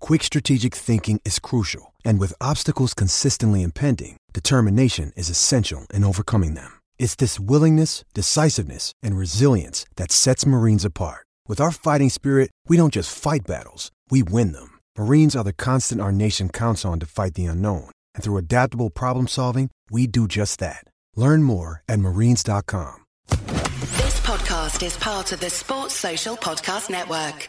quick 0.00 0.22
strategic 0.22 0.74
thinking 0.74 1.20
is 1.24 1.38
crucial. 1.38 1.94
And 2.04 2.18
with 2.20 2.40
obstacles 2.40 2.94
consistently 2.94 3.62
impending, 3.62 4.16
determination 4.32 5.12
is 5.16 5.28
essential 5.28 5.86
in 5.92 6.04
overcoming 6.04 6.54
them. 6.54 6.70
It's 6.98 7.16
this 7.16 7.40
willingness, 7.40 8.04
decisiveness, 8.14 8.92
and 9.02 9.16
resilience 9.16 9.84
that 9.96 10.12
sets 10.12 10.46
Marines 10.46 10.84
apart. 10.84 11.26
With 11.48 11.60
our 11.60 11.72
fighting 11.72 12.10
spirit, 12.10 12.50
we 12.68 12.76
don't 12.76 12.92
just 12.92 13.16
fight 13.16 13.46
battles, 13.46 13.90
we 14.08 14.22
win 14.22 14.52
them. 14.52 14.78
Marines 14.96 15.34
are 15.34 15.44
the 15.44 15.52
constant 15.52 16.00
our 16.00 16.12
nation 16.12 16.48
counts 16.48 16.84
on 16.84 17.00
to 17.00 17.06
fight 17.06 17.34
the 17.34 17.46
unknown. 17.46 17.90
And 18.14 18.22
through 18.22 18.36
adaptable 18.36 18.90
problem 18.90 19.26
solving, 19.26 19.70
we 19.90 20.06
do 20.06 20.28
just 20.28 20.60
that. 20.60 20.84
Learn 21.16 21.42
more 21.42 21.82
at 21.88 21.98
marines.com. 21.98 22.98
This 23.28 24.20
podcast 24.20 24.84
is 24.84 24.96
part 24.96 25.32
of 25.32 25.40
the 25.40 25.50
Sports 25.50 25.94
Social 25.94 26.36
Podcast 26.36 26.90
Network. 26.90 27.48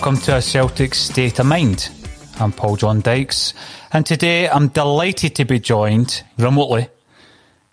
Welcome 0.00 0.22
to 0.22 0.36
a 0.36 0.40
Celtic 0.40 0.94
State 0.94 1.40
of 1.40 1.44
Mind. 1.44 1.90
I'm 2.38 2.52
Paul 2.52 2.76
John 2.76 3.02
Dykes, 3.02 3.52
and 3.92 4.06
today 4.06 4.48
I'm 4.48 4.68
delighted 4.68 5.34
to 5.34 5.44
be 5.44 5.58
joined 5.58 6.24
remotely 6.38 6.88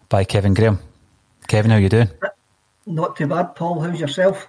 by 0.09 0.25
Kevin 0.25 0.53
Graham. 0.53 0.79
Kevin, 1.47 1.71
how 1.71 1.77
you 1.77 1.88
doing? 1.88 2.09
Not 2.85 3.15
too 3.15 3.27
bad, 3.27 3.55
Paul. 3.55 3.79
How's 3.79 3.97
yourself? 3.97 4.45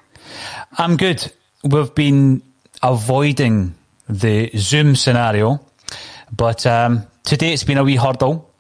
I'm 0.77 0.97
good. 0.97 1.33
We've 1.63 1.95
been 1.95 2.43
avoiding 2.83 3.77
the 4.09 4.51
Zoom 4.57 4.97
scenario, 4.97 5.65
but 6.37 6.67
um, 6.67 7.07
today 7.23 7.53
it's 7.53 7.63
been 7.63 7.79
a 7.79 7.85
wee 7.85 7.95
hurdle, 7.95 8.53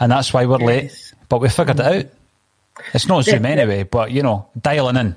and 0.00 0.10
that's 0.10 0.34
why 0.34 0.46
we're 0.46 0.56
late. 0.58 1.14
But 1.28 1.40
we 1.40 1.48
figured 1.48 1.78
it 1.78 1.86
out. 1.86 2.06
It's 2.92 3.06
not 3.06 3.24
Zoom 3.24 3.46
anyway, 3.46 3.84
but 3.84 4.10
you 4.10 4.24
know, 4.24 4.48
dialing 4.60 4.96
in. 4.96 5.14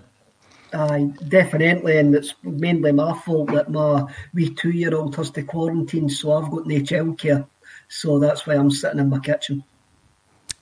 Aye, 0.73 1.11
definitely, 1.27 1.97
and 1.97 2.15
it's 2.15 2.33
mainly 2.43 2.91
my 2.91 3.17
fault 3.19 3.51
that 3.51 3.69
my 3.69 4.05
wee 4.33 4.53
two-year-old 4.53 5.15
has 5.15 5.31
to 5.31 5.43
quarantine, 5.43 6.09
so 6.09 6.33
I've 6.33 6.49
got 6.49 6.65
no 6.65 6.75
childcare, 6.75 7.45
so 7.89 8.19
that's 8.19 8.47
why 8.47 8.55
I'm 8.55 8.71
sitting 8.71 8.99
in 8.99 9.09
my 9.09 9.19
kitchen. 9.19 9.63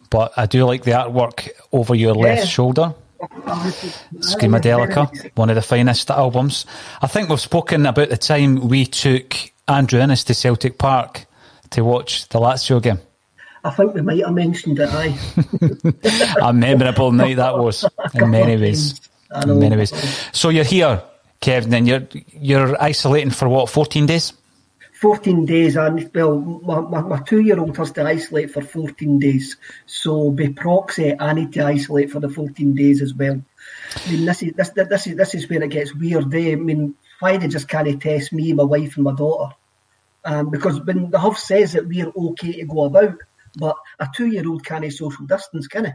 But 0.09 0.33
I 0.35 0.47
do 0.47 0.65
like 0.65 0.83
the 0.83 0.91
artwork 0.91 1.49
over 1.71 1.93
your 1.93 2.15
left 2.15 2.47
shoulder. 2.47 2.95
Screamadelica, 3.19 5.31
one 5.35 5.49
of 5.49 5.55
the 5.55 5.61
finest 5.61 6.09
albums. 6.09 6.65
I 7.01 7.07
think 7.07 7.29
we've 7.29 7.39
spoken 7.39 7.85
about 7.85 8.09
the 8.09 8.17
time 8.17 8.67
we 8.67 8.85
took 8.85 9.35
Andrew 9.67 9.99
Innes 9.99 10.23
to 10.25 10.33
Celtic 10.33 10.77
Park 10.77 11.25
to 11.71 11.83
watch 11.83 12.27
the 12.29 12.39
Lazio 12.39 12.81
game. 12.81 12.99
I 13.63 13.71
think 13.71 13.93
we 13.93 14.01
might 14.01 14.23
have 14.23 14.33
mentioned 14.33 14.79
it. 14.79 14.89
Aye, 14.91 15.17
A 16.41 16.53
memorable 16.53 17.11
night 17.11 17.35
that 17.35 17.57
was 17.57 17.85
in 18.13 18.31
many 18.31 18.57
ways. 18.57 18.99
I 19.31 19.45
know. 19.45 19.53
In 19.53 19.59
many 19.59 19.77
ways. 19.77 19.93
So 20.31 20.49
you're 20.49 20.63
here, 20.63 21.03
Kevin, 21.39 21.73
and 21.73 21.87
you're 21.87 22.07
you're 22.27 22.81
isolating 22.81 23.31
for 23.31 23.47
what, 23.47 23.69
14 23.69 24.05
days? 24.05 24.33
14 24.99 25.45
days, 25.45 25.77
and 25.77 26.11
well, 26.13 26.37
my, 26.37 26.81
my, 26.81 27.01
my 27.01 27.19
two-year-old 27.21 27.77
has 27.77 27.91
to 27.91 28.03
isolate 28.05 28.51
for 28.51 28.61
14 28.61 29.17
days, 29.17 29.55
so 29.85 30.29
by 30.29 30.49
proxy, 30.49 31.17
I 31.17 31.31
need 31.31 31.53
to 31.53 31.63
isolate 31.63 32.11
for 32.11 32.19
the 32.19 32.27
14 32.27 32.75
days 32.75 33.01
as 33.01 33.13
well. 33.13 33.41
I 33.95 34.11
mean, 34.11 34.25
this 34.25 34.43
is 34.43 34.53
this 34.53 34.69
this 34.71 35.07
is 35.07 35.15
this 35.15 35.35
is 35.35 35.49
where 35.49 35.63
it 35.63 35.71
gets 35.71 35.95
weird. 35.95 36.33
Eh? 36.33 36.51
I 36.51 36.55
mean, 36.55 36.95
why 37.19 37.37
they 37.37 37.47
just 37.47 37.69
can't 37.69 38.01
test 38.01 38.33
me, 38.33 38.51
my 38.51 38.63
wife, 38.63 38.97
and 38.97 39.05
my 39.05 39.13
daughter? 39.13 39.55
Um, 40.25 40.49
because 40.49 40.81
when 40.81 41.09
the 41.11 41.19
Huff 41.19 41.39
says 41.39 41.73
that 41.73 41.87
we're 41.87 42.11
okay 42.15 42.59
to 42.59 42.65
go 42.65 42.83
about, 42.83 43.15
but 43.57 43.77
a 43.99 44.07
two-year-old 44.13 44.65
can't 44.65 44.91
social 44.91 45.25
distance, 45.25 45.67
can 45.67 45.85
he? 45.85 45.91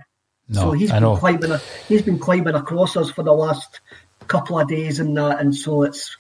No, 0.49 0.61
so 0.61 0.73
he's 0.73 0.91
I 0.91 0.95
been 0.95 1.03
know. 1.03 1.17
climbing. 1.17 1.51
A, 1.51 1.59
he's 1.89 2.03
been 2.03 2.19
climbing 2.19 2.55
across 2.55 2.97
us 2.97 3.11
for 3.11 3.23
the 3.23 3.33
last 3.33 3.81
couple 4.27 4.59
of 4.59 4.69
days 4.69 5.01
and 5.01 5.17
that, 5.17 5.41
and 5.41 5.55
so 5.55 5.83
it's. 5.83 6.17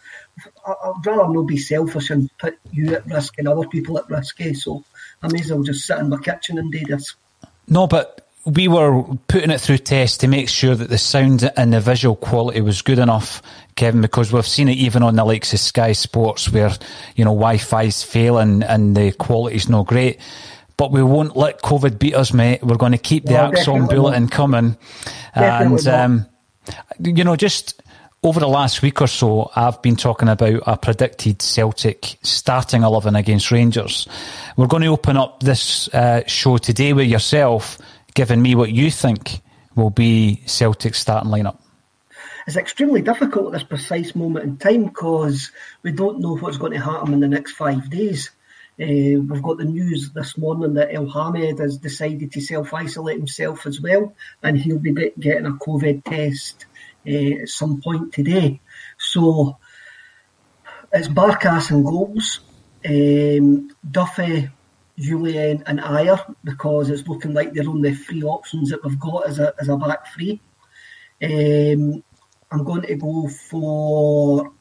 I- 0.66 0.72
I'd 0.72 1.06
rather 1.06 1.32
not 1.32 1.42
be 1.46 1.56
selfish 1.58 2.10
and 2.10 2.28
put 2.38 2.58
you 2.72 2.94
at 2.94 3.06
risk 3.06 3.38
and 3.38 3.46
other 3.46 3.68
people 3.68 3.98
at 3.98 4.08
risk. 4.10 4.40
Eh? 4.40 4.52
So 4.54 4.84
I 5.22 5.28
may 5.28 5.40
as 5.40 5.50
well 5.50 5.62
just 5.62 5.86
sit 5.86 5.98
in 5.98 6.08
my 6.08 6.18
kitchen 6.18 6.58
and 6.58 6.72
do 6.72 6.80
this. 6.84 7.14
No, 7.68 7.86
but 7.86 8.26
we 8.44 8.68
were 8.68 9.04
putting 9.28 9.50
it 9.50 9.60
through 9.60 9.78
tests 9.78 10.18
to 10.18 10.28
make 10.28 10.48
sure 10.48 10.74
that 10.74 10.90
the 10.90 10.98
sound 10.98 11.50
and 11.56 11.72
the 11.72 11.80
visual 11.80 12.16
quality 12.16 12.60
was 12.60 12.82
good 12.82 12.98
enough, 12.98 13.40
Kevin, 13.76 14.00
because 14.02 14.32
we've 14.32 14.46
seen 14.46 14.68
it 14.68 14.76
even 14.76 15.02
on 15.02 15.16
the 15.16 15.24
likes 15.24 15.52
of 15.54 15.60
Sky 15.60 15.92
Sports 15.92 16.50
where, 16.50 16.70
you 17.16 17.24
know, 17.24 17.30
Wi-Fi's 17.30 18.02
failing 18.02 18.62
and 18.62 18.96
the 18.96 19.12
quality's 19.12 19.68
not 19.68 19.86
great. 19.86 20.18
But 20.76 20.90
we 20.90 21.02
won't 21.02 21.36
let 21.36 21.62
COVID 21.62 21.98
beat 21.98 22.14
us, 22.14 22.32
mate. 22.32 22.62
We're 22.62 22.76
going 22.76 22.92
to 22.92 22.98
keep 22.98 23.24
the 23.26 23.34
No, 23.34 23.50
ACSOM 23.50 23.88
bulletin 23.88 24.28
coming. 24.28 24.76
Definitely 25.34 25.90
and, 25.90 26.00
um, 26.00 26.26
you 27.00 27.24
know, 27.24 27.36
just 27.36 27.80
over 28.24 28.40
the 28.40 28.48
last 28.48 28.82
week 28.82 29.00
or 29.02 29.06
so, 29.06 29.50
I've 29.54 29.80
been 29.82 29.96
talking 29.96 30.28
about 30.28 30.62
a 30.66 30.76
predicted 30.76 31.42
Celtic 31.42 32.16
starting 32.22 32.82
11 32.82 33.14
against 33.14 33.50
Rangers. 33.50 34.08
We're 34.56 34.66
going 34.66 34.82
to 34.82 34.88
open 34.88 35.16
up 35.16 35.40
this 35.40 35.88
uh, 35.88 36.22
show 36.26 36.56
today 36.56 36.94
with 36.94 37.06
yourself, 37.06 37.78
giving 38.14 38.40
me 38.40 38.54
what 38.54 38.72
you 38.72 38.90
think 38.90 39.42
will 39.76 39.90
be 39.90 40.42
Celtic's 40.46 40.98
starting 40.98 41.30
lineup. 41.30 41.58
It's 42.46 42.56
extremely 42.56 43.02
difficult 43.02 43.46
at 43.46 43.52
this 43.52 43.62
precise 43.62 44.14
moment 44.14 44.44
in 44.44 44.56
time 44.56 44.84
because 44.84 45.50
we 45.82 45.92
don't 45.92 46.20
know 46.20 46.36
what's 46.36 46.58
going 46.58 46.72
to 46.72 46.80
happen 46.80 47.14
in 47.14 47.20
the 47.20 47.28
next 47.28 47.52
five 47.52 47.88
days. 47.90 48.30
Uh, 48.80 49.20
we've 49.20 49.42
got 49.42 49.58
the 49.58 49.64
news 49.64 50.10
this 50.10 50.36
morning 50.36 50.74
that 50.74 50.90
Elhamed 50.90 51.60
has 51.60 51.78
decided 51.78 52.32
to 52.32 52.40
self 52.40 52.74
isolate 52.74 53.18
himself 53.18 53.66
as 53.66 53.80
well, 53.80 54.14
and 54.42 54.58
he'll 54.58 54.80
be 54.80 54.92
getting 54.92 55.46
a 55.46 55.52
COVID 55.52 56.02
test 56.02 56.66
uh, 57.06 57.42
at 57.42 57.48
some 57.48 57.80
point 57.80 58.12
today. 58.12 58.60
So 58.98 59.58
it's 60.92 61.06
Barkas 61.06 61.70
and 61.70 61.84
goals, 61.84 62.40
um, 62.84 63.70
Duffy, 63.88 64.50
Jullien, 64.98 65.62
and 65.66 65.78
Ajer 65.78 66.34
because 66.42 66.90
it's 66.90 67.06
looking 67.06 67.32
like 67.32 67.52
they're 67.52 67.68
only 67.68 67.94
three 67.94 68.22
options 68.22 68.70
that 68.70 68.84
we've 68.84 68.98
got 68.98 69.28
as 69.28 69.38
a, 69.38 69.54
as 69.60 69.68
a 69.68 69.76
back 69.76 70.12
three. 70.12 70.40
Um, 71.22 72.02
I'm 72.50 72.64
going 72.64 72.82
to 72.82 72.94
go 72.96 73.28
for 73.28 74.52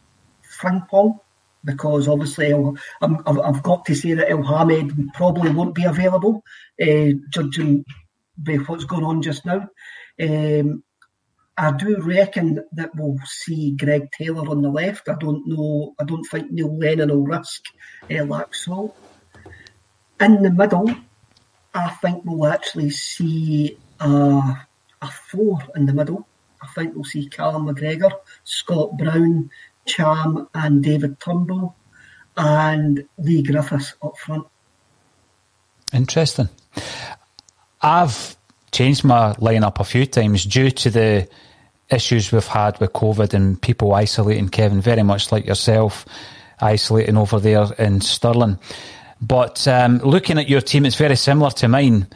Frimpong 0.59 1.19
because 1.63 2.07
obviously 2.07 2.53
I've, 2.53 3.17
I've 3.25 3.63
got 3.63 3.85
to 3.85 3.95
say 3.95 4.13
that 4.13 4.29
Elhamed 4.29 5.13
probably 5.13 5.51
won't 5.51 5.75
be 5.75 5.85
available, 5.85 6.43
uh, 6.81 7.11
judging 7.29 7.85
by 8.37 8.55
what's 8.55 8.85
going 8.85 9.03
on 9.03 9.21
just 9.21 9.45
now. 9.45 9.69
Um, 10.21 10.83
I 11.57 11.71
do 11.71 12.01
reckon 12.01 12.63
that 12.73 12.95
we'll 12.95 13.19
see 13.25 13.71
Greg 13.71 14.09
Taylor 14.11 14.49
on 14.49 14.61
the 14.61 14.69
left. 14.69 15.07
I 15.07 15.15
don't 15.19 15.47
know. 15.47 15.93
I 15.99 16.03
don't 16.03 16.23
think 16.25 16.51
Neil 16.51 16.75
Lennon 16.75 17.09
will 17.09 17.25
risk 17.25 17.65
uh, 18.03 18.25
Laxalt. 18.25 18.93
In 20.19 20.41
the 20.41 20.51
middle, 20.51 20.89
I 21.73 21.89
think 21.89 22.23
we'll 22.25 22.47
actually 22.47 22.89
see 22.91 23.77
a 23.99 25.11
four 25.11 25.59
in 25.75 25.85
the 25.85 25.93
middle. 25.93 26.27
I 26.61 26.67
think 26.67 26.95
we'll 26.95 27.03
see 27.03 27.27
Callum 27.27 27.67
McGregor, 27.67 28.11
Scott 28.43 28.97
Brown, 28.97 29.49
Ntcham, 29.87 30.47
and 30.53 30.83
David 30.83 31.19
Turnbull, 31.19 31.75
and 32.37 33.07
Leigh 33.17 33.43
Griffiths 33.43 33.93
up 34.01 34.17
front. 34.17 34.47
Interesting. 35.93 36.49
I've 37.81 38.35
changed 38.71 39.03
my 39.03 39.33
lineup 39.33 39.79
a 39.79 39.83
few 39.83 40.05
times 40.05 40.45
due 40.45 40.71
to 40.71 40.89
the 40.89 41.27
issues 41.89 42.31
we've 42.31 42.47
had 42.47 42.79
with 42.79 42.93
COVID 42.93 43.33
and 43.33 43.61
people 43.61 43.93
isolating. 43.93 44.49
Kevin, 44.49 44.81
very 44.81 45.03
much 45.03 45.31
like 45.31 45.45
yourself, 45.45 46.05
isolating 46.59 47.17
over 47.17 47.39
there 47.39 47.67
in 47.77 48.01
Stirling. 48.01 48.57
But 49.21 49.67
um, 49.67 49.99
looking 49.99 50.39
at 50.39 50.49
your 50.49 50.61
team, 50.61 50.85
it's 50.85 50.95
very 50.95 51.15
similar 51.15 51.51
to 51.51 51.67
mine. 51.67 52.07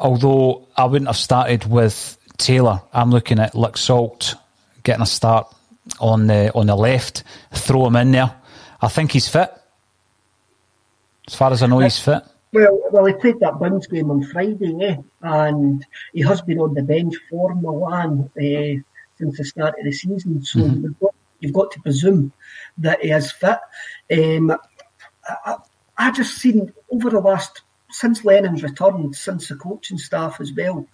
Although 0.00 0.66
I 0.76 0.86
wouldn't 0.86 1.08
have 1.08 1.16
started 1.16 1.66
with 1.66 2.18
Taylor, 2.38 2.82
I'm 2.92 3.10
looking 3.10 3.38
at 3.38 3.52
Laxalt 3.52 4.34
getting 4.82 5.02
a 5.02 5.06
start 5.06 5.53
on 6.00 6.26
the 6.26 6.52
on 6.54 6.66
the 6.66 6.76
left. 6.76 7.24
Throw 7.52 7.86
him 7.86 7.96
in 7.96 8.12
there. 8.12 8.34
I 8.80 8.88
think 8.88 9.12
he's 9.12 9.28
fit. 9.28 9.50
As 11.26 11.34
far 11.34 11.52
as 11.52 11.62
I 11.62 11.66
know, 11.66 11.78
he's 11.78 11.98
fit. 11.98 12.22
Well, 12.52 12.80
well, 12.92 13.06
he 13.06 13.14
played 13.14 13.40
that 13.40 13.58
bounce 13.58 13.86
game 13.86 14.10
on 14.10 14.22
Friday, 14.22 14.76
eh? 14.80 14.96
and 15.22 15.84
he 16.12 16.20
has 16.20 16.40
been 16.42 16.60
on 16.60 16.74
the 16.74 16.82
bench 16.82 17.16
for 17.28 17.54
Milan 17.54 18.30
uh, 18.36 18.80
since 19.18 19.38
the 19.38 19.44
start 19.44 19.74
of 19.78 19.84
the 19.84 19.92
season. 19.92 20.44
So 20.44 20.60
you've, 20.60 21.00
got, 21.00 21.14
you've 21.40 21.52
got 21.52 21.72
to 21.72 21.80
presume 21.80 22.32
that 22.78 23.02
he 23.02 23.10
is 23.10 23.32
fit. 23.32 23.58
Um, 24.12 24.52
I, 24.52 24.56
I, 25.46 25.56
I 25.96 26.10
just 26.12 26.36
seen 26.36 26.72
over 26.92 27.10
the 27.10 27.20
last 27.20 27.62
since 27.90 28.24
Lennon's 28.24 28.62
returned, 28.62 29.14
since 29.16 29.48
the 29.48 29.56
coaching 29.56 29.98
staff 29.98 30.40
as 30.40 30.52
well, 30.52 30.86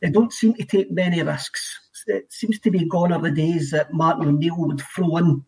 they 0.00 0.10
don't 0.10 0.32
seem 0.32 0.54
to 0.54 0.64
take 0.64 0.90
many 0.90 1.22
risks. 1.22 1.80
It 2.08 2.32
seems 2.32 2.58
to 2.60 2.70
be 2.70 2.88
gone 2.88 3.12
are 3.12 3.20
the 3.20 3.30
days 3.30 3.70
that 3.70 3.92
Martin 3.92 4.26
O'Neill 4.26 4.56
would 4.58 4.80
throw 4.80 5.18
in 5.18 5.44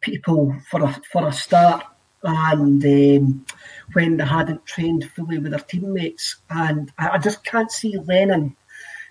people 0.00 0.56
for 0.70 0.82
a 0.84 1.00
for 1.10 1.26
a 1.26 1.32
start 1.32 1.84
and 2.22 2.84
um, 2.84 3.46
when 3.94 4.16
they 4.16 4.24
hadn't 4.24 4.64
trained 4.64 5.10
fully 5.10 5.38
with 5.38 5.50
their 5.50 5.60
teammates. 5.60 6.36
And 6.48 6.92
I, 6.98 7.10
I 7.10 7.18
just 7.18 7.44
can't 7.44 7.70
see 7.70 7.98
Lennon 7.98 8.56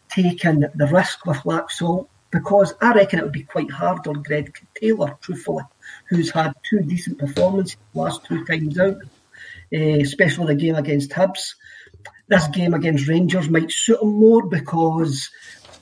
taking 0.09 0.61
the 0.61 0.87
risk 0.87 1.25
with 1.25 1.37
Laxalt 1.39 2.07
because 2.31 2.73
I 2.81 2.93
reckon 2.93 3.19
it 3.19 3.23
would 3.23 3.33
be 3.33 3.43
quite 3.43 3.71
hard 3.71 4.07
on 4.07 4.23
Greg 4.23 4.57
Taylor, 4.75 5.17
truthfully, 5.19 5.63
who's 6.07 6.31
had 6.31 6.53
two 6.69 6.79
decent 6.79 7.19
performances 7.19 7.77
last 7.93 8.23
two 8.25 8.45
times 8.45 8.79
out, 8.79 8.95
uh, 9.73 9.77
especially 9.77 10.47
the 10.47 10.61
game 10.61 10.75
against 10.75 11.11
Hibs. 11.11 11.55
This 12.29 12.47
game 12.47 12.73
against 12.73 13.09
Rangers 13.09 13.49
might 13.49 13.71
suit 13.71 14.01
him 14.01 14.13
more 14.13 14.47
because 14.47 15.29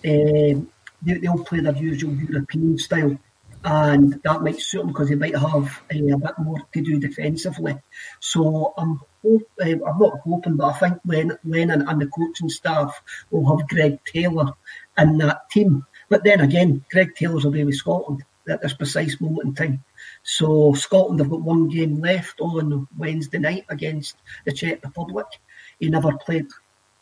um, 0.04 0.68
they, 1.02 1.14
they'll 1.16 1.44
play 1.44 1.60
their 1.60 1.76
usual 1.76 2.14
European 2.14 2.78
style 2.78 3.18
and 3.64 4.22
that 4.24 4.42
might 4.42 4.62
suit 4.62 4.82
him 4.82 4.88
because 4.88 5.10
they 5.10 5.16
might 5.16 5.38
have 5.38 5.82
uh, 5.94 6.14
a 6.14 6.18
bit 6.18 6.40
more 6.40 6.62
to 6.74 6.82
do 6.82 7.00
defensively. 7.00 7.78
So 8.20 8.74
I'm 8.78 9.02
hope, 9.22 9.50
uh, 9.62 9.66
I'm 9.66 10.00
not 10.00 10.20
hoping, 10.24 10.56
but 10.56 10.76
I 10.76 10.78
think 10.78 11.00
Len, 11.06 11.38
Lennon 11.44 11.88
and 11.88 12.02
the 12.02 12.08
coaching 12.08 12.50
staff 12.50 13.02
will 13.32 13.58
have 13.58 13.68
Greg 13.68 14.00
Taylor 14.06 14.54
in 14.98 15.18
that 15.18 15.50
team. 15.50 15.86
But 16.08 16.24
then 16.24 16.40
again, 16.40 16.86
Greg 16.90 17.16
Taylor's 17.16 17.46
away 17.46 17.66
with 17.66 17.76
Scotland 17.76 18.24
at 18.48 18.62
this 18.62 18.74
precise 18.74 19.20
moment 19.20 19.50
in 19.50 19.56
time. 19.56 19.84
So 20.24 20.74
Scotland 20.74 21.20
have 21.20 21.30
got 21.30 21.42
one 21.42 21.68
game 21.68 22.00
left 22.00 22.40
on 22.40 22.88
Wednesday 22.98 23.40
night 23.40 23.66
against 23.70 24.16
the 24.46 24.54
Czech 24.54 24.84
Republic. 24.84 25.28
He 25.80 25.90
never 25.90 26.14
played 26.18 26.48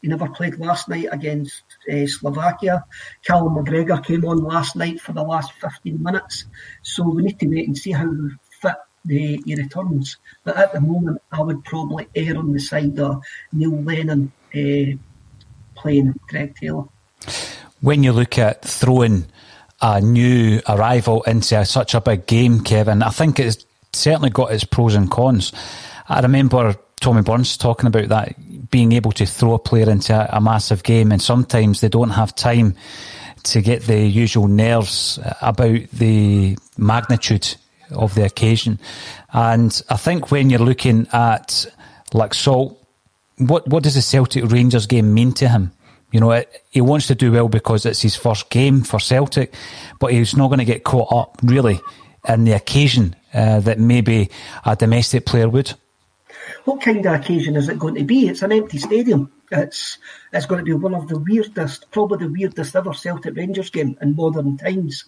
he 0.02 0.08
never 0.08 0.30
played 0.30 0.60
last 0.60 0.90
night 0.90 1.08
against 1.12 1.64
uh, 1.92 2.06
Slovakia. 2.06 2.86
Callum 3.26 3.56
McGregor 3.56 4.04
came 4.06 4.26
on 4.26 4.38
last 4.38 4.76
night 4.76 5.02
for 5.02 5.14
the 5.14 5.24
last 5.24 5.52
15 5.54 6.02
minutes. 6.02 6.46
So 6.84 7.10
we 7.10 7.24
need 7.24 7.40
to 7.40 7.48
wait 7.48 7.68
and 7.68 7.78
see 7.78 7.92
how 7.92 8.08
fit 8.62 8.76
the, 9.06 9.42
he 9.46 9.56
returns. 9.56 10.18
But 10.44 10.58
at 10.58 10.74
the 10.74 10.82
moment, 10.82 11.22
I 11.32 11.42
would 11.42 11.64
probably 11.64 12.08
err 12.16 12.38
on 12.38 12.52
the 12.52 12.60
side 12.60 13.00
of 13.00 13.24
Neil 13.52 13.82
Lennon 13.82 14.32
uh, 14.54 14.98
playing 15.76 16.14
Greg 16.28 16.56
Taylor. 16.56 16.86
When 17.82 18.04
you 18.04 18.12
look 18.12 18.38
at 18.38 18.64
throwing 18.64 19.26
a 19.82 20.02
new 20.02 20.62
arrival 20.68 21.24
into 21.24 21.64
such 21.66 21.96
a 21.96 22.02
big 22.02 22.28
game, 22.28 22.64
Kevin, 22.64 23.02
I 23.02 23.10
think 23.10 23.40
it's 23.40 23.66
certainly 23.94 24.30
got 24.30 24.52
its 24.52 24.64
pros 24.64 24.96
and 24.96 25.10
cons. 25.10 25.54
I 26.10 26.22
remember 26.22 26.76
Tommy 27.00 27.22
Burns 27.22 27.58
talking 27.58 27.88
about 27.88 28.10
that 28.10 28.36
being 28.70 28.92
able 28.92 29.12
to 29.14 29.26
throw 29.26 29.54
a 29.54 29.60
player 29.60 29.90
into 29.90 30.14
a, 30.14 30.38
a, 30.38 30.42
massive 30.42 30.84
game, 30.84 31.12
and 31.12 31.22
sometimes 31.22 31.82
they 31.82 31.90
don't 31.90 32.12
have 32.12 32.36
time 32.36 32.76
to 33.44 33.62
get 33.62 33.84
the 33.84 34.00
usual 34.00 34.48
nerves 34.48 35.20
about 35.42 35.80
the 35.94 36.58
magnitude 36.78 37.56
of 37.92 38.16
the 38.16 38.26
occasion. 38.26 38.80
And 39.32 39.82
I 39.90 39.98
think 39.98 40.32
when 40.32 40.50
you're 40.50 40.60
looking 40.60 41.08
at 41.14 41.66
Laxalt, 42.14 42.76
what 43.38 43.68
what 43.68 43.84
does 43.84 43.96
the 43.96 44.02
Celtic 44.02 44.50
Rangers 44.52 44.88
game 44.88 45.14
mean 45.14 45.34
to 45.34 45.48
him? 45.48 45.72
You 46.12 46.20
know, 46.20 46.32
it, 46.32 46.64
he 46.70 46.82
wants 46.82 47.08
to 47.08 47.16
do 47.16 47.32
well 47.32 47.50
because 47.50 47.86
it's 47.86 48.02
his 48.02 48.16
first 48.16 48.50
game 48.50 48.82
for 48.82 49.00
Celtic, 49.00 49.54
but 50.00 50.12
he's 50.12 50.36
not 50.36 50.48
going 50.48 50.60
to 50.60 50.66
get 50.66 50.84
caught 50.84 51.12
up 51.12 51.38
really 51.44 51.80
in 52.28 52.46
the 52.46 52.54
occasion 52.54 53.16
uh, 53.34 53.60
that 53.62 53.80
maybe 53.80 54.30
a 54.66 54.76
domestic 54.76 55.26
player 55.26 55.50
would. 55.50 55.74
What 56.68 56.82
kind 56.82 57.06
of 57.06 57.14
occasion 57.14 57.56
is 57.56 57.70
it 57.70 57.80
going 57.80 57.96
to 57.96 58.04
be? 58.04 58.28
It's 58.28 58.42
an 58.42 58.52
empty 58.52 58.78
stadium. 58.78 59.32
It's 59.50 60.00
it's 60.34 60.46
going 60.46 60.60
to 60.60 60.66
be 60.66 60.74
one 60.74 60.94
of 60.94 61.08
the 61.08 61.18
weirdest, 61.18 61.90
probably 61.92 62.28
the 62.28 62.34
weirdest 62.34 62.76
ever 62.76 62.94
Celtic 62.94 63.38
Rangers 63.38 63.70
game 63.70 63.98
in 64.02 64.18
modern 64.18 64.58
times. 64.58 65.06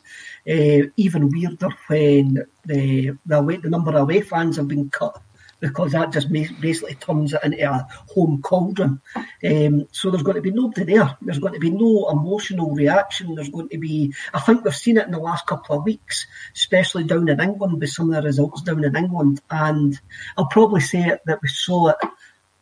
Uh, 0.50 0.88
even 0.96 1.28
weirder 1.30 1.68
when 1.88 2.46
the 2.66 3.12
the, 3.26 3.38
away, 3.38 3.58
the 3.58 3.70
number 3.70 3.92
of 3.92 4.04
away 4.04 4.22
fans 4.22 4.56
have 4.56 4.70
been 4.70 4.90
cut 4.90 5.22
because 5.60 5.92
that 5.92 6.12
just 6.12 6.32
basically 6.32 6.96
turns 6.96 7.34
it 7.34 7.44
into 7.44 7.70
a 7.70 7.88
home 8.14 8.42
cauldron. 8.42 9.02
Um, 9.44 9.88
so 9.92 10.10
there's 10.10 10.24
going 10.24 10.36
to 10.36 10.42
be 10.42 10.52
nobody 10.52 10.84
there. 10.94 11.18
There's 11.22 11.40
going 11.40 11.54
to 11.54 11.60
be 11.60 11.72
no 11.72 12.10
emotional 12.10 12.72
reaction. 12.72 13.36
There's 13.36 13.50
going 13.50 13.70
to 13.70 13.78
be, 13.78 14.14
I 14.34 14.40
think 14.40 14.64
we've 14.64 14.76
seen 14.76 14.98
it 14.98 15.06
in 15.06 15.12
the 15.12 15.20
last 15.20 15.48
couple 15.48 15.78
of 15.78 15.86
weeks, 15.86 16.26
especially 16.56 17.04
down 17.04 17.28
in 17.30 17.40
England 17.40 17.80
with 17.80 17.90
some 17.90 18.10
of 18.14 18.22
the 18.22 18.28
results 18.28 18.62
down 18.62 18.84
in 18.84 18.96
England. 18.96 19.42
And 19.50 20.00
I'll 20.38 20.48
probably 20.48 20.82
say 20.82 21.02
it 21.02 21.22
that 21.26 21.42
we 21.42 21.50
saw 21.50 21.90
it 21.90 21.98
uh, 22.02 22.10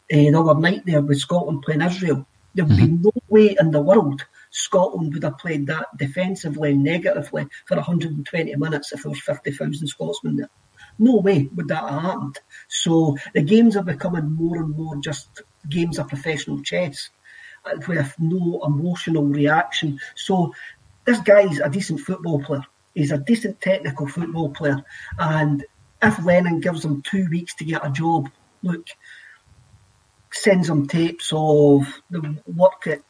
the 0.10 0.40
other 0.40 0.60
night 0.60 0.86
there 0.86 1.02
with 1.02 1.20
Scotland 1.20 1.64
playing 1.64 1.82
Israel. 1.82 2.26
There 2.56 2.66
would 2.66 2.78
be 2.78 2.88
no 2.88 3.12
way 3.30 3.56
in 3.60 3.72
the 3.72 3.82
world 3.82 4.26
Scotland 4.50 5.14
would 5.14 5.24
have 5.24 5.38
played 5.38 5.68
that 5.68 5.86
defensively 5.98 6.72
and 6.72 6.84
negatively 6.84 7.48
for 7.66 7.76
120 7.76 8.56
minutes 8.56 8.92
if 8.92 9.04
there 9.04 9.10
was 9.10 9.22
50,000 9.22 9.88
Scotsmen 9.88 10.38
there. 10.38 10.50
No 11.00 11.18
way 11.18 11.50
would 11.56 11.68
that 11.68 11.90
have 11.90 12.02
happened. 12.02 12.40
So 12.68 13.18
the 13.34 13.42
games 13.42 13.76
are 13.76 13.84
becoming 13.84 14.32
more 14.32 14.58
and 14.58 14.76
more 14.76 14.96
just 14.98 15.42
games 15.70 16.00
of 16.00 16.08
professional 16.08 16.62
chess 16.64 17.10
with 17.88 18.16
no 18.20 18.62
emotional 18.66 19.26
reaction. 19.26 20.00
So 20.16 20.54
this 21.06 21.20
guy's 21.20 21.60
a 21.60 21.70
decent 21.70 22.00
football 22.02 22.42
player. 22.42 22.66
He's 22.94 23.12
a 23.12 23.18
decent 23.18 23.62
technical 23.62 24.08
football 24.08 24.50
player. 24.50 24.84
And 25.20 25.66
if 26.02 26.24
Lennon 26.24 26.60
gives 26.62 26.84
him 26.84 27.02
two 27.02 27.28
weeks 27.30 27.54
to 27.56 27.66
get 27.66 27.86
a 27.86 27.92
job, 27.92 28.30
look, 28.64 28.88
sends 30.32 30.70
him 30.70 30.88
tapes 30.88 31.32
of 31.34 31.88
the 32.10 32.38
work 32.48 32.84
that 32.86 33.02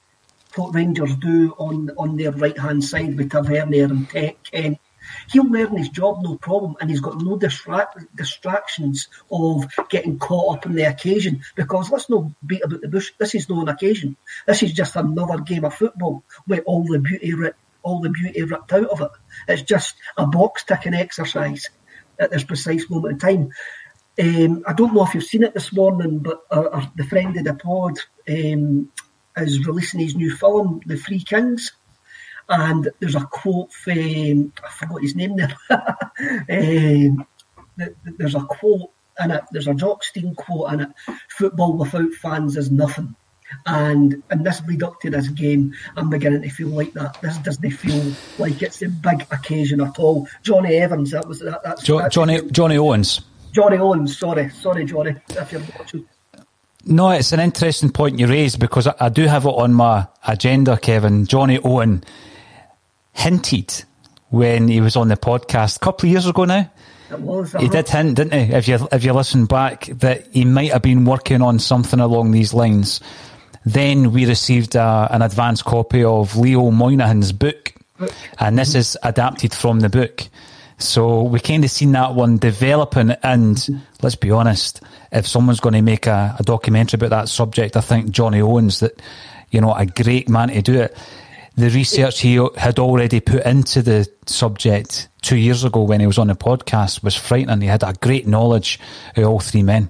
what 0.56 0.74
Rangers 0.74 1.16
do 1.18 1.54
on, 1.58 1.92
on 1.98 2.18
their 2.18 2.32
right 2.32 2.58
hand 2.58 2.84
side 2.84 3.18
with 3.18 3.32
Tavernier 3.32 3.86
and 3.86 4.10
Kent. 4.10 4.80
He'll 5.32 5.50
learn 5.50 5.78
his 5.78 5.90
job 5.90 6.20
no 6.22 6.36
problem, 6.36 6.76
and 6.80 6.90
he's 6.90 7.02
got 7.02 7.22
no 7.22 7.38
distract, 7.38 8.00
distractions 8.16 9.08
of 9.32 9.66
getting 9.90 10.20
caught 10.20 10.58
up 10.58 10.66
in 10.66 10.76
the 10.76 10.84
occasion. 10.84 11.42
Because 11.56 11.92
let's 11.92 12.10
not 12.10 12.26
beat 12.46 12.64
about 12.64 12.82
the 12.82 12.88
bush. 12.88 13.12
This 13.18 13.36
is 13.36 13.50
no 13.50 13.62
an 13.62 13.70
occasion. 13.70 14.16
This 14.46 14.64
is 14.64 14.74
just 14.74 14.96
another 14.96 15.40
game 15.40 15.66
of 15.66 15.76
football 15.76 16.24
with 16.48 16.64
all 16.66 16.84
the 16.84 17.00
beauty 17.00 17.34
ripped, 17.34 17.60
all 17.84 18.02
the 18.02 18.10
beauty 18.10 18.44
ripped 18.44 18.74
out 18.74 18.90
of 18.90 19.02
it. 19.02 19.12
It's 19.48 19.62
just 19.62 19.96
a 20.18 20.26
box 20.28 20.64
ticking 20.64 20.94
exercise 20.94 21.70
at 22.20 22.32
this 22.32 22.44
precise 22.44 22.90
moment 22.90 23.14
in 23.14 23.20
time. 23.20 23.52
Um, 24.20 24.64
I 24.68 24.74
don't 24.74 24.96
know 24.96 25.06
if 25.06 25.14
you've 25.14 25.24
seen 25.24 25.44
it 25.44 25.54
this 25.54 25.72
morning, 25.72 26.20
but 26.20 26.42
the 26.50 27.06
friend 27.08 27.38
of 27.38 27.44
the 27.44 27.54
pod 27.54 28.00
um, 28.28 28.92
is 29.38 29.68
releasing 29.68 30.00
his 30.00 30.16
new 30.16 30.36
film, 30.36 30.82
The 30.86 30.98
Three 30.98 31.20
Kings. 31.20 31.74
And 32.50 32.90
there's 33.00 33.16
a 33.16 33.26
quote 33.26 33.72
from, 33.74 34.54
I 34.64 34.70
forgot 34.72 35.02
his 35.02 35.16
name 35.16 35.36
there. 35.36 35.56
um, 35.70 37.28
there's 38.18 38.36
a 38.36 38.42
quote 38.42 38.92
in 39.20 39.32
it, 39.32 39.44
there's 39.52 39.68
a 39.68 39.74
Jock 39.74 40.04
Stein 40.04 40.36
quote 40.36 40.74
in 40.74 40.82
it 40.82 40.90
football 41.30 41.74
without 41.74 42.12
fans 42.14 42.56
is 42.58 42.72
nothing. 42.72 43.16
And 43.66 44.22
in 44.30 44.44
this 44.44 44.62
lead 44.68 44.84
up 44.84 45.00
to 45.02 45.10
this 45.10 45.30
game, 45.30 45.74
I'm 45.96 46.10
beginning 46.10 46.42
to 46.42 46.50
feel 46.50 46.68
like 46.68 46.94
that. 46.94 47.22
This 47.22 47.38
doesn't 47.38 47.72
feel 47.72 48.14
like 48.38 48.62
it's 48.62 48.82
a 48.82 48.90
big 48.90 49.22
occasion 49.32 49.80
at 49.82 50.00
all. 50.00 50.28
Johnny 50.44 50.76
Evans, 50.76 51.12
that 51.12 51.28
was 51.28 51.40
that. 51.40 51.64
That's, 51.64 51.84
jo- 51.84 52.00
that's 52.00 52.14
Johnny 52.14 52.42
Johnny 52.52 52.78
Owens. 52.78 53.22
Johnny 53.54 53.78
Owens, 53.78 54.18
sorry, 54.18 54.50
sorry, 54.50 54.86
Johnny, 54.86 55.16
if 55.30 55.52
you're 55.52 55.62
watching. 55.80 56.06
No, 56.86 57.10
it's 57.12 57.32
an 57.32 57.40
interesting 57.40 57.90
point 57.90 58.20
you 58.20 58.28
raise 58.28 58.56
because 58.56 58.88
I, 58.88 58.96
I 59.00 59.10
do 59.10 59.26
have 59.26 59.46
it 59.46 59.50
on 59.50 59.74
my 59.74 60.08
agenda, 60.28 60.78
Kevin. 60.78 61.26
Johnny 61.26 61.60
Owen 61.64 62.04
hinted 63.18 63.84
when 64.30 64.68
he 64.68 64.80
was 64.82 64.96
on 64.96 65.08
the 65.08 65.18
podcast 65.18 65.78
a 65.78 65.80
couple 65.80 66.08
of 66.08 66.12
years 66.12 66.28
ago 66.28 66.46
now. 66.46 66.70
Was. 67.10 67.52
He 67.54 67.58
uh-huh. 67.58 67.68
did 67.68 67.90
hint, 67.90 68.16
didn't 68.16 68.34
he? 68.34 68.54
If 68.54 68.68
you 68.68 68.88
if 68.92 69.04
you 69.04 69.14
listen 69.14 69.46
back, 69.46 69.86
that 69.86 70.28
he 70.34 70.44
might 70.44 70.72
have 70.72 70.82
been 70.82 71.06
working 71.06 71.42
on 71.42 71.60
something 71.60 72.00
along 72.00 72.32
these 72.32 72.54
lines. 72.54 73.00
Then 73.66 74.12
we 74.12 74.26
received 74.26 74.76
a, 74.76 75.08
an 75.12 75.22
advance 75.22 75.62
copy 75.62 76.04
of 76.04 76.36
Leo 76.36 76.70
Moynihan's 76.70 77.32
book, 77.32 77.74
and 78.40 78.60
this 78.60 78.76
is 78.76 78.98
adapted 79.04 79.54
from 79.54 79.80
the 79.80 79.90
book. 79.90 80.28
So 80.80 81.24
we 81.24 81.40
kind 81.40 81.64
of 81.64 81.72
seen 81.72 81.94
that 81.94 82.14
one 82.14 82.38
developing, 82.38 83.12
and 83.24 83.84
let's 84.02 84.16
be 84.16 84.32
honest, 84.32 84.82
if 85.12 85.26
someone's 85.26 85.60
going 85.60 85.74
to 85.74 85.82
make 85.82 86.08
a, 86.08 86.36
a 86.38 86.44
documentary 86.44 86.98
about 86.98 87.10
that 87.10 87.30
subject, 87.30 87.76
I 87.76 87.82
think 87.82 88.12
Johnny 88.12 88.42
Owens, 88.42 88.82
that 88.82 89.02
you 89.50 89.62
know, 89.62 89.74
a 89.74 89.86
great 89.86 90.30
man 90.30 90.50
to 90.50 90.62
do 90.62 90.82
it. 90.82 90.98
The 91.58 91.72
research 91.72 92.22
he 92.22 92.36
had 92.56 92.78
already 92.78 93.20
put 93.20 93.44
into 93.44 93.82
the 93.82 94.08
subject 94.28 95.10
two 95.24 95.38
years 95.38 95.64
ago 95.64 95.82
when 95.82 96.00
he 96.00 96.06
was 96.06 96.20
on 96.20 96.28
the 96.28 96.36
podcast 96.36 97.04
was 97.04 97.16
frightening. 97.16 97.62
He 97.62 97.68
had 97.68 97.82
a 97.82 97.94
great 97.94 98.28
knowledge 98.28 98.80
of 99.16 99.26
all 99.26 99.40
three 99.40 99.64
men. 99.64 99.90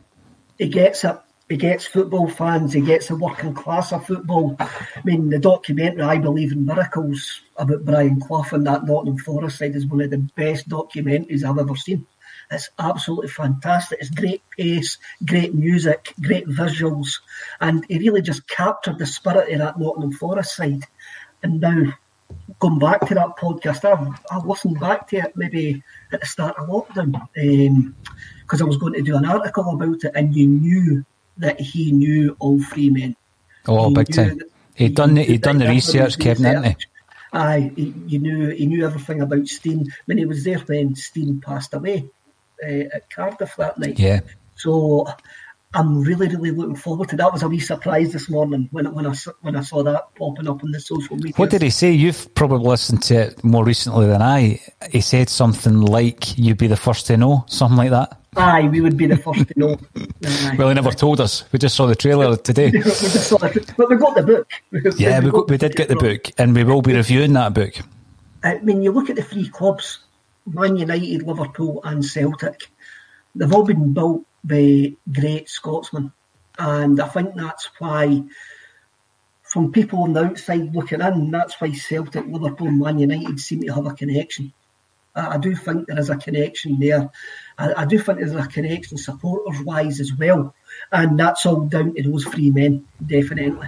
He 0.58 0.70
gets 0.70 1.04
it. 1.04 1.18
He 1.50 1.58
gets 1.58 1.86
football 1.86 2.30
fans. 2.30 2.72
He 2.72 2.80
gets 2.80 3.10
the 3.10 3.18
working 3.18 3.54
class 3.54 3.92
of 3.92 4.06
football. 4.06 4.56
I 4.60 4.70
mean, 5.04 5.30
the 5.30 5.40
documentary 5.40 6.04
"I 6.04 6.20
Believe 6.20 6.54
in 6.54 6.66
Miracles" 6.66 7.42
about 7.58 7.84
Brian 7.84 8.22
Clough 8.22 8.46
and 8.54 8.66
that 8.66 8.86
Nottingham 8.86 9.18
Forest 9.18 9.60
side 9.60 9.76
is 9.76 9.86
one 9.86 10.00
of 10.02 10.10
the 10.10 10.26
best 10.38 10.70
documentaries 10.70 11.44
I've 11.44 11.58
ever 11.58 11.76
seen. 11.76 12.06
It's 12.50 12.70
absolutely 12.80 13.28
fantastic. 13.28 14.00
It's 14.00 14.10
great 14.10 14.42
pace, 14.58 14.98
great 15.26 15.54
music, 15.54 16.14
great 16.22 16.48
visuals, 16.48 17.20
and 17.60 17.86
he 17.90 18.00
really 18.00 18.22
just 18.22 18.48
captured 18.48 19.00
the 19.00 19.06
spirit 19.06 19.52
of 19.52 19.60
that 19.60 19.78
Nottingham 19.78 20.14
Forest 20.14 20.56
side. 20.56 20.86
And 21.44 21.62
now, 21.62 21.94
going 22.60 22.80
back 22.80 23.08
to 23.08 23.14
that 23.16 23.38
podcast, 23.38 23.86
I've, 23.86 24.20
I've 24.32 24.46
listened 24.46 24.80
back 24.80 25.08
to 25.10 25.18
it 25.18 25.34
maybe 25.36 25.84
at 26.12 26.22
the 26.22 26.26
start 26.26 26.58
of 26.58 26.68
lockdown 26.68 27.14
because 27.34 28.62
um, 28.62 28.66
I 28.66 28.68
was 28.68 28.78
going 28.78 28.94
to 28.94 29.02
do 29.02 29.18
an 29.18 29.26
article 29.26 29.70
about 29.74 30.04
it, 30.04 30.12
and 30.16 30.36
you 30.36 30.48
knew 30.48 31.06
that 31.38 31.60
he 31.60 31.92
knew 31.92 32.36
all 32.40 32.62
three 32.62 32.90
men. 32.90 33.16
Oh, 33.68 33.90
he 33.90 33.96
big 33.96 34.14
time. 34.14 34.40
He'd 34.76 34.96
done 34.96 35.16
the, 35.16 35.24
he'd 35.24 35.42
done 35.42 35.58
the 35.58 35.68
research, 35.68 36.20
Kevin, 36.20 36.46
hadn't 36.46 36.64
he? 36.64 36.76
Aye, 37.34 37.72
he, 37.76 37.94
you 38.08 38.20
knew 38.20 38.50
he 38.50 38.66
knew 38.66 38.86
everything 38.86 39.22
about 39.22 39.48
Stein. 39.48 39.86
when 40.06 40.18
he 40.18 40.26
was 40.26 40.44
there 40.44 40.60
when 40.60 40.96
Stein 40.96 41.42
passed 41.42 41.74
away 41.74 42.10
uh, 42.64 42.84
at 42.94 43.10
Cardiff 43.10 43.56
that 43.58 43.78
night. 43.78 44.00
Yeah. 44.00 44.22
So 44.56 45.08
I'm 45.78 46.02
really, 46.02 46.28
really 46.28 46.50
looking 46.50 46.76
forward 46.76 47.10
to 47.10 47.16
that. 47.18 47.32
Was 47.32 47.44
a 47.44 47.48
wee 47.48 47.60
surprise 47.60 48.12
this 48.12 48.30
morning 48.30 48.68
when 48.72 48.92
when 48.96 49.06
I 49.06 49.14
when 49.42 49.56
I 49.56 49.62
saw 49.62 49.84
that 49.84 50.16
popping 50.16 50.48
up 50.48 50.64
on 50.64 50.72
the 50.72 50.80
social 50.80 51.16
media. 51.18 51.34
What 51.36 51.52
did 51.52 51.62
he 51.62 51.70
say? 51.70 51.92
You've 51.92 52.34
probably 52.34 52.68
listened 52.68 53.04
to 53.04 53.16
it 53.28 53.44
more 53.44 53.64
recently 53.64 54.08
than 54.08 54.24
I. 54.24 54.60
He 54.92 55.02
said 55.02 55.30
something 55.30 55.82
like, 55.82 56.36
"You'd 56.36 56.58
be 56.58 56.66
the 56.66 56.78
first 56.78 57.06
to 57.08 57.18
know," 57.18 57.46
something 57.48 57.78
like 57.78 57.92
that. 57.92 58.20
Aye, 58.36 58.70
we 58.70 58.82
would 58.82 58.98
be 58.98 59.06
the 59.06 59.18
first 59.18 59.50
to 59.50 59.54
know. 59.56 59.78
well, 60.58 60.70
he 60.70 60.74
never 60.74 60.90
told 60.90 61.22
us. 61.22 61.44
We 61.52 61.60
just 61.60 61.76
saw 61.76 61.86
the 61.86 61.96
trailer 61.96 62.36
today. 62.38 62.72
we 62.74 62.82
just 62.82 63.30
saw 63.30 63.38
it, 63.46 63.72
but 63.78 63.88
we 63.88 63.98
got 63.98 64.16
the 64.16 64.24
book. 64.24 64.50
yeah, 64.98 65.20
we, 65.20 65.30
got, 65.30 65.48
we 65.48 65.58
did 65.58 65.76
get 65.76 65.90
the 65.90 65.96
book, 65.96 66.32
and 66.40 66.56
we 66.56 66.64
will 66.64 66.82
be 66.82 66.96
reviewing 66.96 67.34
that 67.34 67.54
book. 67.54 67.76
I 68.44 68.58
mean, 68.60 68.82
you 68.82 68.92
look 68.92 69.12
at 69.12 69.16
the 69.16 69.24
three 69.24 69.48
clubs: 69.48 70.00
Man 70.48 70.76
United, 70.76 71.22
Liverpool, 71.22 71.82
and 71.84 72.04
Celtic. 72.04 72.72
They've 73.36 73.54
all 73.54 73.64
been 73.64 73.94
built 73.94 74.26
by 74.48 74.94
great 75.12 75.50
Scotsmen, 75.50 76.12
and 76.58 77.00
I 77.02 77.08
think 77.10 77.36
that's 77.36 77.70
why. 77.80 78.24
From 79.44 79.72
people 79.72 80.00
on 80.00 80.12
the 80.12 80.26
outside 80.26 80.76
looking 80.76 81.00
in, 81.00 81.32
that's 81.32 81.62
why 81.62 81.72
Celtic, 81.72 82.26
Liverpool, 82.28 82.70
Man 82.70 83.00
United 83.00 83.40
seem 83.40 83.62
to 83.62 83.74
have 83.74 83.86
a 83.86 83.94
connection. 83.94 84.52
I 85.16 85.38
do 85.38 85.56
think 85.56 85.88
there 85.88 85.98
is 85.98 86.10
a 86.10 86.18
connection 86.18 86.80
there. 86.80 87.10
I, 87.58 87.74
I 87.74 87.86
do 87.86 87.98
think 87.98 88.20
there's 88.20 88.34
a 88.34 88.46
connection 88.46 88.98
supporters 88.98 89.62
wise 89.64 90.00
as 90.02 90.14
well. 90.14 90.54
And 90.92 91.18
that's 91.20 91.46
all 91.46 91.62
down 91.62 91.96
to 91.96 92.04
those 92.04 92.26
three 92.26 92.52
men, 92.52 92.86
definitely. 93.06 93.68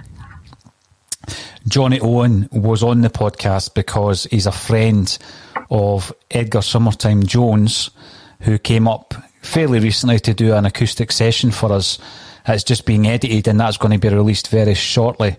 Johnny 1.66 1.98
Owen 2.00 2.48
was 2.52 2.82
on 2.82 3.00
the 3.00 3.10
podcast 3.10 3.74
because 3.74 4.24
he's 4.30 4.46
a 4.46 4.52
friend 4.52 5.18
of 5.70 6.12
Edgar 6.30 6.60
Summertyme 6.60 7.26
Jones, 7.26 7.90
who 8.40 8.58
came 8.58 8.86
up 8.86 9.14
fairly 9.42 9.80
recently 9.80 10.18
to 10.20 10.34
do 10.34 10.54
an 10.54 10.66
acoustic 10.66 11.12
session 11.12 11.50
for 11.50 11.72
us. 11.72 11.98
It's 12.46 12.64
just 12.64 12.86
being 12.86 13.06
edited 13.06 13.48
and 13.48 13.60
that's 13.60 13.76
going 13.76 13.92
to 13.92 13.98
be 13.98 14.14
released 14.14 14.48
very 14.48 14.74
shortly. 14.74 15.36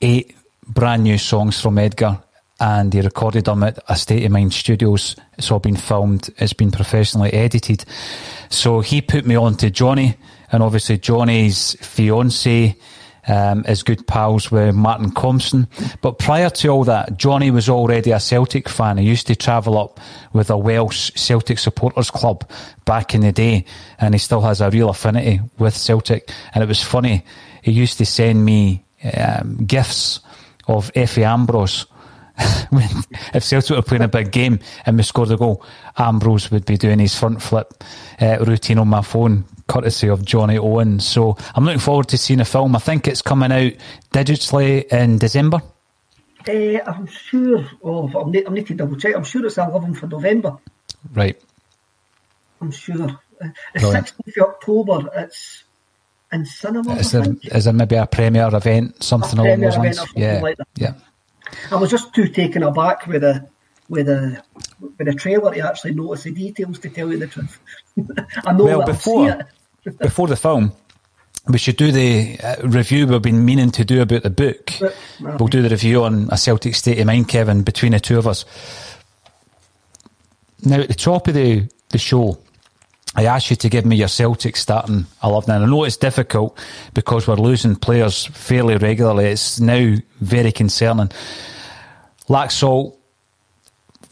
Eight 0.00 0.36
brand 0.66 1.04
new 1.04 1.18
songs 1.18 1.60
from 1.60 1.78
Edgar 1.78 2.22
and 2.60 2.92
he 2.92 3.00
recorded 3.00 3.44
them 3.46 3.62
at 3.62 3.78
a 3.88 3.96
State 3.96 4.24
of 4.24 4.32
Mind 4.32 4.52
Studios. 4.52 5.16
It's 5.36 5.50
all 5.50 5.58
been 5.58 5.76
filmed, 5.76 6.30
it's 6.38 6.52
been 6.52 6.70
professionally 6.70 7.32
edited. 7.32 7.84
So 8.48 8.80
he 8.80 9.00
put 9.00 9.26
me 9.26 9.34
on 9.34 9.56
to 9.56 9.70
Johnny, 9.70 10.16
and 10.52 10.62
obviously 10.62 10.98
Johnny's 10.98 11.74
fiance 11.80 12.76
um, 13.28 13.64
good 13.84 14.06
pals 14.06 14.50
with 14.50 14.74
Martin 14.74 15.10
Compston. 15.10 15.68
But 16.00 16.18
prior 16.18 16.50
to 16.50 16.68
all 16.68 16.84
that, 16.84 17.16
Johnny 17.16 17.50
was 17.50 17.68
already 17.68 18.10
a 18.10 18.20
Celtic 18.20 18.68
fan. 18.68 18.98
He 18.98 19.06
used 19.06 19.26
to 19.28 19.36
travel 19.36 19.78
up 19.78 20.00
with 20.32 20.50
a 20.50 20.58
Welsh 20.58 21.10
Celtic 21.14 21.58
supporters 21.58 22.10
club 22.10 22.48
back 22.84 23.14
in 23.14 23.22
the 23.22 23.32
day, 23.32 23.64
and 23.98 24.14
he 24.14 24.18
still 24.18 24.40
has 24.42 24.60
a 24.60 24.70
real 24.70 24.90
affinity 24.90 25.40
with 25.58 25.76
Celtic. 25.76 26.30
And 26.54 26.62
it 26.62 26.66
was 26.66 26.82
funny, 26.82 27.24
he 27.62 27.72
used 27.72 27.98
to 27.98 28.06
send 28.06 28.44
me 28.44 28.84
um, 29.16 29.64
gifts 29.64 30.20
of 30.66 30.92
Efe 30.94 31.22
Ambrose 31.22 31.86
when, 32.70 32.88
if 33.32 33.44
Celtic 33.44 33.76
were 33.76 33.82
playing 33.82 34.02
a 34.02 34.08
big 34.08 34.32
game 34.32 34.58
and 34.86 34.96
we 34.96 35.02
scored 35.02 35.30
a 35.30 35.36
goal, 35.36 35.64
Ambrose 35.96 36.50
would 36.50 36.66
be 36.66 36.76
doing 36.76 36.98
his 36.98 37.16
front 37.16 37.40
flip 37.40 37.84
uh, 38.20 38.38
routine 38.40 38.78
on 38.78 38.88
my 38.88 39.02
phone, 39.02 39.44
courtesy 39.68 40.08
of 40.08 40.24
Johnny 40.24 40.58
Owen. 40.58 41.00
So 41.00 41.36
I'm 41.54 41.64
looking 41.64 41.80
forward 41.80 42.08
to 42.08 42.18
seeing 42.18 42.38
the 42.38 42.44
film. 42.44 42.76
I 42.76 42.78
think 42.78 43.06
it's 43.08 43.22
coming 43.22 43.52
out 43.52 43.72
digitally 44.12 44.84
in 44.92 45.18
December. 45.18 45.62
Uh, 46.46 46.78
I'm 46.86 47.06
sure 47.06 47.64
of, 47.82 48.14
I'll 48.14 48.26
need, 48.26 48.46
I'll 48.46 48.52
need 48.52 48.66
to 48.66 48.74
double 48.74 48.96
check, 48.96 49.14
I'm 49.16 49.24
sure 49.24 49.46
it's 49.46 49.56
11th 49.56 50.02
of 50.02 50.10
November. 50.10 50.58
Right. 51.14 51.40
I'm 52.60 52.70
sure. 52.70 53.02
Uh, 53.42 53.48
the 53.72 53.80
16th 53.80 54.36
of 54.36 54.48
October, 54.50 55.10
it's 55.16 55.64
in 56.32 56.44
cinemas. 56.44 56.98
Is 57.00 57.14
I 57.14 57.18
there, 57.18 57.26
think. 57.34 57.46
is 57.46 57.64
there 57.64 57.72
maybe 57.72 57.96
a 57.96 58.06
premiere 58.06 58.54
event, 58.54 59.02
something 59.02 59.38
A 59.38 59.42
along 59.42 59.60
those 59.60 59.74
event 59.76 59.84
lines? 59.84 59.98
or 59.98 60.06
something 60.06 60.22
yeah, 60.22 60.40
like 60.40 60.56
that. 60.58 60.68
yeah. 60.76 60.94
I 61.70 61.76
was 61.76 61.90
just 61.90 62.14
too 62.14 62.28
taken 62.28 62.62
aback 62.62 63.06
with 63.06 63.22
the 63.22 63.48
with 63.88 64.08
a 64.08 64.42
with 64.80 65.06
the 65.06 65.14
trailer 65.14 65.54
to 65.54 65.60
actually 65.60 65.94
notice 65.94 66.24
the 66.24 66.32
details. 66.32 66.78
To 66.80 66.90
tell 66.90 67.10
you 67.10 67.18
the 67.18 67.26
truth, 67.26 67.58
I 68.46 68.52
know 68.52 68.64
Well, 68.64 68.84
before-. 68.84 69.46
Before 70.00 70.26
the 70.26 70.36
film, 70.36 70.72
we 71.46 71.58
should 71.58 71.76
do 71.76 71.92
the 71.92 72.38
uh, 72.40 72.66
review 72.66 73.06
we've 73.06 73.20
been 73.20 73.44
meaning 73.44 73.70
to 73.72 73.84
do 73.84 74.00
about 74.00 74.22
the 74.22 74.30
book. 74.30 74.72
We'll 75.20 75.48
do 75.48 75.60
the 75.60 75.68
review 75.68 76.04
on 76.04 76.30
A 76.32 76.38
Celtic 76.38 76.74
State 76.74 76.98
of 77.00 77.06
Mind, 77.06 77.28
Kevin, 77.28 77.62
between 77.62 77.92
the 77.92 78.00
two 78.00 78.16
of 78.16 78.26
us. 78.26 78.46
Now, 80.64 80.80
at 80.80 80.88
the 80.88 80.94
top 80.94 81.28
of 81.28 81.34
the, 81.34 81.68
the 81.90 81.98
show, 81.98 82.38
I 83.14 83.26
asked 83.26 83.50
you 83.50 83.56
to 83.56 83.68
give 83.68 83.84
me 83.84 83.96
your 83.96 84.08
Celtic 84.08 84.56
starting 84.56 85.06
11. 85.22 85.54
And 85.54 85.64
I 85.64 85.66
know 85.68 85.84
it's 85.84 85.98
difficult 85.98 86.58
because 86.94 87.28
we're 87.28 87.34
losing 87.34 87.76
players 87.76 88.24
fairly 88.24 88.78
regularly. 88.78 89.26
It's 89.26 89.60
now 89.60 89.96
very 90.20 90.50
concerning. 90.50 91.10
Laxalt, 92.28 92.96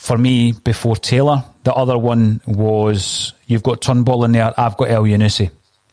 for 0.03 0.19
me, 0.19 0.51
before 0.51 0.97
Taylor. 0.97 1.45
The 1.63 1.73
other 1.73 1.97
one 1.97 2.41
was 2.45 3.35
you've 3.47 3.63
got 3.63 3.81
Turnbull 3.81 4.25
in 4.25 4.33
there, 4.33 4.53
I've 4.59 4.77
got 4.77 4.89
Elyounoussi, 4.89 5.53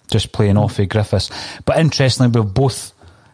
just 0.10 0.32
playing 0.32 0.58
off 0.58 0.80
of 0.80 0.90
Griffiths. 0.90 1.30
But 1.64 1.78
interestingly, 1.78 2.42
we've 2.42 2.52
both 2.52 2.92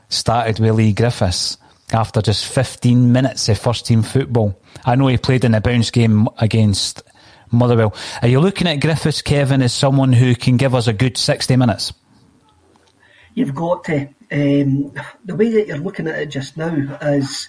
started 0.10 0.60
with 0.60 0.76
Leigh 0.76 0.92
Griffiths 0.92 1.58
after 1.94 2.22
just 2.22 2.46
15 2.48 3.14
minutes 3.14 3.48
of 3.48 3.58
first 3.58 3.86
team 3.86 4.04
football. 4.04 4.60
I 4.84 4.96
know 4.96 5.08
he 5.08 5.16
played 5.18 5.46
in 5.46 5.56
a 5.56 5.62
bounce 5.62 5.92
game 5.92 6.28
against 6.40 7.04
Motherwell. 7.52 7.96
Are 8.22 8.28
you 8.28 8.42
looking 8.42 8.68
at 8.68 8.82
Griffiths, 8.82 9.22
Kevin, 9.22 9.62
as 9.62 9.74
someone 9.74 10.12
who 10.12 10.36
can 10.36 10.58
give 10.58 10.76
us 10.76 10.88
a 10.88 10.94
good 10.94 11.18
60 11.18 11.56
minutes? 11.56 11.94
You've 13.34 13.56
got 13.56 13.86
to. 13.86 14.10
Um, 14.30 14.92
the 15.24 15.36
way 15.38 15.54
that 15.54 15.68
you're 15.68 15.78
looking 15.78 16.10
at 16.10 16.20
it 16.20 16.26
just 16.26 16.58
now 16.58 16.98
is 17.02 17.48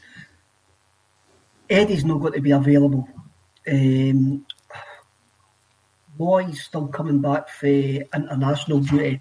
Eddie's 1.68 2.04
not 2.04 2.20
going 2.20 2.34
to 2.34 2.40
be 2.40 2.52
available. 2.52 3.08
Um, 3.70 4.46
Boy's 6.16 6.62
still 6.62 6.88
coming 6.88 7.20
back 7.20 7.48
for 7.48 7.66
international 7.66 8.80
duty. 8.80 9.20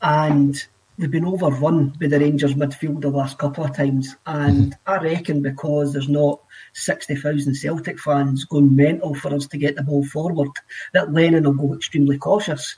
And 0.00 0.62
we've 0.96 1.10
been 1.10 1.24
overrun 1.24 1.88
by 2.00 2.06
the 2.06 2.20
Rangers 2.20 2.54
midfield 2.54 3.00
the 3.00 3.10
last 3.10 3.38
couple 3.38 3.64
of 3.64 3.76
times. 3.76 4.14
And 4.26 4.76
I 4.86 4.98
reckon 4.98 5.42
because 5.42 5.92
there's 5.92 6.08
not 6.08 6.40
60,000 6.74 7.54
Celtic 7.54 7.98
fans 7.98 8.44
going 8.44 8.74
mental 8.74 9.14
for 9.14 9.34
us 9.34 9.46
to 9.48 9.58
get 9.58 9.76
the 9.76 9.82
ball 9.82 10.04
forward, 10.04 10.50
that 10.92 11.12
Lennon 11.12 11.44
will 11.44 11.68
go 11.68 11.74
extremely 11.74 12.18
cautious. 12.18 12.76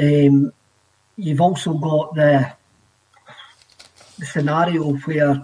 Um, 0.00 0.52
you've 1.16 1.40
also 1.40 1.74
got 1.74 2.14
the, 2.14 2.52
the 4.18 4.26
scenario 4.26 4.94
where 4.94 5.42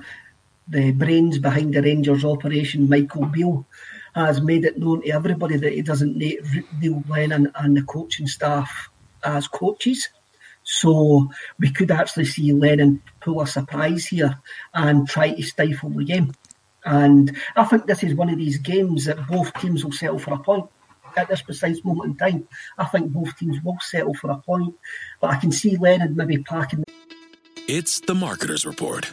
the 0.68 0.92
brains 0.92 1.38
behind 1.38 1.74
the 1.74 1.82
Rangers 1.82 2.24
operation, 2.24 2.88
Michael 2.88 3.26
Beale, 3.26 3.66
has 4.24 4.40
made 4.40 4.64
it 4.64 4.78
known 4.78 5.02
to 5.02 5.10
everybody 5.10 5.56
that 5.58 5.72
he 5.72 5.82
doesn't 5.82 6.16
need 6.16 6.40
Neil 6.80 7.04
Lennon 7.08 7.52
and 7.54 7.76
the 7.76 7.82
coaching 7.82 8.26
staff 8.26 8.88
as 9.22 9.46
coaches. 9.46 10.08
So 10.62 11.30
we 11.60 11.70
could 11.70 11.90
actually 11.90 12.24
see 12.24 12.52
Lennon 12.52 13.02
pull 13.20 13.40
a 13.42 13.46
surprise 13.46 14.06
here 14.06 14.40
and 14.74 15.06
try 15.08 15.32
to 15.32 15.42
stifle 15.42 15.90
the 15.90 16.04
game. 16.04 16.32
And 16.84 17.36
I 17.54 17.64
think 17.64 17.86
this 17.86 18.02
is 18.02 18.14
one 18.14 18.30
of 18.30 18.38
these 18.38 18.58
games 18.58 19.04
that 19.04 19.26
both 19.26 19.52
teams 19.54 19.84
will 19.84 19.92
settle 19.92 20.18
for 20.18 20.34
a 20.34 20.38
point 20.38 20.68
at 21.16 21.28
this 21.28 21.42
precise 21.42 21.84
moment 21.84 22.10
in 22.10 22.16
time. 22.16 22.48
I 22.78 22.86
think 22.86 23.12
both 23.12 23.36
teams 23.36 23.58
will 23.62 23.78
settle 23.80 24.14
for 24.14 24.30
a 24.30 24.38
point, 24.38 24.74
but 25.20 25.30
I 25.30 25.36
can 25.36 25.52
see 25.52 25.76
Lennon 25.76 26.16
maybe 26.16 26.38
packing. 26.38 26.84
It's 27.68 28.00
the 28.00 28.14
Marketer's 28.14 28.64
Report. 28.64 29.12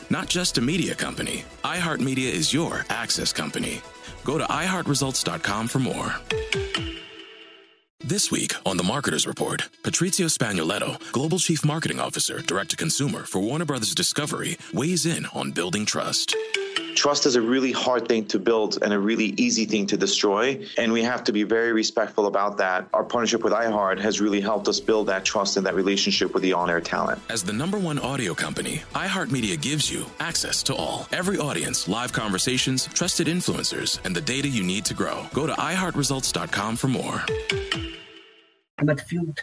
Not 0.11 0.27
just 0.27 0.57
a 0.57 0.61
media 0.61 0.93
company, 0.93 1.45
iHeartMedia 1.63 2.29
is 2.29 2.53
your 2.53 2.85
access 2.89 3.31
company. 3.31 3.79
Go 4.25 4.37
to 4.37 4.43
iHeartResults.com 4.43 5.69
for 5.69 5.79
more. 5.79 6.15
This 8.03 8.29
week 8.29 8.51
on 8.65 8.75
the 8.75 8.83
Marketer's 8.83 9.25
Report, 9.25 9.69
Patrizio 9.83 10.27
Spagnoletto, 10.27 10.99
Global 11.13 11.39
Chief 11.39 11.63
Marketing 11.63 12.01
Officer, 12.01 12.41
Direct 12.41 12.71
to 12.71 12.75
Consumer 12.75 13.23
for 13.23 13.39
Warner 13.39 13.63
Brothers 13.63 13.95
Discovery, 13.95 14.57
weighs 14.73 15.05
in 15.05 15.27
on 15.27 15.51
building 15.51 15.85
trust. 15.85 16.35
Trust 16.95 17.25
is 17.25 17.35
a 17.35 17.41
really 17.41 17.71
hard 17.71 18.07
thing 18.07 18.25
to 18.25 18.37
build 18.37 18.77
and 18.83 18.93
a 18.93 18.99
really 18.99 19.33
easy 19.37 19.65
thing 19.65 19.87
to 19.87 19.97
destroy. 19.97 20.63
And 20.77 20.91
we 20.91 21.01
have 21.01 21.23
to 21.23 21.31
be 21.31 21.43
very 21.43 21.73
respectful 21.73 22.27
about 22.27 22.57
that. 22.57 22.87
Our 22.93 23.03
partnership 23.03 23.43
with 23.43 23.53
iHeart 23.53 23.99
has 23.99 24.21
really 24.21 24.41
helped 24.41 24.67
us 24.67 24.79
build 24.79 25.07
that 25.07 25.25
trust 25.25 25.57
and 25.57 25.65
that 25.65 25.73
relationship 25.75 26.33
with 26.33 26.43
the 26.43 26.53
on 26.53 26.69
air 26.69 26.81
talent. 26.81 27.21
As 27.29 27.43
the 27.43 27.53
number 27.53 27.79
one 27.79 27.97
audio 27.97 28.33
company, 28.33 28.83
iHeartMedia 28.93 29.59
gives 29.59 29.91
you 29.91 30.05
access 30.19 30.61
to 30.63 30.75
all. 30.75 31.07
Every 31.11 31.37
audience, 31.37 31.87
live 31.87 32.13
conversations, 32.13 32.87
trusted 32.93 33.27
influencers, 33.27 33.99
and 34.05 34.15
the 34.15 34.21
data 34.21 34.47
you 34.47 34.63
need 34.63 34.85
to 34.85 34.93
grow. 34.93 35.25
Go 35.33 35.47
to 35.47 35.53
iHeartResults.com 35.53 36.75
for 36.75 36.87
more. 36.87 37.23
midfield, 38.81 39.39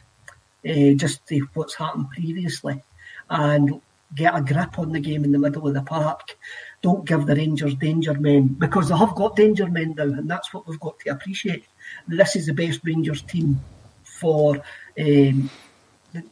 uh, 0.68 0.94
just 0.96 1.26
to 1.26 1.40
what's 1.54 1.74
happened 1.76 2.10
previously, 2.10 2.82
and 3.30 3.80
get 4.14 4.34
a 4.34 4.40
grip 4.40 4.78
on 4.78 4.92
the 4.92 5.00
game 5.00 5.24
in 5.24 5.32
the 5.32 5.38
middle 5.38 5.66
of 5.66 5.74
the 5.74 5.82
park. 5.82 6.36
Don't 6.80 7.06
give 7.06 7.26
the 7.26 7.34
Rangers 7.34 7.74
danger 7.74 8.14
men 8.14 8.48
because 8.48 8.88
they 8.88 8.96
have 8.96 9.14
got 9.14 9.36
danger 9.36 9.66
men 9.66 9.94
now, 9.96 10.04
and 10.04 10.30
that's 10.30 10.54
what 10.54 10.66
we've 10.66 10.78
got 10.80 10.98
to 11.00 11.10
appreciate. 11.10 11.64
This 12.06 12.36
is 12.36 12.46
the 12.46 12.54
best 12.54 12.80
Rangers 12.84 13.22
team 13.22 13.60
for 14.04 14.56
um, 15.00 15.50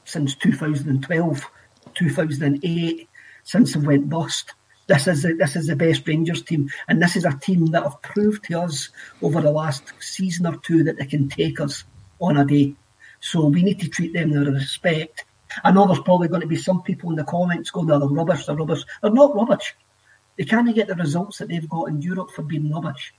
since 0.05 0.35
2012, 0.37 1.47
2008, 1.95 3.09
since 3.43 3.75
they 3.75 3.81
went 3.81 4.09
bust. 4.09 4.53
This 4.87 5.09
is 5.09 5.23
the, 5.23 5.35
this 5.35 5.57
is 5.57 5.67
the 5.67 5.75
best 5.75 6.07
Rangers 6.07 6.43
team, 6.43 6.71
and 6.87 7.03
this 7.03 7.17
is 7.17 7.25
a 7.25 7.37
team 7.39 7.67
that 7.67 7.83
have 7.83 8.01
proved 8.03 8.45
to 8.45 8.61
us 8.61 8.91
over 9.23 9.41
the 9.41 9.51
last 9.51 9.93
season 9.99 10.47
or 10.47 10.57
two 10.59 10.85
that 10.85 10.97
they 10.97 11.07
can 11.07 11.29
take 11.29 11.61
us 11.61 11.83
on 12.21 12.37
a 12.37 12.45
day. 12.45 12.75
So 13.19 13.47
we 13.47 13.65
need 13.65 13.81
to 13.81 13.89
treat 13.89 14.13
them 14.13 14.31
with 14.31 14.47
respect. 14.47 15.25
I 15.65 15.73
know 15.73 15.87
there's 15.87 16.01
probably 16.01 16.29
going 16.29 16.43
to 16.43 16.47
be 16.47 16.57
some 16.57 16.83
people 16.83 17.11
in 17.11 17.17
the 17.17 17.25
comments 17.25 17.71
going, 17.71 17.91
"Oh, 17.91 17.99
they're 17.99 18.09
rubbish, 18.09 18.47
they're 18.47 18.55
rubbish." 18.55 18.85
They're 19.03 19.11
not 19.11 19.35
rubbish. 19.35 19.75
They 20.37 20.45
can't 20.45 20.75
get 20.75 20.89
the 20.89 20.95
results 20.95 21.39
that 21.39 21.49
they've 21.49 21.69
got 21.69 21.89
in 21.89 22.03
Europe 22.03 22.31
for 22.31 22.43
being 22.43 22.71
rubbish. 22.73 23.15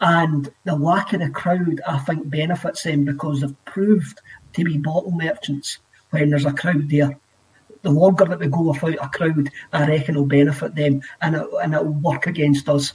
And 0.00 0.52
the 0.64 0.76
lack 0.76 1.12
of 1.12 1.20
the 1.20 1.30
crowd, 1.30 1.80
I 1.86 1.98
think, 1.98 2.28
benefits 2.28 2.82
them 2.82 3.04
because 3.04 3.40
they've 3.40 3.64
proved 3.64 4.20
to 4.54 4.64
be 4.64 4.78
bottle 4.78 5.12
merchants 5.12 5.78
when 6.10 6.30
there's 6.30 6.44
a 6.44 6.52
crowd 6.52 6.90
there. 6.90 7.18
The 7.82 7.90
longer 7.90 8.24
that 8.24 8.40
we 8.40 8.48
go 8.48 8.62
without 8.62 9.04
a 9.04 9.08
crowd, 9.08 9.50
I 9.72 9.86
reckon 9.86 10.16
will 10.16 10.26
benefit 10.26 10.74
them 10.74 11.02
and 11.22 11.36
it, 11.36 11.46
and 11.62 11.74
it'll 11.74 11.86
work 11.86 12.26
against 12.26 12.68
us. 12.68 12.92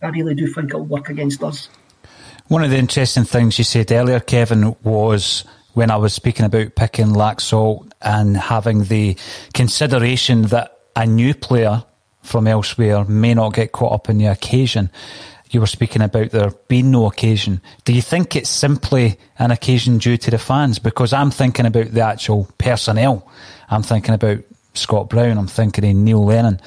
I 0.00 0.08
really 0.08 0.34
do 0.34 0.46
think 0.46 0.70
it'll 0.70 0.84
work 0.84 1.08
against 1.08 1.42
us. 1.42 1.68
One 2.46 2.62
of 2.62 2.70
the 2.70 2.78
interesting 2.78 3.24
things 3.24 3.58
you 3.58 3.64
said 3.64 3.92
earlier, 3.92 4.20
Kevin, 4.20 4.74
was 4.82 5.44
when 5.74 5.90
I 5.90 5.96
was 5.96 6.14
speaking 6.14 6.46
about 6.46 6.76
picking 6.76 7.08
Laxalt 7.08 7.90
and 8.00 8.36
having 8.36 8.84
the 8.84 9.16
consideration 9.52 10.42
that 10.42 10.78
a 10.96 11.04
new 11.04 11.34
player 11.34 11.84
from 12.28 12.46
elsewhere 12.46 13.04
may 13.04 13.34
not 13.34 13.54
get 13.54 13.72
caught 13.72 13.92
up 13.92 14.08
in 14.08 14.18
the 14.18 14.26
occasion. 14.26 14.90
You 15.50 15.60
were 15.60 15.66
speaking 15.66 16.02
about 16.02 16.30
there 16.30 16.50
being 16.68 16.90
no 16.90 17.06
occasion. 17.06 17.62
Do 17.84 17.92
you 17.92 18.02
think 18.02 18.36
it's 18.36 18.50
simply 18.50 19.18
an 19.38 19.50
occasion 19.50 19.98
due 19.98 20.18
to 20.18 20.30
the 20.30 20.38
fans? 20.38 20.78
Because 20.78 21.12
I'm 21.12 21.30
thinking 21.30 21.66
about 21.66 21.92
the 21.92 22.02
actual 22.02 22.48
personnel. 22.58 23.26
I'm 23.70 23.82
thinking 23.82 24.14
about 24.14 24.40
Scott 24.74 25.08
Brown. 25.08 25.38
I'm 25.38 25.46
thinking 25.46 25.88
of 25.88 25.96
Neil 25.96 26.24
Lennon. 26.24 26.60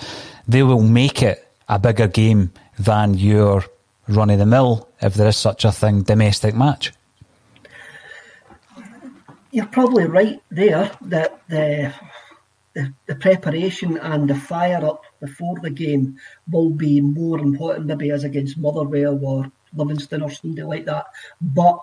They 0.48 0.64
will 0.64 0.82
make 0.82 1.22
it 1.22 1.48
a 1.70 1.78
bigger 1.78 2.08
game 2.08 2.52
than 2.80 3.14
your 3.14 3.64
run 4.08 4.32
of 4.32 4.40
the 4.40 4.46
mill, 4.46 4.90
if 5.02 5.14
there 5.14 5.28
is 5.28 5.38
such 5.38 5.64
a 5.64 5.72
thing, 5.72 6.02
domestic 6.02 6.56
match. 6.56 6.92
You're 9.52 9.68
probably 9.68 10.06
right 10.06 10.42
there 10.50 10.92
that 11.02 11.42
the, 11.50 11.94
the 12.74 12.94
the 13.06 13.16
preparation 13.16 13.98
and 13.98 14.30
the 14.30 14.36
fire 14.36 14.84
up 14.86 15.04
before 15.22 15.58
the 15.62 15.70
game 15.70 16.18
will 16.52 16.72
be 16.72 17.00
more 17.00 17.40
important 17.40 17.86
maybe 17.86 18.12
as 18.12 18.26
against 18.26 18.58
Motherwell 18.58 19.24
or 19.24 19.52
Livingston 19.74 20.22
or 20.22 20.30
something 20.30 20.66
like 20.66 20.86
that. 20.86 21.06
But 21.40 21.80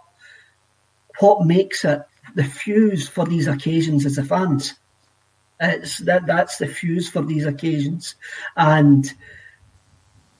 what 1.20 1.46
makes 1.46 1.84
it 1.84 2.02
the 2.34 2.44
fuse 2.44 3.08
for 3.08 3.24
these 3.24 3.46
occasions 3.46 4.04
is 4.04 4.16
the 4.16 4.24
fans. 4.24 4.74
It's 5.60 5.98
that 5.98 6.26
that's 6.26 6.58
the 6.58 6.68
fuse 6.68 7.08
for 7.08 7.22
these 7.22 7.46
occasions, 7.46 8.14
and 8.56 9.12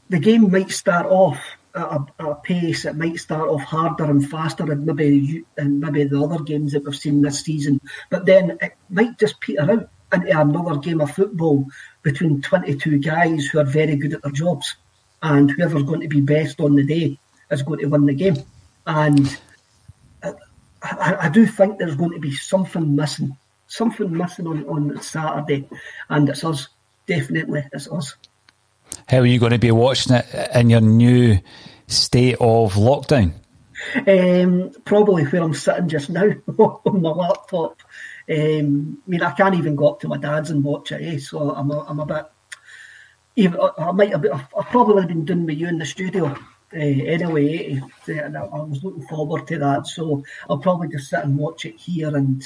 the 0.08 0.20
game 0.20 0.50
might 0.50 0.70
start 0.70 1.06
off 1.06 1.40
at 1.74 1.82
a, 1.82 2.06
at 2.20 2.28
a, 2.28 2.34
pace. 2.36 2.84
It 2.84 2.94
might 2.94 3.18
start 3.18 3.48
off 3.48 3.62
harder 3.62 4.04
and 4.04 4.28
faster 4.28 4.64
than 4.64 4.84
maybe 4.84 5.44
and 5.56 5.80
maybe 5.80 6.04
the 6.04 6.22
other 6.22 6.44
games 6.44 6.72
that 6.72 6.84
we've 6.84 6.94
seen 6.94 7.20
this 7.20 7.40
season. 7.40 7.80
But 8.10 8.26
then 8.26 8.58
it 8.60 8.74
might 8.88 9.18
just 9.18 9.40
peter 9.40 9.62
out 9.62 9.90
into 10.12 10.40
another 10.40 10.78
game 10.78 11.00
of 11.00 11.10
football 11.10 11.66
between 12.02 12.42
twenty-two 12.42 12.98
guys 12.98 13.46
who 13.46 13.58
are 13.58 13.64
very 13.64 13.96
good 13.96 14.14
at 14.14 14.22
their 14.22 14.32
jobs, 14.32 14.76
and 15.22 15.50
whoever's 15.50 15.82
going 15.82 16.00
to 16.00 16.08
be 16.08 16.20
best 16.20 16.60
on 16.60 16.74
the 16.74 16.84
day 16.84 17.18
is 17.50 17.62
going 17.62 17.80
to 17.80 17.86
win 17.86 18.06
the 18.06 18.14
game. 18.14 18.36
And 18.86 19.38
I, 20.82 21.16
I 21.22 21.28
do 21.28 21.46
think 21.46 21.78
there's 21.78 21.96
going 21.96 22.12
to 22.12 22.20
be 22.20 22.34
something 22.34 22.94
missing, 22.94 23.36
something 23.66 24.16
missing 24.16 24.46
on, 24.46 24.64
on 24.66 25.02
Saturday, 25.02 25.68
and 26.08 26.28
it's 26.28 26.44
us. 26.44 26.68
Definitely, 27.06 27.64
it's 27.72 27.90
us. 27.90 28.14
How 29.08 29.18
are 29.18 29.26
you 29.26 29.38
going 29.38 29.52
to 29.52 29.58
be 29.58 29.70
watching 29.70 30.14
it 30.14 30.26
in 30.54 30.70
your 30.70 30.80
new 30.80 31.38
state 31.86 32.36
of 32.40 32.74
lockdown? 32.74 33.32
Um, 34.06 34.72
probably 34.84 35.24
where 35.24 35.42
I'm 35.42 35.54
sitting 35.54 35.88
just 35.88 36.10
now 36.10 36.30
on 36.58 37.02
my 37.02 37.10
laptop. 37.10 37.78
Um, 38.30 38.98
I 39.06 39.10
mean, 39.10 39.22
I 39.22 39.30
can't 39.32 39.54
even 39.54 39.74
go 39.74 39.90
up 39.90 40.00
to 40.00 40.08
my 40.08 40.18
dad's 40.18 40.50
and 40.50 40.62
watch 40.62 40.92
it, 40.92 41.02
eh? 41.02 41.18
so 41.18 41.50
I'm 41.54 41.70
a, 41.70 41.80
I'm 41.84 42.00
a 42.00 42.06
bit. 42.06 42.26
I 43.38 43.92
might 43.92 44.10
have 44.10 44.20
been, 44.22 44.32
I 44.32 44.62
probably 44.64 44.94
would 44.94 45.04
have 45.04 45.08
been 45.08 45.24
doing 45.24 45.46
with 45.46 45.58
you 45.58 45.68
in 45.68 45.78
the 45.78 45.86
studio 45.86 46.26
uh, 46.26 46.76
anyway. 46.76 47.80
Eh, 48.08 48.20
I 48.20 48.60
was 48.62 48.82
looking 48.84 49.06
forward 49.06 49.46
to 49.46 49.58
that, 49.58 49.86
so 49.86 50.22
I'll 50.50 50.58
probably 50.58 50.88
just 50.88 51.08
sit 51.08 51.24
and 51.24 51.38
watch 51.38 51.64
it 51.64 51.76
here 51.76 52.14
and 52.14 52.42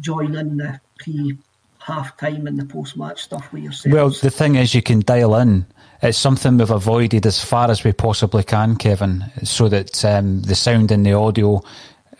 join 0.00 0.34
in 0.34 0.58
the 0.58 0.80
pre 0.98 1.38
half 1.78 2.16
time 2.16 2.46
and 2.46 2.58
the 2.58 2.64
post 2.64 2.96
match 2.96 3.22
stuff 3.22 3.52
with 3.52 3.62
yourself. 3.62 3.94
Well, 3.94 4.10
the 4.10 4.30
thing 4.30 4.56
is, 4.56 4.74
you 4.74 4.82
can 4.82 5.00
dial 5.00 5.36
in. 5.36 5.66
It's 6.02 6.18
something 6.18 6.58
we've 6.58 6.70
avoided 6.70 7.26
as 7.26 7.42
far 7.42 7.70
as 7.70 7.84
we 7.84 7.92
possibly 7.92 8.42
can, 8.42 8.76
Kevin, 8.76 9.24
so 9.42 9.68
that 9.68 10.04
um, 10.04 10.42
the 10.42 10.54
sound 10.54 10.90
and 10.90 11.04
the 11.04 11.12
audio, 11.12 11.62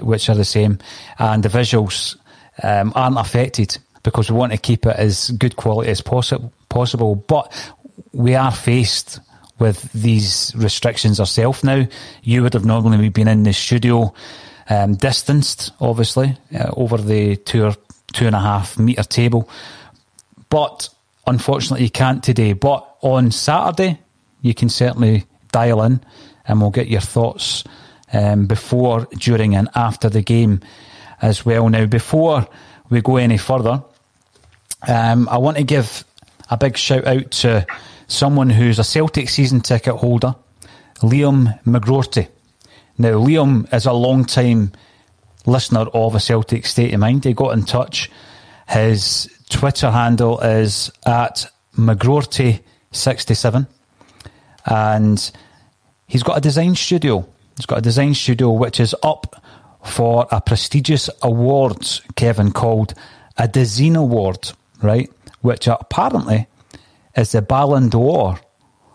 which 0.00 0.28
are 0.28 0.34
the 0.34 0.44
same, 0.44 0.78
and 1.18 1.42
the 1.42 1.48
visuals 1.48 2.16
um, 2.62 2.92
aren't 2.94 3.18
affected 3.18 3.78
because 4.02 4.30
we 4.30 4.36
want 4.36 4.52
to 4.52 4.58
keep 4.58 4.86
it 4.86 4.96
as 4.96 5.30
good 5.30 5.56
quality 5.56 5.90
as 5.90 6.00
possi- 6.00 6.52
possible. 6.68 7.16
But 7.16 7.52
we 8.12 8.34
are 8.34 8.52
faced 8.52 9.20
with 9.58 9.90
these 9.92 10.52
restrictions 10.56 11.20
ourselves 11.20 11.64
now. 11.64 11.86
You 12.22 12.42
would 12.42 12.54
have 12.54 12.64
normally 12.64 13.08
been 13.08 13.28
in 13.28 13.44
the 13.44 13.52
studio, 13.52 14.12
um, 14.68 14.94
distanced, 14.94 15.72
obviously, 15.80 16.36
uh, 16.54 16.70
over 16.76 16.98
the 16.98 17.36
two 17.36 17.64
or 17.64 17.74
two 18.12 18.26
and 18.26 18.36
a 18.36 18.40
half 18.40 18.78
metre 18.78 19.02
table. 19.04 19.48
But 20.48 20.88
unfortunately, 21.26 21.84
you 21.84 21.90
can't 21.90 22.22
today. 22.22 22.52
But 22.52 22.86
on 23.00 23.30
Saturday, 23.30 23.98
you 24.42 24.54
can 24.54 24.68
certainly 24.68 25.24
dial 25.52 25.82
in 25.82 26.00
and 26.46 26.60
we'll 26.60 26.70
get 26.70 26.88
your 26.88 27.00
thoughts 27.00 27.64
um, 28.12 28.46
before, 28.46 29.08
during, 29.18 29.56
and 29.56 29.68
after 29.74 30.08
the 30.08 30.22
game 30.22 30.60
as 31.24 31.44
well. 31.46 31.68
Now, 31.70 31.86
before 31.86 32.46
we 32.90 33.00
go 33.00 33.16
any 33.16 33.38
further, 33.38 33.82
um, 34.86 35.26
I 35.30 35.38
want 35.38 35.56
to 35.56 35.64
give 35.64 36.04
a 36.50 36.58
big 36.58 36.76
shout 36.76 37.06
out 37.06 37.30
to 37.30 37.66
someone 38.06 38.50
who's 38.50 38.78
a 38.78 38.84
Celtic 38.84 39.30
season 39.30 39.62
ticket 39.62 39.94
holder, 39.94 40.36
Liam 40.96 41.58
McGroarty. 41.64 42.28
Now, 42.98 43.12
Liam 43.12 43.72
is 43.72 43.86
a 43.86 43.94
long 43.94 44.26
time 44.26 44.72
listener 45.46 45.86
of 45.94 46.14
a 46.14 46.20
Celtic 46.20 46.66
State 46.66 46.92
of 46.92 47.00
Mind. 47.00 47.24
He 47.24 47.32
got 47.32 47.54
in 47.54 47.64
touch. 47.64 48.10
His 48.68 49.30
Twitter 49.48 49.90
handle 49.90 50.38
is 50.40 50.92
at 51.06 51.50
McGroarty67. 51.78 53.66
And 54.66 55.32
he's 56.06 56.22
got 56.22 56.36
a 56.36 56.42
design 56.42 56.74
studio. 56.74 57.26
He's 57.56 57.64
got 57.66 57.78
a 57.78 57.82
design 57.82 58.12
studio 58.12 58.50
which 58.50 58.78
is 58.78 58.94
up 59.02 59.42
for 59.84 60.26
a 60.30 60.40
prestigious 60.40 61.10
award, 61.22 61.86
Kevin, 62.16 62.52
called 62.52 62.94
a 63.36 63.46
Design 63.46 63.96
Award, 63.96 64.52
right? 64.82 65.10
Which 65.42 65.66
apparently 65.68 66.46
is 67.16 67.32
the 67.32 67.42
Ballon 67.42 67.88
d'Or 67.90 68.38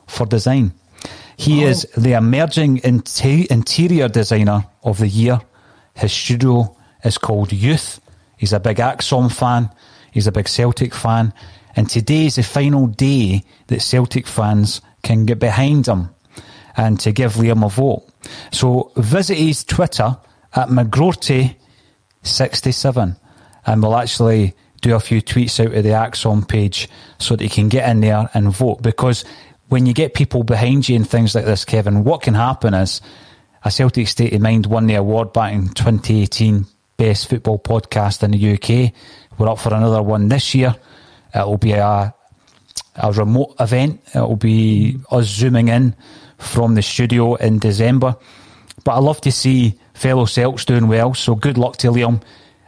for 0.08 0.26
design. 0.26 0.74
He 1.38 1.64
oh. 1.64 1.70
is 1.70 1.88
the 1.96 2.14
emerging 2.14 2.82
interior 2.84 4.10
designer 4.10 4.66
of 4.84 4.98
the 4.98 5.08
year. 5.08 5.40
His 5.96 6.12
studio 6.12 6.76
is 7.04 7.18
called 7.18 7.54
Youth. 7.54 8.02
He's 8.38 8.54
a 8.54 8.60
big 8.60 8.78
ACSOM 8.78 9.32
fan. 9.32 9.70
He's 10.12 10.28
a 10.28 10.32
big 10.32 10.48
Celtic 10.48 10.94
fan. 10.94 11.34
And 11.76 11.90
today 11.90 12.26
is 12.26 12.36
the 12.36 12.44
final 12.44 12.88
day 12.88 13.44
that 13.68 13.82
Celtic 13.82 14.28
fans 14.28 14.82
can 15.04 15.26
get 15.26 15.40
behind 15.40 15.88
him 15.88 16.10
and 16.76 17.00
to 17.02 17.12
give 17.12 17.34
Liam 17.34 17.66
a 17.66 17.70
vote. 17.70 18.08
So 18.52 18.92
visit 18.98 19.38
his 19.38 19.64
Twitter 19.64 20.18
at 20.54 20.70
McGroarty67 20.70 23.18
and 23.66 23.84
we'll 23.84 23.96
actually 23.96 24.56
do 24.82 24.96
a 24.96 25.00
few 25.00 25.22
tweets 25.22 25.64
out 25.64 25.74
of 25.74 25.84
the 25.84 25.90
ACSOM 25.90 26.48
page 26.48 26.90
so 27.18 27.36
that 27.36 27.44
you 27.44 27.50
can 27.50 27.70
get 27.70 27.90
in 27.90 28.02
there 28.02 28.30
and 28.34 28.52
vote. 28.52 28.82
Because 28.82 29.26
when 29.68 29.86
you 29.86 29.94
get 29.94 30.14
people 30.14 30.44
behind 30.44 30.90
you 30.90 30.96
and 30.96 31.08
things 31.08 31.36
like 31.36 31.46
this, 31.46 31.66
Kevin, 31.66 32.04
what 32.04 32.22
can 32.22 32.34
happen 32.34 32.74
is 32.74 33.02
a 33.64 33.72
Celtic 33.72 34.08
State 34.08 34.34
of 34.34 34.42
Mind 34.42 34.66
won 34.66 34.88
the 34.88 34.96
award 34.96 35.34
back 35.34 35.54
in 35.54 35.70
2018, 35.70 36.66
Best 36.98 37.30
Football 37.30 37.60
Podcast 37.60 38.24
in 38.24 38.32
the 38.32 38.54
UK. 38.54 38.94
We're 39.38 39.50
up 39.50 39.60
for 39.60 39.74
another 39.74 40.02
one 40.02 40.30
this 40.30 40.56
year. 40.56 40.76
It'll 41.36 41.58
be 41.58 41.74
a, 41.74 42.14
a 42.96 43.12
remote 43.12 43.56
event. 43.60 44.02
It'll 44.16 44.36
be 44.36 45.00
us 45.12 45.28
zooming 45.28 45.68
in 45.68 45.96
from 46.38 46.76
the 46.76 46.82
studio 46.82 47.36
in 47.36 47.60
December. 47.60 48.16
But 48.84 48.94
I 48.94 49.00
love 49.00 49.22
to 49.22 49.32
see 49.32 49.80
fellow 50.00 50.26
Celts 50.26 50.66
doing 50.66 50.88
well. 50.88 51.14
So 51.14 51.36
good 51.36 51.58
luck 51.58 51.78
to 51.78 51.92
Liam 51.92 52.22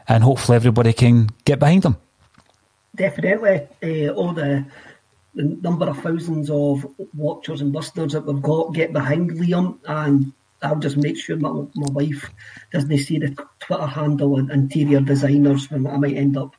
and 0.07 0.23
hopefully 0.23 0.57
everybody 0.57 0.93
can 0.93 1.29
get 1.45 1.59
behind 1.59 1.83
them. 1.83 1.97
Definitely, 2.95 3.67
uh, 3.81 4.13
all 4.13 4.33
the, 4.33 4.65
the 5.33 5.43
number 5.43 5.87
of 5.87 5.97
thousands 5.99 6.49
of 6.49 6.85
watchers 7.15 7.61
and 7.61 7.73
listeners 7.73 8.11
that 8.11 8.25
we've 8.25 8.41
got 8.41 8.73
get 8.73 8.91
behind 8.91 9.31
Liam, 9.31 9.79
and 9.85 10.33
I'll 10.61 10.79
just 10.79 10.97
make 10.97 11.17
sure 11.17 11.37
my, 11.37 11.49
my 11.49 11.91
wife 11.91 12.29
doesn't 12.73 12.97
see 12.97 13.19
the 13.19 13.35
Twitter 13.59 13.85
handle 13.85 14.37
and 14.37 14.51
interior 14.51 14.99
designers 14.99 15.71
when 15.71 15.87
I 15.87 15.95
might 15.95 16.17
end 16.17 16.35
up 16.35 16.55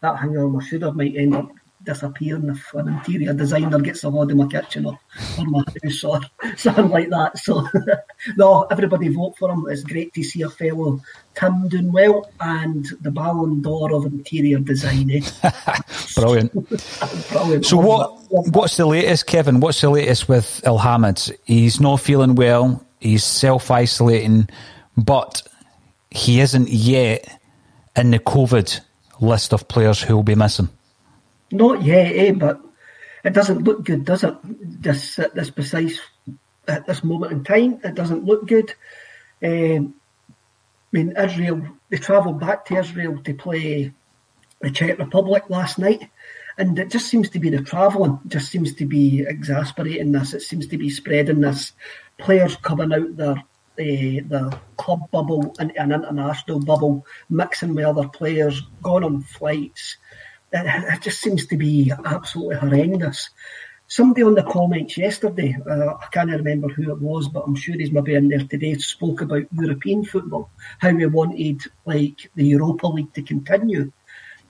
that 0.00 0.18
hanger 0.18 0.44
on 0.44 0.52
my 0.52 0.64
shoulder 0.64 0.92
might 0.92 1.16
end 1.16 1.34
up 1.34 1.50
disappearing 1.84 2.48
if 2.48 2.74
an 2.74 2.88
interior 2.88 3.32
designer 3.32 3.78
gets 3.78 4.04
a 4.04 4.10
hold 4.10 4.30
of 4.30 4.36
my 4.36 4.46
kitchen 4.46 4.86
or, 4.86 4.98
or 5.38 5.44
my 5.46 5.64
house 5.82 6.04
or 6.04 6.20
something 6.56 6.88
like 6.88 7.10
that. 7.10 7.38
So, 7.38 7.66
no, 8.36 8.62
everybody 8.70 9.08
vote 9.08 9.36
for 9.38 9.50
him. 9.50 9.66
It's 9.68 9.82
great 9.84 10.12
to 10.14 10.22
see 10.22 10.42
a 10.42 10.50
fellow 10.50 11.00
Tim 11.34 11.68
doing 11.68 11.92
well 11.92 12.30
and 12.40 12.86
the 13.00 13.10
Ballon 13.10 13.60
d'Or 13.60 13.92
of 13.92 14.06
interior 14.06 14.58
design. 14.58 15.10
Eh? 15.10 15.20
Brilliant. 16.14 16.52
Brilliant. 17.30 17.66
So, 17.66 17.76
what 17.76 18.12
what's 18.30 18.76
the 18.76 18.86
latest, 18.86 19.26
Kevin? 19.26 19.60
What's 19.60 19.80
the 19.80 19.90
latest 19.90 20.28
with 20.28 20.60
Elhamed? 20.64 21.32
He's 21.44 21.80
not 21.80 22.00
feeling 22.00 22.34
well. 22.34 22.84
He's 23.00 23.24
self 23.24 23.70
isolating, 23.70 24.48
but 24.96 25.42
he 26.10 26.40
isn't 26.40 26.68
yet 26.68 27.28
in 27.96 28.10
the 28.10 28.18
COVID 28.18 28.80
list 29.20 29.52
of 29.52 29.68
players 29.68 30.02
who 30.02 30.16
will 30.16 30.22
be 30.22 30.34
missing. 30.34 30.68
Not 31.54 31.82
yet, 31.82 32.16
eh? 32.16 32.32
But 32.32 32.60
it 33.24 33.32
doesn't 33.32 33.62
look 33.62 33.84
good, 33.84 34.04
does 34.04 34.24
it? 34.24 34.34
This 34.82 35.18
at 35.20 35.34
this 35.34 35.50
precise 35.50 36.00
at 36.66 36.86
this 36.86 37.04
moment 37.04 37.32
in 37.32 37.44
time, 37.44 37.80
it 37.84 37.94
doesn't 37.94 38.24
look 38.24 38.46
good. 38.46 38.74
Um, 39.42 39.94
I 40.34 40.90
mean, 40.92 41.14
Israel. 41.16 41.62
They 41.90 41.98
travelled 41.98 42.40
back 42.40 42.64
to 42.66 42.76
Israel 42.76 43.22
to 43.22 43.34
play 43.34 43.92
the 44.60 44.70
Czech 44.70 44.98
Republic 44.98 45.44
last 45.48 45.78
night, 45.78 46.10
and 46.58 46.76
it 46.76 46.90
just 46.90 47.06
seems 47.06 47.30
to 47.30 47.38
be 47.38 47.50
the 47.50 47.62
travelling. 47.62 48.18
Just 48.26 48.50
seems 48.50 48.74
to 48.74 48.86
be 48.86 49.20
exasperating 49.20 50.10
this. 50.10 50.34
It 50.34 50.42
seems 50.42 50.66
to 50.68 50.78
be 50.78 50.90
spreading 50.90 51.40
this. 51.40 51.72
Players 52.18 52.56
coming 52.56 52.92
out 52.92 53.16
their 53.16 53.36
uh, 53.36 54.22
the 54.28 54.58
club 54.76 55.00
bubble 55.10 55.54
and 55.58 55.72
an 55.76 55.92
international 55.92 56.60
bubble, 56.60 57.06
mixing 57.28 57.74
with 57.74 57.84
other 57.84 58.08
players, 58.08 58.62
going 58.82 59.04
on 59.04 59.22
flights, 59.22 59.96
it, 60.54 61.02
just 61.02 61.20
seems 61.20 61.46
to 61.46 61.56
be 61.56 61.92
absolutely 62.04 62.56
horrendous. 62.56 63.30
somebody 63.86 64.22
on 64.22 64.34
the 64.34 64.42
comments 64.42 64.96
yesterday, 64.96 65.56
uh, 65.68 65.94
I 65.94 66.06
can't 66.12 66.30
remember 66.30 66.68
who 66.68 66.90
it 66.90 67.00
was, 67.00 67.28
but 67.28 67.44
I'm 67.46 67.56
sure 67.56 67.74
he's 67.74 67.92
maybe 67.92 68.14
in 68.14 68.28
there 68.28 68.44
today, 68.44 68.74
spoke 68.74 69.20
about 69.20 69.52
European 69.52 70.04
football, 70.04 70.50
how 70.78 70.90
we 70.90 71.06
wanted 71.06 71.62
like 71.84 72.30
the 72.34 72.46
Europa 72.46 72.86
League 72.86 73.12
to 73.14 73.22
continue. 73.22 73.92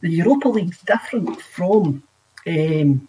The 0.01 0.11
Europa 0.11 0.49
League's 0.49 0.81
different 0.83 1.41
from 1.41 2.03
um, 2.47 3.09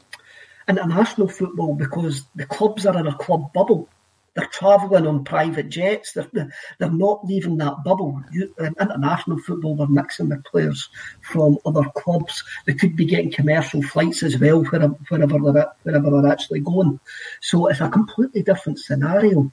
international 0.68 1.28
football 1.28 1.76
because 1.76 2.24
the 2.36 2.46
clubs 2.46 2.86
are 2.86 2.98
in 2.98 3.08
a 3.08 3.18
club 3.18 3.52
bubble. 3.54 3.90
They're 4.36 4.48
travelling 4.48 5.08
on 5.08 5.24
private 5.24 5.70
jets. 5.70 6.12
They're, 6.12 6.30
they're 6.78 6.92
not 6.92 7.26
leaving 7.26 7.58
that 7.58 7.84
bubble. 7.86 8.22
You, 8.32 8.54
in 8.60 8.76
international 8.80 9.40
football, 9.40 9.78
they're 9.78 9.88
mixing 9.88 10.30
with 10.30 10.44
players 10.44 10.90
from 11.22 11.58
other 11.66 11.86
clubs. 11.96 12.44
They 12.66 12.74
could 12.74 12.98
be 12.98 13.06
getting 13.06 13.32
commercial 13.32 13.82
flights 13.82 14.24
as 14.24 14.38
well 14.38 14.64
wherever, 14.66 14.94
wherever, 15.10 15.52
they're, 15.54 15.72
wherever 15.84 16.22
they're 16.22 16.32
actually 16.32 16.60
going. 16.60 17.00
So 17.42 17.68
it's 17.68 17.80
a 17.80 17.88
completely 17.88 18.44
different 18.44 18.80
scenario. 18.80 19.52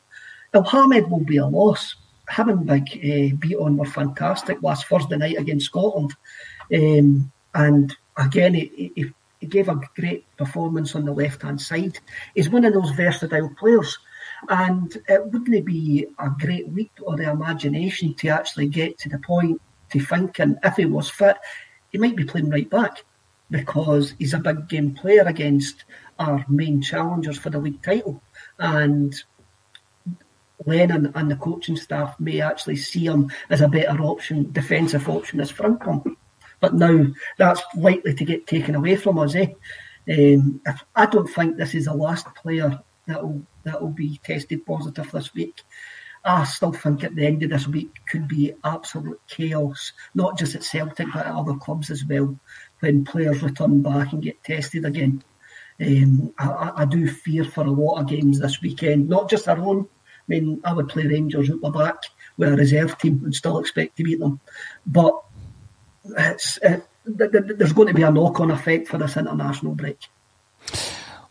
Elhamed 0.52 1.08
will 1.10 1.24
be 1.24 1.36
a 1.36 1.46
loss. 1.46 1.94
Having 2.26 2.64
Big 2.64 2.82
uh, 2.82 3.36
beat 3.36 3.56
on 3.56 3.76
were 3.76 3.84
fantastic 3.84 4.62
last 4.62 4.86
Thursday 4.86 5.16
night 5.16 5.38
against 5.38 5.66
Scotland. 5.66 6.14
Um, 6.74 7.30
and 7.54 7.94
again, 8.16 8.54
he, 8.54 8.92
he, 8.96 9.12
he 9.38 9.46
gave 9.46 9.68
a 9.68 9.80
great 9.94 10.24
performance 10.36 10.96
on 10.96 11.04
the 11.04 11.12
left 11.12 11.42
hand 11.42 11.60
side. 11.60 11.98
He's 12.34 12.50
one 12.50 12.64
of 12.64 12.72
those 12.72 12.90
versatile 12.90 13.50
players. 13.58 13.98
And 14.48 14.96
it 15.08 15.24
wouldn't 15.26 15.64
be 15.64 16.06
a 16.18 16.30
great 16.40 16.72
leap 16.74 16.92
of 17.06 17.18
the 17.18 17.30
imagination 17.30 18.14
to 18.14 18.28
actually 18.28 18.68
get 18.68 18.98
to 18.98 19.08
the 19.08 19.18
point 19.18 19.60
to 19.90 20.00
thinking 20.00 20.56
if 20.62 20.76
he 20.76 20.86
was 20.86 21.10
fit, 21.10 21.36
he 21.90 21.98
might 21.98 22.16
be 22.16 22.24
playing 22.24 22.50
right 22.50 22.68
back 22.68 23.04
because 23.50 24.14
he's 24.18 24.34
a 24.34 24.38
big 24.38 24.68
game 24.68 24.94
player 24.94 25.22
against 25.22 25.84
our 26.18 26.44
main 26.48 26.80
challengers 26.80 27.38
for 27.38 27.50
the 27.50 27.58
league 27.58 27.82
title. 27.82 28.22
And 28.58 29.14
Lennon 30.66 31.12
and 31.14 31.30
the 31.30 31.36
coaching 31.36 31.76
staff 31.76 32.18
may 32.18 32.40
actually 32.40 32.76
see 32.76 33.04
him 33.04 33.30
as 33.50 33.60
a 33.60 33.68
better 33.68 34.00
option, 34.02 34.50
defensive 34.52 35.08
option 35.08 35.40
as 35.40 35.52
Frimpong. 35.52 36.16
But 36.60 36.74
now 36.74 37.06
that's 37.38 37.62
likely 37.76 38.14
to 38.14 38.24
get 38.24 38.46
taken 38.46 38.74
away 38.74 38.96
from 38.96 39.18
us. 39.18 39.34
Eh? 39.34 39.52
Um, 40.08 40.60
I 40.96 41.06
don't 41.06 41.28
think 41.28 41.56
this 41.56 41.74
is 41.74 41.86
the 41.86 41.94
last 41.94 42.26
player 42.34 42.80
that 43.06 43.22
will 43.22 43.42
that 43.64 43.80
will 43.80 43.90
be 43.90 44.20
tested 44.24 44.64
positive 44.66 45.10
this 45.10 45.34
week. 45.34 45.62
I 46.24 46.44
still 46.44 46.72
think 46.72 47.02
at 47.02 47.16
the 47.16 47.26
end 47.26 47.42
of 47.42 47.50
this 47.50 47.66
week 47.66 47.98
could 48.08 48.28
be 48.28 48.54
absolute 48.62 49.20
chaos, 49.28 49.92
not 50.14 50.38
just 50.38 50.54
at 50.54 50.62
Celtic 50.62 51.08
but 51.12 51.26
at 51.26 51.34
other 51.34 51.54
clubs 51.54 51.90
as 51.90 52.04
well, 52.04 52.38
when 52.80 53.04
players 53.04 53.42
return 53.42 53.82
back 53.82 54.12
and 54.12 54.22
get 54.22 54.42
tested 54.44 54.84
again. 54.84 55.24
Um, 55.80 56.32
I, 56.38 56.72
I, 56.76 56.84
do 56.84 57.08
fear 57.08 57.44
for 57.44 57.64
a 57.64 57.70
lot 57.70 58.00
of 58.00 58.06
games 58.06 58.38
this 58.38 58.60
weekend, 58.60 59.08
not 59.08 59.28
just 59.28 59.48
our 59.48 59.58
own. 59.58 59.80
I 59.80 60.24
mean, 60.28 60.60
I 60.64 60.72
would 60.72 60.88
play 60.88 61.06
Rangers 61.06 61.50
at 61.50 61.60
the 61.60 61.70
back 61.70 61.96
with 62.36 62.52
a 62.52 62.56
reserve 62.56 62.98
team 62.98 63.22
and 63.24 63.34
still 63.34 63.58
expect 63.58 63.96
to 63.96 64.04
beat 64.04 64.20
them, 64.20 64.38
but 64.86 65.20
it's, 66.04 66.58
it, 66.62 66.86
there's 67.04 67.72
going 67.72 67.88
to 67.88 67.94
be 67.94 68.02
a 68.02 68.12
knock-on 68.12 68.52
effect 68.52 68.86
for 68.86 68.98
this 68.98 69.16
international 69.16 69.74
break. 69.74 69.98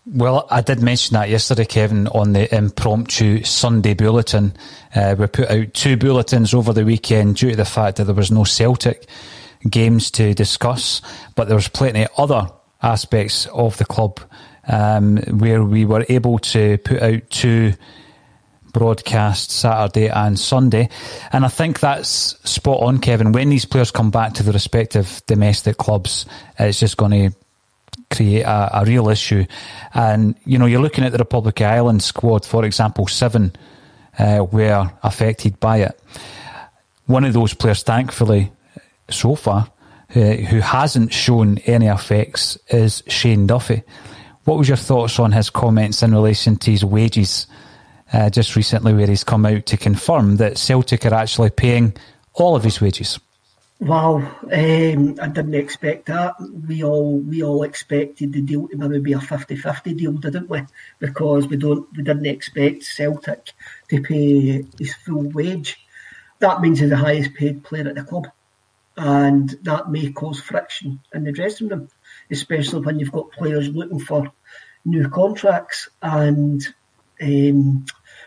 Well, 0.06 0.48
I 0.50 0.62
did 0.62 0.82
mention 0.82 1.14
that 1.14 1.30
yesterday, 1.30 1.66
Kevin, 1.66 2.08
on 2.08 2.34
the 2.34 2.54
impromptu 2.54 3.44
Sunday 3.44 3.94
bulletin. 3.94 4.54
Uh, 4.96 5.16
we 5.18 5.28
put 5.28 5.52
out 5.52 5.76
two 5.76 5.96
bulletins 5.96 6.56
over 6.56 6.74
the 6.74 6.84
weekend 6.84 7.36
due 7.36 7.52
to 7.52 7.56
the 7.56 7.66
fact 7.66 7.98
that 7.98 8.06
there 8.06 8.16
was 8.16 8.32
no 8.32 8.44
Celtic 8.44 9.08
games 9.70 10.10
to 10.12 10.34
discuss, 10.34 11.04
but 11.36 11.48
there 11.48 11.56
was 11.56 11.68
plenty 11.68 12.06
of 12.06 12.10
other 12.18 12.50
aspects 12.82 13.46
of 13.48 13.78
the 13.78 13.86
club 13.86 14.20
um, 14.68 15.18
where 15.18 15.64
we 15.64 15.86
were 15.86 16.04
able 16.10 16.40
to 16.40 16.80
put 16.80 17.00
out 17.00 17.30
two 17.30 17.74
broadcasts 18.74 19.54
Saturday 19.54 20.10
and 20.10 20.40
Sunday. 20.40 20.90
And 21.32 21.46
I 21.46 21.50
think 21.50 21.80
that's 21.80 22.10
spot 22.50 22.82
on, 22.82 22.98
Kevin. 23.00 23.34
When 23.34 23.50
these 23.50 23.66
players 23.66 23.92
come 23.92 24.10
back 24.10 24.34
to 24.34 24.44
the 24.44 24.52
respective 24.52 25.22
domestic 25.28 25.78
clubs, 25.78 26.26
it's 26.58 26.80
just 26.80 26.98
going 26.98 27.12
to 27.12 27.38
create 28.12 28.44
a, 28.44 28.82
a, 28.82 28.86
real 28.86 29.10
issue. 29.10 29.46
And, 29.94 30.36
you 30.46 30.58
know, 30.58 30.66
you're 30.66 30.82
looking 30.82 31.04
at 31.04 31.12
the 31.12 31.18
Republic 31.18 31.62
of 31.62 31.68
Ireland 31.68 32.04
squad, 32.04 32.46
for 32.46 32.66
example, 32.66 33.08
seven 33.08 33.54
uh, 34.20 34.46
were 34.52 34.92
affected 35.04 35.60
by 35.60 35.78
it. 35.78 36.00
One 37.06 37.24
of 37.24 37.34
those 37.34 37.54
players, 37.54 37.84
thankfully, 37.84 38.52
so 39.10 39.36
far, 39.36 39.72
uh, 40.16 40.20
who 40.20 40.60
hasn't 40.60 41.14
shown 41.14 41.58
any 41.60 41.88
effects 41.88 42.58
is 42.70 43.04
Shane 43.08 43.48
Duffy. 43.48 43.84
What 44.44 44.58
was 44.58 44.68
your 44.68 44.78
thoughts 44.78 45.20
on 45.20 45.32
his 45.32 45.50
comments 45.50 46.04
in 46.04 46.14
relation 46.14 46.58
to 46.58 46.72
his 46.72 46.84
wages 46.84 47.48
uh, 48.12 48.30
just 48.30 48.56
recently, 48.56 48.94
where 48.94 49.08
he's 49.08 49.24
come 49.24 49.46
out 49.46 49.66
to 49.68 49.78
confirm 49.78 50.38
that 50.38 50.58
Celtic 50.58 51.06
are 51.06 51.14
actually 51.14 51.50
paying 51.50 51.94
all 52.34 52.56
of 52.56 52.64
his 52.64 52.82
wages? 52.82 53.20
Wow, 53.82 54.18
um, 54.44 55.16
I 55.20 55.28
didn't 55.28 55.56
expect 55.56 56.06
that. 56.06 56.36
We 56.68 56.84
all 56.84 57.18
we 57.18 57.42
all 57.42 57.64
expected 57.64 58.32
the 58.32 58.44
deal 58.44 58.68
to 58.68 58.78
maybe 58.78 59.00
be 59.00 59.14
a 59.14 59.18
50-50 59.18 59.98
deal, 59.98 60.12
didn't 60.12 60.52
we? 60.52 60.62
Because 61.00 61.48
we 61.48 61.58
don't 61.58 61.88
we 61.98 62.04
didn't 62.04 62.28
expect 62.28 62.84
Celtic 62.84 63.54
to 63.90 64.00
pay 64.04 64.64
his 64.78 64.94
full 65.04 65.28
wage. 65.32 65.84
That 66.38 66.62
means 66.62 66.80
he's 66.80 66.92
the 66.92 66.98
highest 66.98 67.34
paid 67.34 67.64
player 67.64 67.88
at 67.88 67.96
the 67.96 68.04
club, 68.04 68.28
and 68.98 69.50
that 69.64 69.90
may 69.90 70.12
cause 70.12 70.40
friction 70.40 71.00
in 71.12 71.24
the 71.24 71.32
dressing 71.32 71.70
room, 71.70 71.90
especially 72.30 72.82
when 72.82 73.00
you've 73.00 73.12
got 73.12 73.32
players 73.32 73.68
looking 73.70 74.00
for 74.00 74.32
new 74.86 75.10
contracts 75.10 75.90
and. 76.04 76.64
Um, 77.20 77.86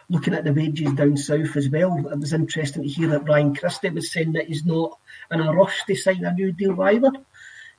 looking 0.09 0.35
at 0.35 0.45
the 0.45 0.53
wages 0.53 0.93
down 0.93 1.17
south 1.17 1.57
as 1.57 1.69
well, 1.69 1.97
it 2.11 2.19
was 2.19 2.33
interesting 2.33 2.83
to 2.83 2.88
hear 2.88 3.09
that 3.09 3.29
Ryan 3.29 3.55
Christie 3.55 3.90
was 3.90 4.12
saying 4.12 4.33
that 4.33 4.47
he's 4.47 4.64
not 4.64 4.99
in 5.31 5.40
a 5.40 5.53
rush 5.53 5.85
to 5.85 5.95
sign 5.95 6.25
a 6.25 6.33
new 6.33 6.53
deal 6.53 6.81
either. 6.83 7.12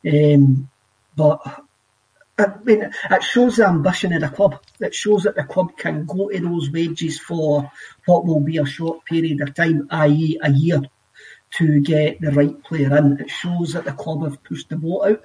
Um, 0.08 0.70
but 1.16 1.42
I 2.38 2.48
mean, 2.64 2.92
it 3.12 3.24
shows 3.24 3.58
the 3.58 3.68
ambition 3.68 4.12
of 4.14 4.22
the 4.22 4.30
club. 4.30 4.60
It 4.80 4.94
shows 4.94 5.24
that 5.24 5.36
the 5.36 5.44
club 5.44 5.78
can 5.78 6.06
go 6.06 6.30
to 6.30 6.40
those 6.40 6.70
wages 6.70 7.20
for 7.20 7.72
what 8.06 8.26
will 8.26 8.42
be 8.42 8.58
a 8.58 8.66
short 8.66 9.06
period 9.06 9.42
of 9.42 9.54
time, 9.54 9.88
i.e., 9.92 10.38
a 10.42 10.52
year, 10.52 10.82
to 11.52 11.80
get 11.80 12.20
the 12.20 12.32
right 12.32 12.62
player 12.64 12.98
in. 12.98 13.20
It 13.22 13.30
shows 13.30 13.74
that 13.74 13.86
the 13.86 13.94
club 13.94 14.24
have 14.24 14.44
pushed 14.44 14.68
the 14.70 14.76
boat 14.76 15.08
out. 15.08 15.24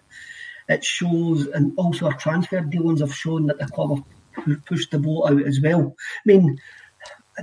It 0.68 0.84
shows, 0.84 1.48
and 1.48 1.72
also 1.76 2.06
our 2.06 2.16
transfer 2.16 2.60
dealings 2.60 3.00
have 3.00 3.14
shown 3.14 3.46
that 3.46 3.58
the 3.58 3.66
club 3.66 4.04
have 4.36 4.64
pushed 4.66 4.92
the 4.92 5.00
boat 5.00 5.30
out 5.30 5.42
as 5.42 5.60
well. 5.60 5.96
I 5.98 6.20
mean, 6.26 6.60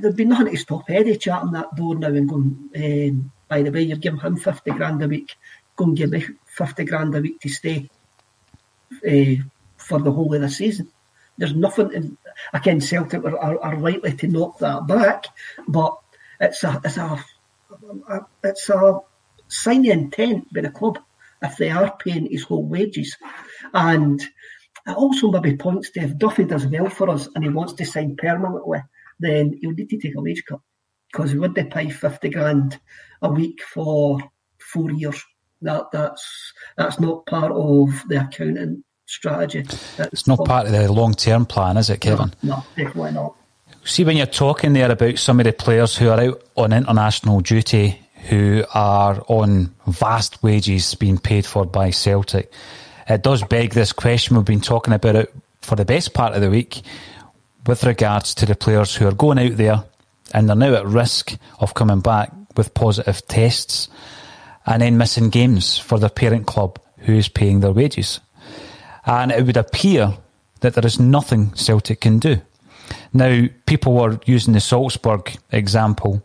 there'd 0.01 0.15
be 0.15 0.25
nothing 0.25 0.51
to 0.51 0.57
stop 0.57 0.89
Eddie 0.89 1.17
chatting 1.17 1.51
that 1.51 1.75
door 1.75 1.95
now 1.95 2.07
and 2.07 2.29
going, 2.29 2.69
um, 2.75 3.31
by 3.47 3.62
the 3.62 3.71
way, 3.71 3.83
you're 3.83 3.97
giving 3.97 4.19
him 4.19 4.38
50 4.38 4.71
grand 4.71 5.01
a 5.03 5.07
week, 5.07 5.36
go 5.75 5.86
and 5.86 5.97
give 5.97 6.12
me 6.12 6.25
50 6.45 6.86
grand 6.86 7.15
a 7.15 7.21
week 7.21 7.39
to 7.41 7.49
stay 7.49 7.89
uh, 8.93 9.43
for 9.77 9.99
the 9.99 10.12
whole 10.12 10.33
of 10.33 10.41
the 10.41 10.49
season. 10.49 10.89
There's 11.38 11.55
nothing, 11.55 11.93
in, 11.93 12.17
again, 12.53 12.81
Celtic 12.81 13.23
are, 13.23 13.38
are, 13.38 13.63
are, 13.63 13.77
likely 13.77 14.13
to 14.13 14.27
knock 14.27 14.57
that 14.60 14.88
back, 14.88 15.25
but 15.67 15.97
it's 16.39 16.63
a, 16.63 16.81
it's 16.83 16.97
a 16.97 17.23
it's 18.43 18.69
a 18.69 18.99
sign 19.47 19.86
of 19.86 19.91
intent 19.91 20.53
by 20.53 20.62
the 20.62 20.69
club 20.69 20.99
if 21.41 21.57
they 21.57 21.69
are 21.69 21.95
paying 21.97 22.29
his 22.29 22.43
whole 22.43 22.63
wages. 22.63 23.17
And 23.73 24.19
it 24.21 24.95
also 24.95 25.31
maybe 25.31 25.57
points 25.57 25.91
to 25.91 26.01
if 26.01 26.17
Duffy 26.17 26.45
does 26.45 26.65
well 26.65 26.89
for 26.89 27.10
us 27.10 27.27
and 27.36 27.43
he 27.43 27.49
wants 27.49 27.73
to 27.73 27.86
sign 27.86 28.15
permanently, 28.15 28.79
then 29.19 29.58
he'll 29.62 29.71
need 29.71 29.89
to 29.89 29.97
take 29.97 30.15
a 30.15 30.21
wage 30.21 30.43
cut 30.47 30.60
because 31.12 31.34
we 31.34 31.39
would 31.39 31.56
pay 31.56 31.89
fifty 31.89 32.30
grand 32.30 32.80
a 33.21 33.30
week 33.30 33.62
for 33.62 34.19
four 34.60 34.91
years. 34.91 35.23
That 35.62 35.91
that's 35.91 36.53
that's 36.77 36.99
not 36.99 37.25
part 37.25 37.51
of 37.51 37.89
the 38.08 38.21
accounting 38.21 38.84
strategy. 39.06 39.63
That's 39.97 40.13
it's 40.13 40.27
not 40.27 40.45
part 40.45 40.67
of 40.67 40.71
the 40.71 40.91
long 40.91 41.13
term 41.13 41.45
plan, 41.45 41.77
is 41.77 41.89
it, 41.89 42.01
Kevin? 42.01 42.34
No, 42.43 42.58
no, 42.58 42.63
definitely 42.75 43.12
not. 43.12 43.36
See, 43.84 44.03
when 44.03 44.17
you're 44.17 44.25
talking 44.25 44.73
there 44.73 44.91
about 44.91 45.17
some 45.17 45.39
of 45.39 45.45
the 45.45 45.53
players 45.53 45.95
who 45.97 46.10
are 46.10 46.19
out 46.19 46.43
on 46.56 46.73
international 46.73 47.39
duty, 47.39 48.01
who 48.30 48.65
are 48.73 49.23
on 49.27 49.73
vast 49.88 50.43
wages 50.43 50.93
being 50.95 51.17
paid 51.17 51.45
for 51.45 51.65
by 51.65 51.89
Celtic, 51.89 52.51
it 53.08 53.23
does 53.23 53.43
beg 53.43 53.71
this 53.71 53.93
question. 53.93 54.36
We've 54.36 54.45
been 54.45 54.62
talking 54.62 54.93
about 54.93 55.15
it 55.15 55.34
for 55.62 55.75
the 55.75 55.86
best 55.86 56.13
part 56.13 56.34
of 56.34 56.41
the 56.41 56.49
week 56.49 56.82
with 57.67 57.84
regards 57.84 58.34
to 58.34 58.45
the 58.45 58.56
players 58.56 58.95
who 58.95 59.08
are 59.08 59.13
going 59.13 59.38
out 59.38 59.58
there 59.58 59.84
and 60.34 60.47
they're 60.47 60.56
now 60.56 60.73
at 60.73 60.86
risk 60.86 61.38
of 61.60 61.73
coming 61.73 61.99
back 61.99 62.32
with 62.56 62.73
positive 62.73 63.25
tests 63.27 63.89
and 64.65 64.82
then 64.82 64.97
missing 64.97 65.30
games 65.30 65.77
for 65.77 65.99
their 65.99 66.10
parent 66.10 66.47
club 66.47 66.80
who 66.99 67.13
is 67.13 67.30
paying 67.30 67.60
their 67.60 67.71
wages. 67.71 68.19
And 69.06 69.32
it 69.32 69.45
would 69.45 69.58
appear 69.58 70.17
that 70.62 70.73
there 70.73 70.86
is 70.86 70.99
nothing 70.99 71.53
Celtic 71.56 72.01
can 72.01 72.19
do. 72.19 72.41
Now, 73.13 73.45
people 73.65 73.93
were 73.93 74.19
using 74.25 74.53
the 74.53 74.60
Salzburg 74.60 75.38
example, 75.51 76.23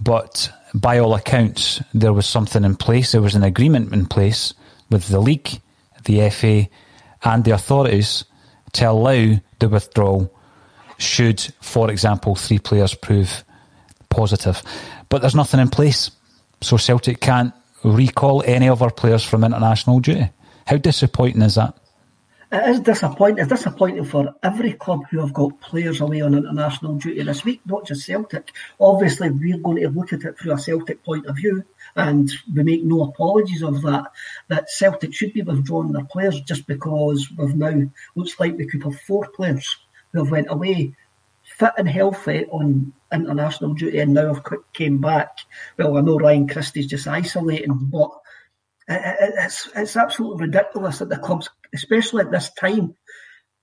but 0.00 0.50
by 0.74 0.98
all 0.98 1.14
accounts, 1.14 1.82
there 1.94 2.12
was 2.12 2.26
something 2.26 2.64
in 2.64 2.76
place. 2.76 3.12
There 3.12 3.22
was 3.22 3.34
an 3.34 3.44
agreement 3.44 3.92
in 3.92 4.06
place 4.06 4.54
with 4.90 5.08
the 5.08 5.20
league, 5.20 5.60
the 6.04 6.30
FA, 6.30 6.68
and 7.22 7.44
the 7.44 7.52
authorities 7.52 8.24
to 8.72 8.90
allow 8.90 9.36
the 9.58 9.68
withdrawal 9.68 10.32
should, 10.98 11.40
for 11.60 11.90
example, 11.90 12.34
three 12.34 12.58
players 12.58 12.94
prove 12.94 13.44
positive. 14.08 14.62
But 15.08 15.20
there's 15.20 15.34
nothing 15.34 15.60
in 15.60 15.68
place, 15.68 16.10
so 16.60 16.76
Celtic 16.76 17.20
can't 17.20 17.52
recall 17.84 18.42
any 18.46 18.68
of 18.68 18.82
our 18.82 18.90
players 18.90 19.24
from 19.24 19.44
international 19.44 20.00
duty. 20.00 20.30
How 20.66 20.76
disappointing 20.76 21.42
is 21.42 21.54
that? 21.54 21.76
It 22.52 22.68
is 22.70 22.80
disappointing. 22.80 23.38
It's 23.38 23.48
disappointing 23.48 24.04
for 24.04 24.32
every 24.42 24.72
club 24.72 25.02
who 25.10 25.20
have 25.20 25.32
got 25.32 25.60
players 25.60 26.00
away 26.00 26.20
on 26.20 26.34
international 26.34 26.94
duty 26.94 27.22
this 27.22 27.44
week, 27.44 27.60
not 27.66 27.86
just 27.86 28.06
Celtic. 28.06 28.52
Obviously, 28.78 29.30
we're 29.30 29.58
going 29.58 29.82
to 29.82 29.88
look 29.88 30.12
at 30.12 30.22
it 30.22 30.38
through 30.38 30.52
a 30.52 30.58
Celtic 30.58 31.04
point 31.04 31.26
of 31.26 31.36
view, 31.36 31.64
and 31.96 32.30
we 32.54 32.62
make 32.62 32.84
no 32.84 33.02
apologies 33.02 33.62
of 33.62 33.82
that. 33.82 34.04
That 34.46 34.70
Celtic 34.70 35.12
should 35.12 35.32
be 35.32 35.42
withdrawing 35.42 35.92
their 35.92 36.04
players 36.04 36.40
just 36.42 36.68
because 36.68 37.28
we've 37.36 37.56
now 37.56 37.82
looks 38.14 38.38
like 38.38 38.56
we 38.56 38.66
could 38.66 38.84
have 38.84 39.00
four 39.00 39.28
players 39.34 39.76
who 40.16 40.24
have 40.24 40.32
went 40.32 40.50
away 40.50 40.94
fit 41.42 41.72
and 41.78 41.88
healthy 41.88 42.44
on 42.46 42.92
international 43.12 43.74
duty 43.74 43.98
and 44.00 44.14
now 44.14 44.34
have 44.34 44.44
came 44.72 45.00
back. 45.00 45.38
Well, 45.78 45.96
I 45.96 46.00
know 46.00 46.18
Ryan 46.18 46.48
Christie's 46.48 46.86
just 46.86 47.06
isolating, 47.06 47.78
but 47.78 48.10
it's 48.88 49.68
it's 49.74 49.96
absolutely 49.96 50.46
ridiculous 50.46 50.98
that 50.98 51.08
the 51.08 51.18
clubs, 51.18 51.48
especially 51.74 52.24
at 52.24 52.30
this 52.30 52.52
time, 52.54 52.94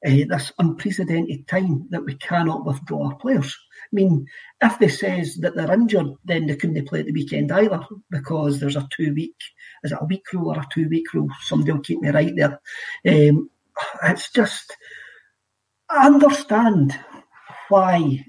uh, 0.05 0.09
this 0.29 0.51
unprecedented 0.59 1.47
time, 1.47 1.87
that 1.89 2.05
we 2.05 2.15
cannot 2.15 2.65
withdraw 2.65 3.09
our 3.09 3.15
players. 3.15 3.53
I 3.83 3.95
mean, 3.95 4.27
if 4.61 4.79
they 4.79 4.87
says 4.87 5.35
that 5.37 5.55
they're 5.55 5.73
injured, 5.73 6.13
then 6.25 6.47
they 6.47 6.55
couldn't 6.55 6.87
play 6.87 7.01
at 7.01 7.05
the 7.05 7.11
weekend 7.11 7.51
either 7.51 7.81
because 8.09 8.59
there's 8.59 8.75
a 8.75 8.87
two 8.91 9.13
week, 9.13 9.35
is 9.83 9.91
it 9.91 9.97
a 9.99 10.05
week 10.05 10.25
rule 10.33 10.51
or 10.51 10.59
a 10.59 10.67
two 10.73 10.87
week 10.89 11.13
rule? 11.13 11.29
Somebody 11.41 11.71
will 11.71 11.79
keep 11.81 12.01
me 12.01 12.09
right 12.09 12.33
there. 12.35 12.59
Um, 13.07 13.49
it's 14.03 14.31
just, 14.31 14.75
I 15.95 16.08
understand 16.08 16.99
why 17.69 18.25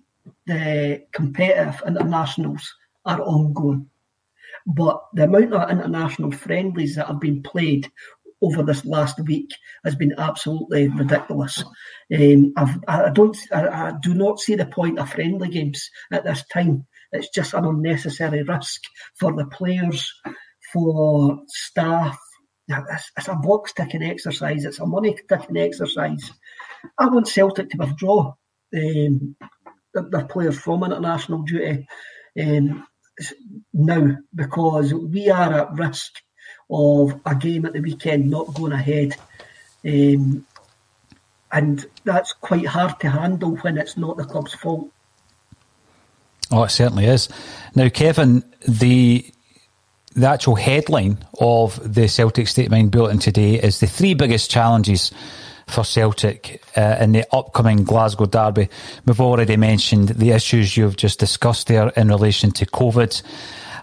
the 0.46 1.02
competitive 1.12 1.82
internationals 1.86 2.74
are 3.06 3.22
ongoing. 3.22 3.88
But 4.66 5.02
the 5.14 5.24
amount 5.24 5.54
of 5.54 5.70
international 5.70 6.30
friendlies 6.30 6.96
that 6.96 7.06
have 7.06 7.20
been 7.20 7.42
played 7.42 7.90
over 8.42 8.62
this 8.62 8.84
last 8.84 9.18
week 9.20 9.50
has 9.82 9.94
been 9.94 10.14
absolutely 10.18 10.88
ridiculous. 10.88 11.64
Um, 12.14 12.52
I 12.86 13.10
don't, 13.10 13.36
I, 13.50 13.68
I, 13.68 13.92
do 14.02 14.12
not 14.12 14.40
see 14.40 14.56
the 14.56 14.66
point 14.66 14.98
of 14.98 15.10
friendly 15.10 15.48
games 15.48 15.88
at 16.12 16.24
this 16.24 16.44
time. 16.52 16.86
It's 17.12 17.30
just 17.30 17.54
an 17.54 17.64
unnecessary 17.64 18.42
risk 18.42 18.82
for 19.18 19.32
the 19.32 19.46
players, 19.46 20.12
for 20.72 21.40
staff. 21.46 22.18
It's, 22.68 23.10
it's 23.16 23.28
a 23.28 23.34
box 23.36 23.72
ticking 23.72 24.02
exercise. 24.02 24.66
It's 24.66 24.80
a 24.80 24.86
money 24.86 25.16
ticking 25.28 25.56
exercise. 25.56 26.30
I 26.98 27.06
want 27.06 27.28
Celtic 27.28 27.70
to 27.70 27.78
withdraw 27.78 28.34
um, 28.74 29.36
their 29.94 30.24
players 30.24 30.58
from 30.58 30.84
international 30.84 31.42
duty. 31.42 31.86
Um, 32.40 32.86
now 33.72 34.16
because 34.34 34.92
we 34.92 35.30
are 35.30 35.52
at 35.52 35.74
risk 35.74 36.12
of 36.70 37.20
a 37.26 37.34
game 37.34 37.64
at 37.64 37.72
the 37.72 37.80
weekend 37.80 38.30
not 38.30 38.54
going 38.54 38.72
ahead. 38.72 39.16
Um, 39.86 40.46
and 41.52 41.86
that's 42.04 42.32
quite 42.32 42.66
hard 42.66 42.98
to 43.00 43.10
handle 43.10 43.56
when 43.56 43.78
it's 43.78 43.96
not 43.96 44.16
the 44.16 44.24
club's 44.24 44.54
fault. 44.54 44.90
Oh, 46.50 46.64
it 46.64 46.70
certainly 46.70 47.06
is. 47.06 47.28
Now, 47.74 47.88
Kevin, 47.88 48.44
the 48.66 49.30
the 50.14 50.28
actual 50.28 50.54
headline 50.54 51.18
of 51.40 51.92
the 51.92 52.06
Celtic 52.08 52.46
State 52.46 52.70
Mind 52.70 52.92
Bulletin 52.92 53.18
today 53.18 53.54
is 53.54 53.80
the 53.80 53.88
three 53.88 54.14
biggest 54.14 54.48
challenges 54.48 55.10
for 55.66 55.84
Celtic 55.84 56.62
uh, 56.76 56.96
in 57.00 57.12
the 57.12 57.26
upcoming 57.34 57.84
Glasgow 57.84 58.26
derby. 58.26 58.68
We've 59.06 59.20
already 59.20 59.56
mentioned 59.56 60.10
the 60.10 60.30
issues 60.30 60.76
you've 60.76 60.96
just 60.96 61.18
discussed 61.18 61.66
there 61.68 61.88
in 61.90 62.08
relation 62.08 62.50
to 62.52 62.66
COVID 62.66 63.22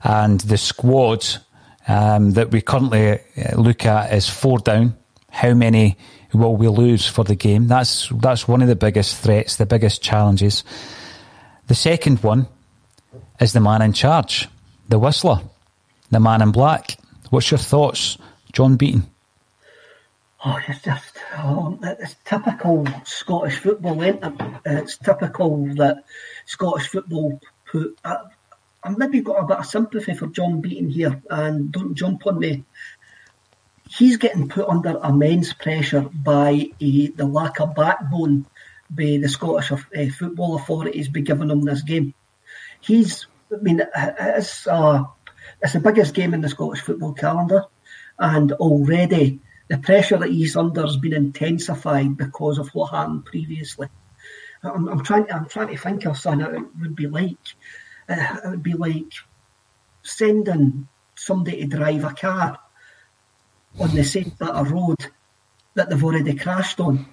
and 0.04 0.39
the 0.41 0.58
squad 0.58 1.26
um, 1.88 2.32
that 2.32 2.52
we 2.52 2.62
currently 2.62 3.13
uh, 3.13 3.20
look 3.56 3.86
at 3.86 4.13
is 4.13 4.30
four 4.30 4.60
down. 4.60 4.98
How 5.30 5.54
many 5.54 5.98
will 6.34 6.56
we 6.56 6.67
lose 6.67 7.08
for 7.08 7.24
the 7.24 7.36
game? 7.36 7.67
That's 7.67 8.10
that's 8.10 8.48
one 8.48 8.62
of 8.62 8.67
the 8.67 8.76
biggest 8.76 9.17
threats, 9.17 9.56
the 9.56 9.65
biggest 9.65 10.02
challenges. 10.02 10.63
The 11.67 11.76
second 11.76 12.22
one 12.24 12.48
is 13.39 13.54
the 13.54 13.62
man 13.62 13.82
in 13.82 13.94
charge, 13.94 14.48
the 14.89 15.00
whistler, 15.00 15.41
the 16.10 16.20
man 16.20 16.41
in 16.41 16.52
black. 16.52 16.98
What's 17.30 17.50
your 17.50 17.58
thoughts, 17.58 18.17
John 18.52 18.76
Beaton? 18.76 19.11
Oh, 20.43 20.60
it's 20.67 20.82
just 20.82 21.17
oh, 21.38 21.77
it's 21.84 22.15
typical 22.25 22.88
Scottish 23.06 23.58
football, 23.58 24.01
it? 24.01 24.19
It's 24.65 24.97
typical 24.97 25.67
that 25.75 26.04
Scottish 26.47 26.88
football 26.88 27.39
put. 27.71 27.95
Uh, 28.04 28.23
I've 28.84 28.97
maybe 28.97 29.21
got 29.21 29.43
a 29.43 29.45
bit 29.45 29.58
of 29.58 29.65
sympathy 29.67 30.15
for 30.15 30.25
John 30.27 30.60
Beaton 30.60 30.89
here, 30.89 31.21
and 31.30 31.71
don't 31.71 31.93
jump 31.93 32.25
on 32.25 32.39
me. 32.39 32.63
He's 33.88 34.17
getting 34.17 34.49
put 34.49 34.67
under 34.67 34.99
immense 35.04 35.54
pressure 35.54 36.10
by 36.12 36.71
uh, 36.73 37.12
the 37.15 37.30
lack 37.32 37.60
of 37.60 37.75
backbone 37.75 38.47
by 38.89 39.19
the 39.21 39.30
Scottish 39.30 39.71
uh, 39.71 39.77
football 40.17 40.56
authorities 40.56 41.08
be 41.08 41.21
giving 41.21 41.51
him 41.51 41.62
this 41.62 41.84
game. 41.84 42.15
He's, 42.80 43.27
I 43.54 43.58
mean, 43.58 43.84
it's, 43.95 44.65
uh, 44.65 45.04
it's 45.62 45.73
the 45.73 45.80
biggest 45.80 46.15
game 46.15 46.34
in 46.34 46.41
the 46.41 46.49
Scottish 46.49 46.82
football 46.82 47.13
calendar, 47.13 47.65
and 48.17 48.54
already 48.54 49.39
the 49.72 49.78
pressure 49.78 50.18
that 50.18 50.30
he's 50.30 50.58
under 50.58 50.82
has 50.82 50.98
been 50.98 51.14
intensified 51.14 52.18
because 52.18 52.58
of 52.58 52.68
what 52.76 52.92
happened 52.92 53.24
previously. 53.24 53.88
I'm, 54.64 54.90
I'm 54.90 55.02
trying. 55.02 55.28
To, 55.28 55.34
I'm 55.34 55.48
trying 55.48 55.70
to 55.70 55.78
think 55.78 56.06
of 56.06 56.18
something 56.18 56.46
it 56.46 56.82
would 56.82 56.94
be 56.94 57.08
like. 57.08 57.38
Uh, 58.10 58.36
it 58.44 58.50
would 58.50 58.64
be 58.64 58.74
like 58.74 59.14
sending 60.04 60.90
somebody 61.16 61.62
to 61.62 61.78
drive 61.78 62.04
a 62.04 62.14
car 62.14 62.60
on 63.80 63.96
the 63.96 64.04
same 64.04 64.34
bit 64.38 64.50
of 64.50 64.74
road 64.74 65.10
that 65.76 65.90
they've 65.90 66.04
already 66.04 66.36
crashed 66.36 66.82
on, 66.82 67.06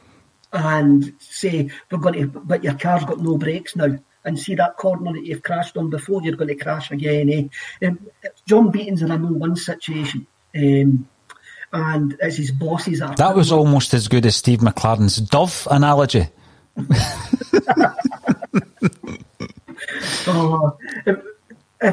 and 0.53 1.15
say 1.21 1.71
we're 1.93 1.99
going 1.99 2.15
to, 2.15 2.27
but 2.27 2.65
your 2.65 2.75
car's 2.75 3.05
got 3.05 3.21
no 3.21 3.39
brakes 3.39 3.77
now. 3.77 3.97
And 4.25 4.37
see 4.37 4.57
that 4.57 4.77
corner 4.77 5.13
that 5.13 5.25
you've 5.25 5.45
crashed 5.45 5.77
on 5.77 5.91
before, 5.91 6.23
you're 6.23 6.35
going 6.35 6.49
to 6.49 6.57
crash 6.57 6.91
again. 6.91 7.31
Eh? 7.81 7.87
Um, 7.87 8.01
John 8.47 8.73
Beaton's 8.73 9.01
in 9.01 9.13
a 9.13 9.17
no-win 9.17 9.55
situation. 9.55 10.27
Um, 10.55 11.09
and 11.73 12.19
as 12.21 12.37
his 12.37 12.51
bosses 12.51 13.01
are. 13.01 13.15
That 13.17 13.37
was 13.37 13.53
almost 13.53 13.95
as 13.95 14.09
good 14.09 14.27
as 14.27 14.37
Steve 14.37 14.61
McClaren's 14.61 15.17
dove 15.17 15.67
analogy. 15.71 16.29
uh, 20.27 20.71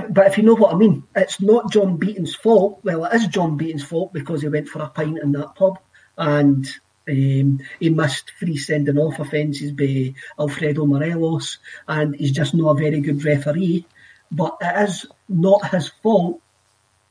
but 0.10 0.28
if 0.28 0.38
you 0.38 0.44
know 0.44 0.56
what 0.56 0.74
I 0.74 0.78
mean, 0.78 1.04
it's 1.16 1.42
not 1.42 1.72
John 1.72 1.98
Beaton's 1.98 2.36
fault. 2.36 2.80
Well, 2.84 3.06
it 3.06 3.14
is 3.16 3.28
John 3.28 3.58
Beaton's 3.58 3.84
fault 3.84 4.14
because 4.14 4.42
he 4.42 4.48
went 4.48 4.68
for 4.68 4.82
a 4.82 4.88
pint 4.90 5.20
in 5.22 5.32
that 5.34 5.56
pub 5.56 5.80
and 6.18 6.68
um, 7.08 7.60
he 7.80 7.90
missed 7.90 8.32
three 8.40 8.58
sending 8.58 8.98
off 8.98 9.20
offences 9.20 9.72
by 9.72 10.14
Alfredo 10.40 10.86
Morelos, 10.86 11.60
and 11.88 12.16
he's 12.16 12.32
just 12.32 12.56
not 12.56 12.72
a 12.72 12.80
very 12.80 13.00
good 13.00 13.24
referee. 13.24 13.86
But 14.32 14.58
it 14.60 14.90
is 14.90 15.06
not 15.30 15.70
his 15.70 15.90
fault 16.02 16.42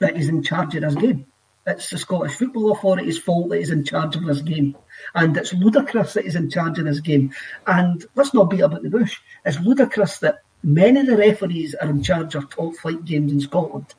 that 0.00 0.16
he's 0.16 0.29
in 0.29 0.42
charge 0.42 0.74
of 0.74 0.83
this 0.83 0.94
game. 0.96 1.27
It's 1.66 1.88
the 1.88 1.98
Scottish 1.98 2.37
Football 2.37 2.72
Authority's 2.72 3.18
fault 3.18 3.48
that 3.48 3.59
he's 3.59 3.70
in 3.70 3.85
charge 3.85 4.16
of 4.16 4.24
this 4.24 4.42
game. 4.42 4.77
And 5.14 5.37
it's 5.37 5.55
ludicrous 5.55 6.12
that 6.12 6.24
he's 6.24 6.35
in 6.35 6.50
charge 6.50 6.79
of 6.79 6.85
this 6.85 7.00
game. 7.00 7.33
And 7.66 8.05
let's 8.14 8.35
not 8.35 8.50
beat 8.50 8.61
about 8.61 8.83
the 8.83 8.90
bush. 8.90 9.18
It's 9.46 9.59
ludicrous 9.61 10.18
that 10.18 10.42
many 10.62 11.00
of 11.00 11.07
the 11.07 11.16
referees 11.16 11.74
are 11.74 11.88
in 11.88 12.03
charge 12.03 12.35
of 12.35 12.50
top 12.50 12.74
flight 12.77 13.05
games 13.05 13.33
in 13.33 13.40
Scotland. 13.40 13.94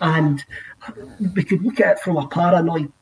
And 0.00 0.44
we 1.34 1.42
could 1.42 1.62
look 1.62 1.80
at 1.80 1.96
it 1.96 2.00
from 2.00 2.18
a 2.18 2.28
paranoid 2.28 2.92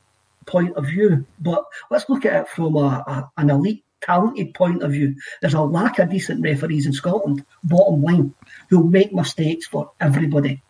point 0.47 0.75
of 0.77 0.87
view, 0.87 1.27
but 1.41 1.65
let's 1.91 2.09
look 2.09 2.25
at 2.25 2.43
it 2.43 2.49
from 2.49 2.77
a, 2.77 3.05
a, 3.07 3.31
an 3.37 3.51
elite, 3.51 3.85
talented 4.01 4.55
point 4.55 4.83
of 4.83 4.93
view. 4.93 5.15
There's 5.43 5.55
a 5.55 5.61
lack 5.61 5.99
of 5.99 6.09
decent 6.09 6.43
referees 6.43 6.87
in 6.87 6.93
Scotland, 6.95 7.45
bottom 7.65 8.01
line, 8.03 8.35
who 8.71 8.89
make 8.89 9.13
mistakes 9.13 9.67
for 9.67 9.91
everybody 10.01 10.63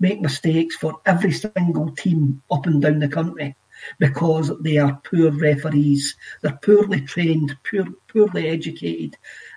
make 0.00 0.20
mistakes 0.20 0.76
for 0.76 1.00
every 1.06 1.32
single 1.32 1.90
team 1.92 2.42
up 2.50 2.66
and 2.66 2.82
down 2.82 2.98
the 2.98 3.08
country 3.08 3.54
because 3.98 4.50
they 4.60 4.78
are 4.78 5.00
poor 5.04 5.30
referees. 5.30 6.16
They're 6.42 6.58
poorly 6.62 7.02
trained, 7.02 7.56
poor, 7.70 7.86
poorly 8.08 8.48
educated. 8.48 9.16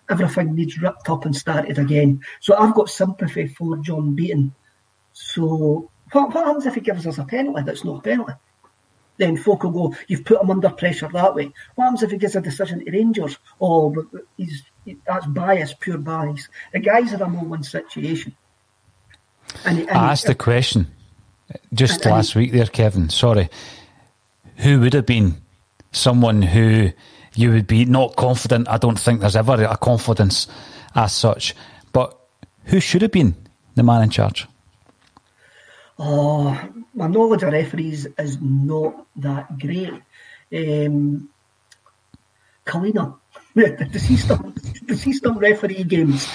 Everything 0.10 0.56
needs 0.56 0.82
ripped 0.82 1.10
up 1.10 1.26
and 1.26 1.36
started 1.36 1.80
again. 1.80 2.22
So 2.40 2.56
I've 2.56 2.76
got 2.76 2.90
sympathy 2.90 3.48
for 3.48 3.78
John 3.78 4.16
Beaton. 4.16 4.54
So 5.14 5.90
what, 6.12 6.34
what 6.34 6.46
happens 6.46 6.66
if 6.66 6.76
he 6.76 6.82
gives 6.82 7.08
us 7.08 7.18
a 7.18 7.26
penalty 7.26 7.64
that's 7.64 7.84
not 7.84 8.00
a 8.00 8.02
penalty? 8.02 8.34
Then 9.18 9.38
folk 9.38 9.64
will 9.64 9.72
go, 9.72 9.96
you've 10.08 10.26
put 10.26 10.42
him 10.42 10.50
under 10.50 10.70
pressure 10.72 11.10
that 11.14 11.36
way. 11.36 11.52
What 11.76 11.86
happens 11.86 12.04
if 12.04 12.12
he 12.12 12.18
gives 12.18 12.36
a 12.36 12.42
decision 12.42 12.84
to 12.84 12.92
Rangers? 12.92 13.38
Oh, 13.62 13.96
he's, 14.38 14.64
that's 15.06 15.28
bias, 15.28 15.76
pure 15.80 16.00
bias. 16.00 16.50
The 16.72 16.80
guys 16.80 17.14
are 17.14 17.18
in 17.18 17.22
a 17.22 17.28
no-win 17.28 17.64
situation. 17.64 18.36
And, 19.66 19.80
and 19.80 19.90
I 19.90 20.12
asked 20.12 20.28
the 20.28 20.36
question 20.36 20.88
just 21.74 22.06
last 22.06 22.36
week 22.36 22.52
there, 22.52 22.66
Kevin. 22.66 23.10
Sorry. 23.10 23.50
Who 24.58 24.80
would 24.82 24.94
have 24.94 25.06
been 25.06 25.42
someone 25.92 26.42
who 26.42 26.92
you 27.36 27.52
would 27.52 27.68
be 27.68 27.86
not 27.86 28.16
confident. 28.16 28.68
I 28.68 28.78
don't 28.78 29.00
think 29.00 29.22
there's 29.22 29.36
ever 29.36 29.64
a 29.64 29.78
confidence 29.78 30.48
as 30.96 31.14
such. 31.14 31.56
But 31.92 32.18
who 32.66 32.80
should 32.80 33.02
have 33.02 33.12
been 33.12 33.36
the 33.76 33.84
man 33.84 34.04
in 34.04 34.10
charge? 34.10 34.48
Oh, 35.98 36.60
my 36.94 37.08
knowledge 37.08 37.44
of 37.44 37.54
referees 37.54 38.08
is 38.18 38.38
not 38.42 39.06
that 39.18 39.60
great. 39.60 39.94
Um, 40.52 41.30
Kalina, 42.66 43.16
does 43.56 44.04
he 44.04 44.18
still 44.18 44.54
does 44.86 45.04
he 45.04 45.14
still 45.14 45.36
referee 45.36 45.84
games? 45.84 46.28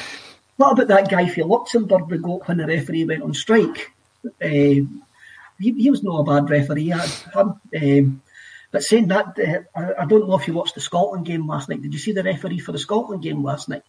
What 0.58 0.72
about 0.72 0.88
that 0.88 1.08
guy 1.08 1.28
for 1.28 1.44
Luxembourg 1.44 2.10
we 2.10 2.18
got 2.18 2.48
when 2.48 2.56
the 2.56 2.66
referee 2.66 3.04
went 3.04 3.22
on 3.22 3.32
strike? 3.32 3.92
Um, 4.24 5.04
he, 5.60 5.72
he, 5.72 5.88
was 5.88 6.02
not 6.02 6.18
a 6.18 6.24
bad 6.24 6.50
referee. 6.50 6.92
Um, 6.92 8.22
but 8.72 8.82
saying 8.82 9.06
that, 9.06 9.38
uh, 9.38 9.78
I, 9.78 10.02
I, 10.02 10.04
don't 10.04 10.28
know 10.28 10.36
if 10.36 10.48
you 10.48 10.54
watched 10.54 10.74
the 10.74 10.80
Scotland 10.80 11.26
game 11.26 11.46
last 11.46 11.68
night. 11.68 11.80
Did 11.80 11.92
you 11.92 12.00
see 12.00 12.10
the 12.10 12.24
referee 12.24 12.58
for 12.58 12.72
the 12.72 12.78
Scotland 12.78 13.22
game 13.22 13.44
last 13.44 13.68
night? 13.68 13.84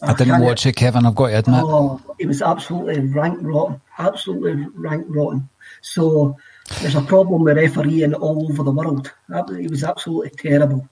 I 0.00 0.14
didn't 0.14 0.40
watch 0.40 0.64
it, 0.64 0.74
Kevin. 0.74 1.04
I've 1.04 1.14
got 1.14 1.28
to 1.28 1.38
admit. 1.38 1.60
Oh, 1.62 2.00
it 2.18 2.26
was 2.26 2.40
absolutely 2.40 3.00
rank 3.00 3.40
rotten. 3.42 3.82
Absolutely 3.98 4.68
rank 4.74 5.04
rotten. 5.10 5.50
So 5.82 6.38
there's 6.80 6.94
a 6.94 7.02
problem 7.02 7.42
with 7.42 7.58
refereeing 7.58 8.14
all 8.14 8.50
over 8.50 8.62
the 8.62 8.70
world. 8.70 9.12
It 9.28 9.70
was 9.70 9.84
absolutely 9.84 10.30
terrible. 10.30 10.88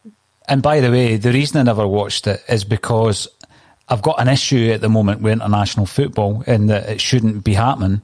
And 0.48 0.62
by 0.62 0.80
the 0.80 0.90
way, 0.90 1.16
the 1.16 1.32
reason 1.32 1.60
I 1.60 1.62
never 1.62 1.86
watched 1.86 2.26
it 2.26 2.44
is 2.48 2.64
because 2.64 3.26
I've 3.88 4.02
got 4.02 4.20
an 4.20 4.28
issue 4.28 4.70
at 4.72 4.80
the 4.80 4.88
moment 4.88 5.20
with 5.20 5.32
international 5.32 5.86
football 5.86 6.42
in 6.46 6.66
that 6.66 6.88
it 6.88 7.00
shouldn't 7.00 7.44
be 7.44 7.54
happening. 7.54 8.02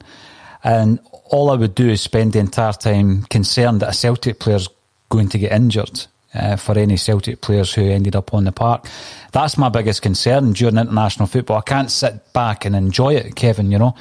And 0.62 1.00
all 1.24 1.50
I 1.50 1.56
would 1.56 1.74
do 1.74 1.88
is 1.88 2.00
spend 2.00 2.32
the 2.32 2.38
entire 2.38 2.72
time 2.72 3.22
concerned 3.24 3.80
that 3.80 3.90
a 3.90 3.94
Celtic 3.94 4.38
player's 4.38 4.68
going 5.08 5.28
to 5.30 5.38
get 5.38 5.52
injured 5.52 6.06
uh, 6.34 6.56
for 6.56 6.78
any 6.78 6.96
Celtic 6.96 7.40
players 7.40 7.74
who 7.74 7.82
ended 7.82 8.14
up 8.14 8.32
on 8.32 8.44
the 8.44 8.52
park. 8.52 8.86
That's 9.32 9.58
my 9.58 9.68
biggest 9.68 10.02
concern 10.02 10.52
during 10.52 10.78
international 10.78 11.26
football. 11.26 11.58
I 11.58 11.62
can't 11.62 11.90
sit 11.90 12.32
back 12.32 12.64
and 12.64 12.76
enjoy 12.76 13.14
it, 13.14 13.34
Kevin, 13.34 13.72
you 13.72 13.78
know. 13.78 13.94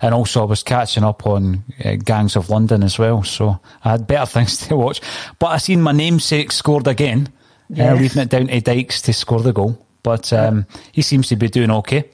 And 0.00 0.14
also, 0.14 0.42
I 0.42 0.44
was 0.44 0.62
catching 0.62 1.04
up 1.04 1.26
on 1.26 1.64
uh, 1.84 1.96
Gangs 1.96 2.36
of 2.36 2.50
London 2.50 2.82
as 2.82 2.98
well, 2.98 3.22
so 3.22 3.60
I 3.84 3.92
had 3.92 4.06
better 4.06 4.26
things 4.30 4.58
to 4.68 4.76
watch. 4.76 5.00
But 5.38 5.48
I 5.48 5.58
seen 5.58 5.82
my 5.82 5.92
namesake 5.92 6.52
scored 6.52 6.86
again, 6.86 7.28
uh, 7.70 7.74
yes. 7.74 7.92
uh, 7.92 8.00
leaving 8.00 8.22
it 8.22 8.28
down 8.28 8.46
to 8.48 8.60
Dykes 8.60 9.02
to 9.02 9.12
score 9.12 9.40
the 9.40 9.52
goal. 9.52 9.85
But 10.06 10.32
um, 10.32 10.66
he 10.92 11.02
seems 11.02 11.26
to 11.30 11.36
be 11.36 11.48
doing 11.48 11.72
okay. 11.82 12.08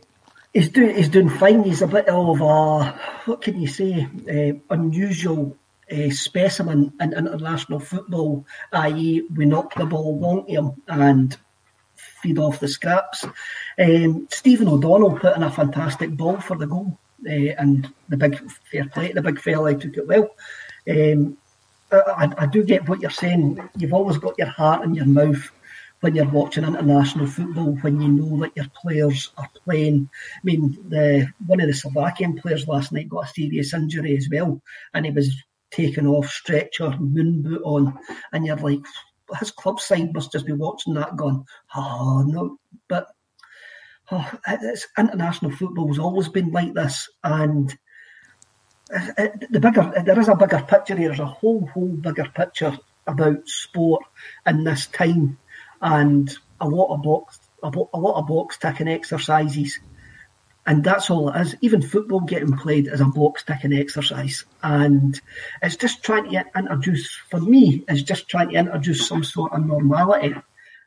He's 0.54 0.70
doing 0.70 0.96
he's 0.96 1.10
doing 1.10 1.28
fine. 1.28 1.62
He's 1.62 1.82
a 1.82 1.86
bit 1.86 2.08
of 2.08 2.40
a 2.40 2.84
what 3.26 3.42
can 3.42 3.60
you 3.60 3.68
say 3.68 4.08
uh, 4.30 4.74
unusual 4.74 5.58
uh, 5.92 6.08
specimen 6.08 6.94
in 7.02 7.12
international 7.12 7.80
football, 7.80 8.46
i.e., 8.72 9.28
we 9.36 9.44
knock 9.44 9.74
the 9.74 9.84
ball 9.84 10.18
long 10.18 10.46
to 10.46 10.52
him 10.52 10.72
and 10.88 11.36
feed 11.94 12.38
off 12.38 12.60
the 12.60 12.68
scraps. 12.68 13.26
Um, 13.78 14.26
Stephen 14.30 14.68
O'Donnell 14.68 15.18
put 15.18 15.36
in 15.36 15.42
a 15.42 15.50
fantastic 15.50 16.16
ball 16.16 16.40
for 16.40 16.56
the 16.56 16.66
goal, 16.66 16.98
uh, 17.26 17.52
and 17.58 17.92
the 18.08 18.16
big 18.16 18.40
fair 18.70 18.86
play, 18.86 19.12
the 19.12 19.20
big 19.20 19.38
fella 19.38 19.74
took 19.74 19.98
it 19.98 20.08
well. 20.08 20.30
Um, 20.88 21.36
I, 21.92 22.32
I, 22.38 22.46
do 22.46 22.64
get 22.64 22.88
what 22.88 23.02
you're 23.02 23.10
saying. 23.10 23.68
You've 23.76 23.92
always 23.92 24.16
got 24.16 24.38
your 24.38 24.48
heart 24.48 24.82
in 24.82 24.94
your 24.94 25.04
mouth 25.04 25.50
when 26.02 26.16
you're 26.16 26.28
watching 26.28 26.64
international 26.64 27.28
football, 27.28 27.76
when 27.80 28.00
you 28.00 28.08
know 28.08 28.40
that 28.40 28.56
your 28.56 28.66
players 28.74 29.30
are 29.38 29.48
playing. 29.64 30.10
I 30.36 30.40
mean, 30.42 30.76
the 30.88 31.28
one 31.46 31.60
of 31.60 31.68
the 31.68 31.72
Slovakian 31.72 32.36
players 32.36 32.66
last 32.66 32.90
night 32.92 33.08
got 33.08 33.28
a 33.28 33.32
serious 33.32 33.72
injury 33.72 34.16
as 34.16 34.28
well, 34.30 34.60
and 34.94 35.06
he 35.06 35.12
was 35.12 35.32
taken 35.70 36.08
off, 36.08 36.26
stretcher, 36.26 36.90
moon 36.98 37.42
boot 37.42 37.62
on, 37.64 37.96
and 38.32 38.44
you're 38.44 38.56
like, 38.56 38.80
his 39.38 39.52
club 39.52 39.78
side 39.78 40.12
must 40.12 40.32
just 40.32 40.44
be 40.44 40.52
watching 40.52 40.94
that 40.94 41.16
going, 41.16 41.44
oh 41.76 42.24
no. 42.26 42.58
But 42.88 43.06
oh, 44.10 44.30
it's, 44.48 44.88
international 44.98 45.52
always 46.00 46.28
been 46.28 46.50
like 46.50 46.74
this, 46.74 47.08
and 47.22 47.72
uh, 48.92 49.06
uh, 49.18 49.28
the 49.50 49.60
bigger 49.60 50.02
there 50.04 50.18
is 50.18 50.28
a 50.28 50.34
bigger 50.34 50.64
picture 50.66 50.96
here. 50.96 51.10
There's 51.10 51.20
a 51.20 51.26
whole 51.26 51.64
whole 51.72 51.94
bigger 51.94 52.28
picture 52.34 52.76
about 53.06 53.48
sport 53.48 54.02
in 54.46 54.64
this 54.64 54.86
time, 54.86 55.38
and 55.82 56.34
a 56.60 56.68
lot 56.68 56.94
of 56.94 57.02
box 57.02 57.40
a, 57.62 57.68
a 57.68 57.98
lot 57.98 58.18
of 58.18 58.26
box 58.26 58.56
ticking 58.56 58.88
exercises 58.88 59.78
and 60.66 60.84
that's 60.84 61.10
all 61.10 61.28
it 61.28 61.40
is. 61.40 61.56
Even 61.60 61.82
football 61.82 62.20
getting 62.20 62.56
played 62.56 62.86
is 62.86 63.00
a 63.00 63.04
box 63.04 63.42
ticking 63.42 63.72
exercise, 63.72 64.44
and 64.62 65.20
it's 65.60 65.76
just 65.76 66.04
trying 66.04 66.30
to 66.30 66.44
introduce. 66.56 67.12
For 67.30 67.40
me, 67.40 67.84
it's 67.88 68.02
just 68.02 68.28
trying 68.28 68.50
to 68.50 68.56
introduce 68.56 69.06
some 69.06 69.24
sort 69.24 69.52
of 69.52 69.66
normality 69.66 70.34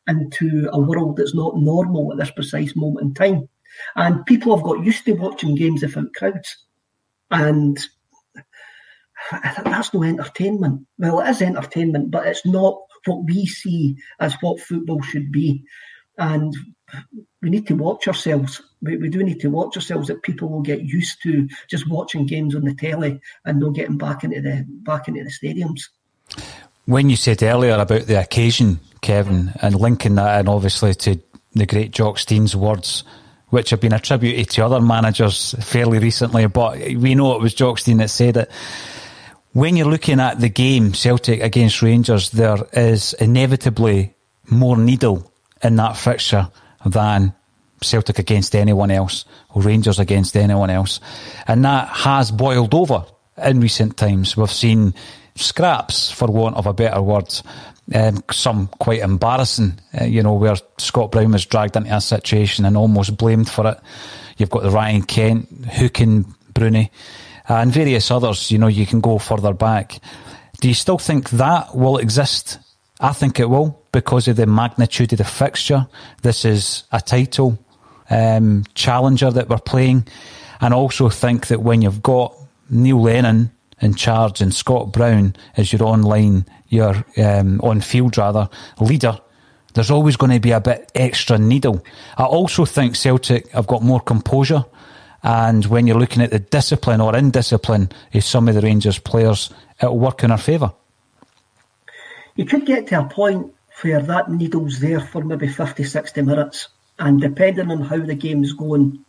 into 0.07 0.69
a 0.71 0.79
world 0.79 1.17
that's 1.17 1.35
not 1.35 1.57
normal 1.57 2.11
at 2.11 2.19
this 2.19 2.31
precise 2.31 2.75
moment 2.75 3.05
in 3.05 3.13
time. 3.13 3.49
And 3.95 4.25
people 4.25 4.55
have 4.55 4.63
got 4.63 4.85
used 4.85 5.03
to 5.05 5.13
watching 5.13 5.55
games 5.55 5.81
without 5.81 6.13
crowds, 6.15 6.57
and 7.29 7.77
that's 9.65 9.93
no 9.93 10.03
entertainment. 10.03 10.87
Well, 10.97 11.19
it 11.19 11.29
is 11.29 11.41
entertainment, 11.41 12.11
but 12.11 12.27
it's 12.27 12.45
not 12.45 12.79
what 13.05 13.25
we 13.25 13.45
see 13.45 13.97
as 14.19 14.35
what 14.41 14.59
football 14.59 15.01
should 15.01 15.31
be. 15.31 15.63
And 16.17 16.55
we 17.41 17.49
need 17.49 17.67
to 17.67 17.75
watch 17.75 18.07
ourselves. 18.07 18.61
We, 18.81 18.97
we 18.97 19.09
do 19.09 19.23
need 19.23 19.39
to 19.41 19.49
watch 19.49 19.75
ourselves 19.75 20.07
that 20.07 20.23
people 20.23 20.49
will 20.49 20.61
get 20.61 20.81
used 20.81 21.21
to 21.23 21.47
just 21.69 21.89
watching 21.89 22.25
games 22.25 22.55
on 22.55 22.63
the 22.63 22.73
telly 22.73 23.19
and 23.43 23.59
not 23.59 23.73
getting 23.73 23.97
back 23.97 24.23
into 24.23 24.41
the 24.41 24.65
back 24.67 25.07
into 25.07 25.23
the 25.23 25.29
stadiums. 25.31 25.81
When 26.85 27.09
you 27.09 27.15
said 27.15 27.41
earlier 27.41 27.75
about 27.75 28.03
the 28.03 28.19
occasion, 28.19 28.79
Kevin, 29.01 29.51
and 29.61 29.75
linking 29.75 30.15
that 30.15 30.39
in 30.39 30.47
obviously 30.47 30.93
to 30.95 31.19
the 31.53 31.65
great 31.65 31.91
Jock 31.91 32.19
Stein's 32.19 32.55
words, 32.55 33.03
which 33.49 33.71
have 33.71 33.81
been 33.81 33.93
attributed 33.93 34.49
to 34.51 34.65
other 34.65 34.81
managers 34.81 35.55
fairly 35.61 35.99
recently, 35.99 36.45
but 36.47 36.77
we 36.77 37.15
know 37.15 37.35
it 37.35 37.41
was 37.41 37.53
Jock 37.53 37.79
Stein 37.79 37.97
that 37.97 38.09
said 38.09 38.37
it. 38.37 38.51
When 39.55 39.77
you're 39.77 39.87
looking 39.87 40.19
at 40.19 40.41
the 40.41 40.49
game, 40.49 40.93
Celtic 40.93 41.39
against 41.39 41.81
Rangers, 41.81 42.29
there 42.31 42.57
is 42.73 43.13
inevitably 43.13 44.13
more 44.49 44.75
needle 44.75 45.31
in 45.63 45.77
that 45.77 45.95
fixture 45.95 46.49
than 46.85 47.33
Celtic 47.81 48.19
against 48.19 48.53
anyone 48.53 48.91
else 48.91 49.23
or 49.53 49.61
Rangers 49.61 49.97
against 49.97 50.35
anyone 50.35 50.69
else. 50.69 50.99
And 51.47 51.63
that 51.63 51.87
has 51.87 52.31
boiled 52.31 52.73
over 52.73 53.05
in 53.37 53.61
recent 53.61 53.95
times. 53.95 54.35
We've 54.35 54.51
seen 54.51 54.93
scraps, 55.35 56.11
for 56.11 56.27
want 56.27 56.57
of 56.57 56.67
a 56.67 56.73
better 56.73 57.01
word, 57.01 57.33
um, 57.93 58.25
some 58.31 58.67
quite 58.67 58.99
embarrassing, 58.99 59.79
uh, 60.01 60.03
you 60.03 60.21
know, 60.21 60.33
where 60.33 60.57
Scott 60.79 61.13
Brown 61.13 61.31
was 61.31 61.45
dragged 61.45 61.77
into 61.77 61.95
a 61.95 62.01
situation 62.01 62.65
and 62.65 62.75
almost 62.75 63.15
blamed 63.15 63.47
for 63.47 63.71
it. 63.71 63.79
You've 64.35 64.49
got 64.49 64.63
the 64.63 64.69
Ryan 64.69 65.03
Kent, 65.03 65.47
hooking 65.71 66.25
Broony, 66.53 66.89
and 67.47 67.71
various 67.71 68.11
others, 68.11 68.51
you 68.51 68.57
know, 68.57 68.67
you 68.67 68.85
can 68.85 69.01
go 69.01 69.17
further 69.17 69.53
back. 69.53 69.99
Do 70.61 70.67
you 70.67 70.73
still 70.73 70.97
think 70.97 71.29
that 71.31 71.75
will 71.75 71.97
exist? 71.97 72.59
I 72.99 73.11
think 73.13 73.39
it 73.39 73.49
will 73.49 73.81
because 73.91 74.27
of 74.27 74.37
the 74.37 74.45
magnitude 74.45 75.11
of 75.13 75.17
the 75.17 75.25
fixture. 75.25 75.87
This 76.21 76.45
is 76.45 76.83
a 76.91 77.01
title 77.01 77.59
um, 78.09 78.63
challenger 78.73 79.31
that 79.31 79.49
we're 79.49 79.57
playing, 79.57 80.07
and 80.61 80.73
also 80.73 81.09
think 81.09 81.47
that 81.47 81.61
when 81.61 81.81
you've 81.81 82.03
got 82.03 82.35
Neil 82.69 83.01
Lennon 83.01 83.51
in 83.81 83.93
charge 83.95 84.41
and 84.41 84.53
Scott 84.53 84.91
Brown 84.91 85.35
as 85.57 85.73
your 85.73 85.83
online, 85.83 86.45
your 86.69 87.05
um, 87.17 87.59
on 87.61 87.81
field 87.81 88.17
rather 88.17 88.49
leader, 88.79 89.19
there's 89.73 89.91
always 89.91 90.15
going 90.15 90.31
to 90.31 90.39
be 90.39 90.51
a 90.51 90.61
bit 90.61 90.89
extra 90.95 91.37
needle. 91.37 91.83
I 92.17 92.23
also 92.23 92.63
think 92.63 92.95
Celtic 92.95 93.49
have 93.51 93.67
got 93.67 93.83
more 93.83 93.99
composure. 93.99 94.63
And 95.25 95.65
when 95.65 95.87
you're 95.87 95.97
looking 95.97 96.21
at 96.21 96.29
the 96.29 96.37
discipline 96.37 97.01
or 97.01 97.15
indiscipline 97.15 97.89
of 98.13 98.23
some 98.23 98.47
of 98.47 98.53
the 98.53 98.61
Rangers 98.61 98.99
players, 98.99 99.51
it'll 99.81 99.97
work 99.97 100.23
in 100.23 100.29
our 100.29 100.37
favour. 100.37 100.71
You 102.35 102.45
could 102.45 102.67
get 102.67 102.85
to 102.87 102.99
a 102.99 103.05
point 103.05 103.51
where 103.81 104.03
that 104.03 104.29
needle's 104.29 104.79
there 104.79 104.99
for 104.99 105.23
maybe 105.23 105.47
50, 105.47 105.83
60 105.83 106.21
minutes, 106.21 106.67
and 106.99 107.19
depending 107.19 107.71
on 107.71 107.81
how 107.81 107.97
the 107.97 108.13
game's 108.13 108.53
going, 108.53 109.03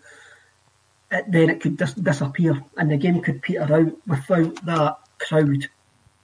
it, 1.10 1.30
then 1.30 1.50
it 1.50 1.60
could 1.60 1.76
dis- 1.76 1.92
disappear, 1.92 2.64
and 2.78 2.90
the 2.90 2.96
game 2.96 3.20
could 3.20 3.42
peter 3.42 3.62
out 3.62 3.92
without 4.06 4.64
that 4.64 4.98
crowd, 5.18 5.68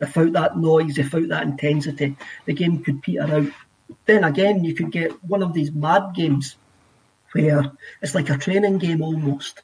without 0.00 0.32
that 0.32 0.56
noise, 0.56 0.96
without 0.96 1.28
that 1.28 1.42
intensity. 1.42 2.16
The 2.46 2.54
game 2.54 2.82
could 2.82 3.02
peter 3.02 3.24
out. 3.24 3.52
Then 4.06 4.24
again, 4.24 4.64
you 4.64 4.74
could 4.74 4.90
get 4.90 5.22
one 5.22 5.42
of 5.42 5.52
these 5.52 5.70
mad 5.70 6.14
games 6.14 6.56
where 7.32 7.70
it's 8.00 8.14
like 8.14 8.30
a 8.30 8.38
training 8.38 8.78
game 8.78 9.02
almost. 9.02 9.62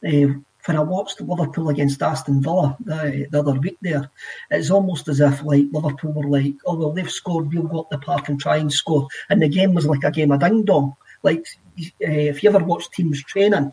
When 0.00 0.76
I 0.76 0.80
watched 0.80 1.20
Liverpool 1.20 1.70
against 1.70 2.02
Aston 2.02 2.42
Villa 2.42 2.76
the, 2.80 3.26
the 3.30 3.38
other 3.38 3.54
week 3.54 3.78
there, 3.80 4.10
it's 4.50 4.70
almost 4.70 5.08
as 5.08 5.20
if 5.20 5.42
like 5.42 5.66
Liverpool 5.72 6.12
were 6.12 6.28
like, 6.28 6.54
oh 6.66 6.76
well, 6.76 6.92
they've 6.92 7.10
scored, 7.10 7.52
we'll 7.52 7.62
go 7.62 7.80
up 7.80 7.90
the 7.90 7.98
park 7.98 8.28
and 8.28 8.38
try 8.38 8.58
and 8.58 8.72
score, 8.72 9.08
and 9.30 9.40
the 9.40 9.48
game 9.48 9.72
was 9.72 9.86
like 9.86 10.04
a 10.04 10.10
game 10.10 10.30
of 10.30 10.40
ding 10.40 10.64
dong. 10.64 10.94
Like 11.22 11.46
uh, 11.78 12.28
if 12.30 12.42
you 12.42 12.50
ever 12.50 12.62
watch 12.64 12.90
teams 12.90 13.22
training, 13.24 13.72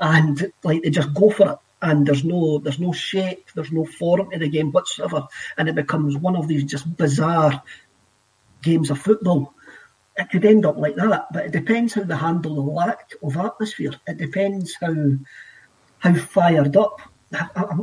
and 0.00 0.52
like 0.62 0.82
they 0.82 0.90
just 0.90 1.14
go 1.14 1.30
for 1.30 1.52
it, 1.52 1.58
and 1.80 2.06
there's 2.06 2.24
no 2.24 2.58
there's 2.58 2.78
no 2.78 2.92
shape, 2.92 3.48
there's 3.54 3.72
no 3.72 3.84
form 3.86 4.30
to 4.30 4.38
the 4.38 4.48
game 4.48 4.70
whatsoever, 4.70 5.26
and 5.56 5.68
it 5.68 5.74
becomes 5.74 6.16
one 6.16 6.36
of 6.36 6.46
these 6.46 6.64
just 6.64 6.94
bizarre 6.96 7.62
games 8.62 8.90
of 8.90 8.98
football. 8.98 9.54
It 10.18 10.30
could 10.30 10.44
end 10.44 10.66
up 10.66 10.76
like 10.76 10.96
that. 10.96 11.28
But 11.32 11.46
it 11.46 11.52
depends 11.52 11.94
how 11.94 12.02
they 12.02 12.16
handle 12.16 12.56
the 12.56 12.60
lack 12.60 13.12
of 13.22 13.36
atmosphere. 13.36 13.92
It 14.06 14.18
depends 14.18 14.76
how 14.80 14.94
how 16.00 16.14
fired 16.14 16.76
up. 16.76 17.00
I, 17.32 17.48
I, 17.54 17.78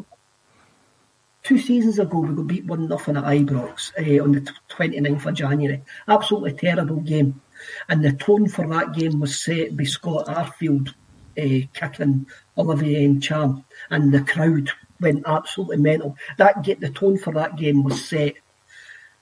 two 1.43 1.57
seasons 1.57 1.97
ago, 1.97 2.19
we 2.19 2.35
got 2.35 2.47
beat 2.47 2.65
one 2.65 2.87
nothing 2.87 3.17
at 3.17 3.23
Ibrox 3.23 3.91
uh, 3.97 4.23
on 4.23 4.33
the 4.33 4.51
29th 4.69 5.25
of 5.25 5.33
January. 5.35 5.83
Absolutely 6.07 6.53
terrible 6.53 6.99
game, 6.99 7.41
and 7.87 8.03
the 8.03 8.13
tone 8.13 8.49
for 8.49 8.67
that 8.67 8.93
game 8.93 9.19
was 9.19 9.39
set 9.39 9.75
by 9.77 9.85
Scott 9.85 10.27
Arfield 10.27 10.89
uh, 11.37 11.67
kicking 11.73 12.27
Olivier 12.57 13.07
Ntcham, 13.07 13.63
and 13.89 14.13
the 14.13 14.21
crowd 14.21 14.69
went 14.99 15.23
absolutely 15.25 15.77
mental. 15.77 16.17
That 16.37 16.63
get 16.63 16.79
the 16.81 16.89
tone 16.89 17.17
for 17.17 17.33
that 17.33 17.55
game 17.55 17.83
was 17.83 18.03
set. 18.03 18.35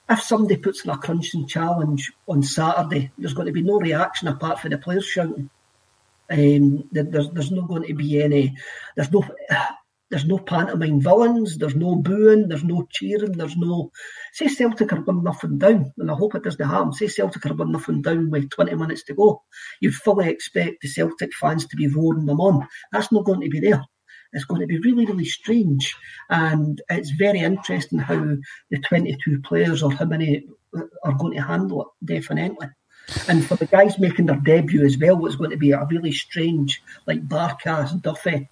If 0.08 0.20
somebody 0.20 0.56
puts 0.56 0.84
in 0.84 0.90
a 0.90 0.98
crunching 0.98 1.46
challenge 1.46 2.12
on 2.26 2.42
Saturday, 2.42 3.10
there's 3.16 3.32
going 3.34 3.46
to 3.46 3.52
be 3.52 3.62
no 3.62 3.78
reaction 3.78 4.28
apart 4.28 4.60
from 4.60 4.70
the 4.70 4.78
players 4.78 5.06
shouting. 5.06 5.48
Um, 6.30 6.88
there's 6.92 7.30
there's 7.30 7.50
not 7.50 7.68
going 7.68 7.86
to 7.86 7.94
be 7.94 8.22
any. 8.22 8.56
There's 8.96 9.12
no. 9.12 9.24
There's 10.10 10.26
no 10.26 10.38
pantomime 10.38 11.00
villains, 11.00 11.58
there's 11.58 11.74
no 11.74 11.96
booing, 11.96 12.46
there's 12.46 12.62
no 12.62 12.86
cheering, 12.92 13.32
there's 13.32 13.56
no. 13.56 13.90
Say 14.32 14.46
Celtic 14.46 14.92
are 14.92 15.00
one 15.00 15.24
nothing 15.24 15.58
down, 15.58 15.92
and 15.96 16.10
I 16.10 16.14
hope 16.14 16.36
it 16.36 16.44
doesn't 16.44 16.64
harm. 16.64 16.92
Say 16.92 17.08
Celtic 17.08 17.44
are 17.46 17.54
one 17.54 17.72
nothing 17.72 18.00
down 18.02 18.30
with 18.30 18.50
20 18.50 18.76
minutes 18.76 19.02
to 19.04 19.14
go. 19.14 19.42
You'd 19.80 19.94
fully 19.94 20.28
expect 20.28 20.82
the 20.82 20.88
Celtic 20.88 21.34
fans 21.34 21.66
to 21.66 21.76
be 21.76 21.88
roaring 21.88 22.26
them 22.26 22.40
on. 22.40 22.68
That's 22.92 23.10
not 23.10 23.24
going 23.24 23.40
to 23.40 23.48
be 23.48 23.58
there. 23.58 23.82
It's 24.34 24.44
going 24.44 24.60
to 24.60 24.66
be 24.66 24.78
really, 24.78 25.06
really 25.06 25.24
strange. 25.24 25.96
And 26.28 26.82
it's 26.90 27.10
very 27.10 27.40
interesting 27.40 27.98
how 27.98 28.36
the 28.70 28.78
22 28.78 29.40
players 29.40 29.82
or 29.82 29.92
how 29.92 30.04
many 30.04 30.44
uh, 30.76 30.82
are 31.04 31.14
going 31.14 31.34
to 31.34 31.42
handle 31.42 31.82
it, 31.82 32.06
definitely. 32.06 32.68
And 33.28 33.44
for 33.44 33.56
the 33.56 33.66
guys 33.66 33.98
making 33.98 34.26
their 34.26 34.36
debut 34.36 34.84
as 34.84 34.98
well, 34.98 35.24
it's 35.26 35.36
going 35.36 35.50
to 35.50 35.56
be 35.56 35.72
a 35.72 35.86
really 35.90 36.12
strange, 36.12 36.82
like 37.06 37.28
Barkas, 37.28 38.00
Duffy, 38.00 38.48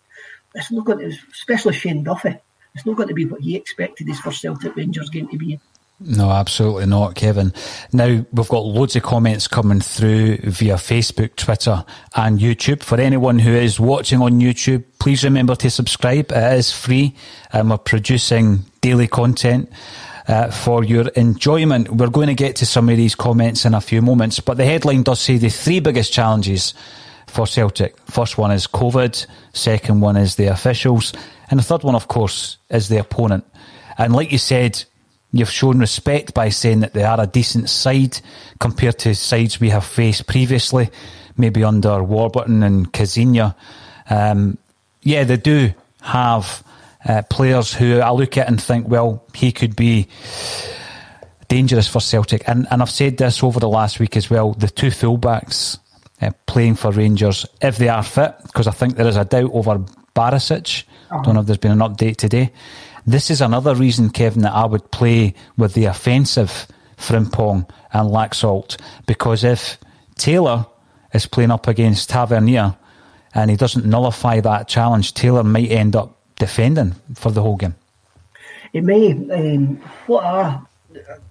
it's 0.54 0.70
not 0.70 0.84
going 0.84 0.98
to, 0.98 1.18
especially 1.32 1.74
Shane 1.74 2.04
Duffy, 2.04 2.36
it's 2.74 2.86
not 2.86 2.96
going 2.96 3.08
to 3.08 3.14
be 3.14 3.26
what 3.26 3.40
he 3.40 3.56
expected 3.56 4.06
his 4.06 4.20
first 4.20 4.40
Celtic 4.40 4.76
Rangers 4.76 5.10
game 5.10 5.28
to 5.28 5.38
be. 5.38 5.58
No, 6.04 6.30
absolutely 6.30 6.86
not, 6.86 7.14
Kevin. 7.14 7.52
Now, 7.92 8.24
we've 8.32 8.48
got 8.48 8.64
loads 8.64 8.96
of 8.96 9.02
comments 9.02 9.46
coming 9.46 9.80
through 9.80 10.38
via 10.38 10.74
Facebook, 10.74 11.36
Twitter, 11.36 11.84
and 12.16 12.38
YouTube. 12.38 12.82
For 12.82 13.00
anyone 13.00 13.38
who 13.38 13.52
is 13.52 13.78
watching 13.78 14.20
on 14.20 14.40
YouTube, 14.40 14.84
please 14.98 15.22
remember 15.22 15.54
to 15.56 15.70
subscribe. 15.70 16.32
It 16.32 16.58
is 16.58 16.72
free, 16.72 17.14
and 17.52 17.70
we're 17.70 17.78
producing 17.78 18.64
daily 18.80 19.08
content. 19.08 19.70
Uh, 20.28 20.52
for 20.52 20.84
your 20.84 21.08
enjoyment. 21.16 21.90
We're 21.90 22.08
going 22.08 22.28
to 22.28 22.34
get 22.34 22.54
to 22.56 22.64
some 22.64 22.88
of 22.88 22.96
these 22.96 23.16
comments 23.16 23.64
in 23.64 23.74
a 23.74 23.80
few 23.80 24.00
moments, 24.00 24.38
but 24.38 24.56
the 24.56 24.64
headline 24.64 25.02
does 25.02 25.18
say 25.18 25.36
the 25.36 25.48
three 25.48 25.80
biggest 25.80 26.12
challenges 26.12 26.74
for 27.26 27.44
Celtic. 27.44 27.96
First 28.06 28.38
one 28.38 28.52
is 28.52 28.68
COVID, 28.68 29.26
second 29.52 30.00
one 30.00 30.16
is 30.16 30.36
the 30.36 30.46
officials, 30.46 31.12
and 31.50 31.58
the 31.58 31.64
third 31.64 31.82
one, 31.82 31.96
of 31.96 32.06
course, 32.06 32.56
is 32.70 32.88
the 32.88 32.98
opponent. 32.98 33.44
And 33.98 34.12
like 34.12 34.30
you 34.30 34.38
said, 34.38 34.84
you've 35.32 35.50
shown 35.50 35.78
respect 35.78 36.34
by 36.34 36.50
saying 36.50 36.80
that 36.80 36.92
they 36.92 37.04
are 37.04 37.20
a 37.20 37.26
decent 37.26 37.68
side 37.68 38.20
compared 38.60 38.98
to 39.00 39.14
sides 39.14 39.60
we 39.60 39.70
have 39.70 39.84
faced 39.84 40.26
previously, 40.26 40.90
maybe 41.36 41.64
under 41.64 42.02
Warburton 42.02 42.62
and 42.62 42.92
Caixinha. 42.92 43.54
Um, 44.10 44.58
yeah, 45.02 45.24
they 45.24 45.38
do 45.38 45.72
have 46.02 46.62
uh, 47.08 47.22
players 47.22 47.72
who 47.72 48.00
I 48.00 48.10
look 48.10 48.36
at 48.36 48.48
and 48.48 48.62
think, 48.62 48.88
well, 48.88 49.24
he 49.34 49.52
could 49.52 49.74
be 49.74 50.08
dangerous 51.48 51.88
for 51.88 52.00
Celtic. 52.00 52.48
And, 52.48 52.66
and 52.70 52.82
I've 52.82 52.90
said 52.90 53.16
this 53.16 53.42
over 53.42 53.58
the 53.58 53.68
last 53.68 54.00
week 54.00 54.16
as 54.16 54.30
well. 54.30 54.52
The 54.52 54.68
two 54.68 54.88
fullbacks 54.88 55.78
uh, 56.20 56.30
playing 56.46 56.76
for 56.76 56.92
Rangers 56.92 57.46
if 57.60 57.78
they 57.78 57.88
are 57.88 58.02
fit, 58.02 58.34
because 58.44 58.66
I 58.66 58.70
think 58.70 58.96
there 58.96 59.08
is 59.08 59.16
a 59.16 59.24
doubt 59.24 59.50
over 59.52 59.84
Barisic. 60.14 60.84
Uh-huh. 61.10 61.22
Don't 61.22 61.34
know 61.34 61.40
if 61.40 61.46
there's 61.46 61.58
been 61.58 61.72
an 61.72 61.78
update 61.78 62.16
today. 62.16 62.52
This 63.06 63.30
is 63.30 63.40
another 63.40 63.74
reason, 63.74 64.10
Kevin, 64.10 64.42
that 64.42 64.54
I 64.54 64.64
would 64.64 64.90
play 64.90 65.34
with 65.56 65.74
the 65.74 65.86
offensive 65.86 66.68
Frimpong 66.96 67.68
and 67.92 68.10
Laxalt, 68.10 68.78
because 69.06 69.42
if 69.42 69.78
Taylor 70.16 70.66
is 71.12 71.26
playing 71.26 71.50
up 71.50 71.66
against 71.66 72.10
Tavernier 72.10 72.76
and 73.34 73.50
he 73.50 73.56
doesn't 73.56 73.84
nullify 73.84 74.40
that 74.40 74.68
challenge, 74.68 75.14
Taylor 75.14 75.42
might 75.42 75.70
end 75.70 75.96
up 75.96 76.16
defending 76.36 76.94
for 77.14 77.32
the 77.32 77.42
whole 77.42 77.56
game. 77.56 77.74
It 78.72 78.84
may. 78.84 79.12
Um, 79.12 79.76
what 80.06 80.24
I, 80.24 80.60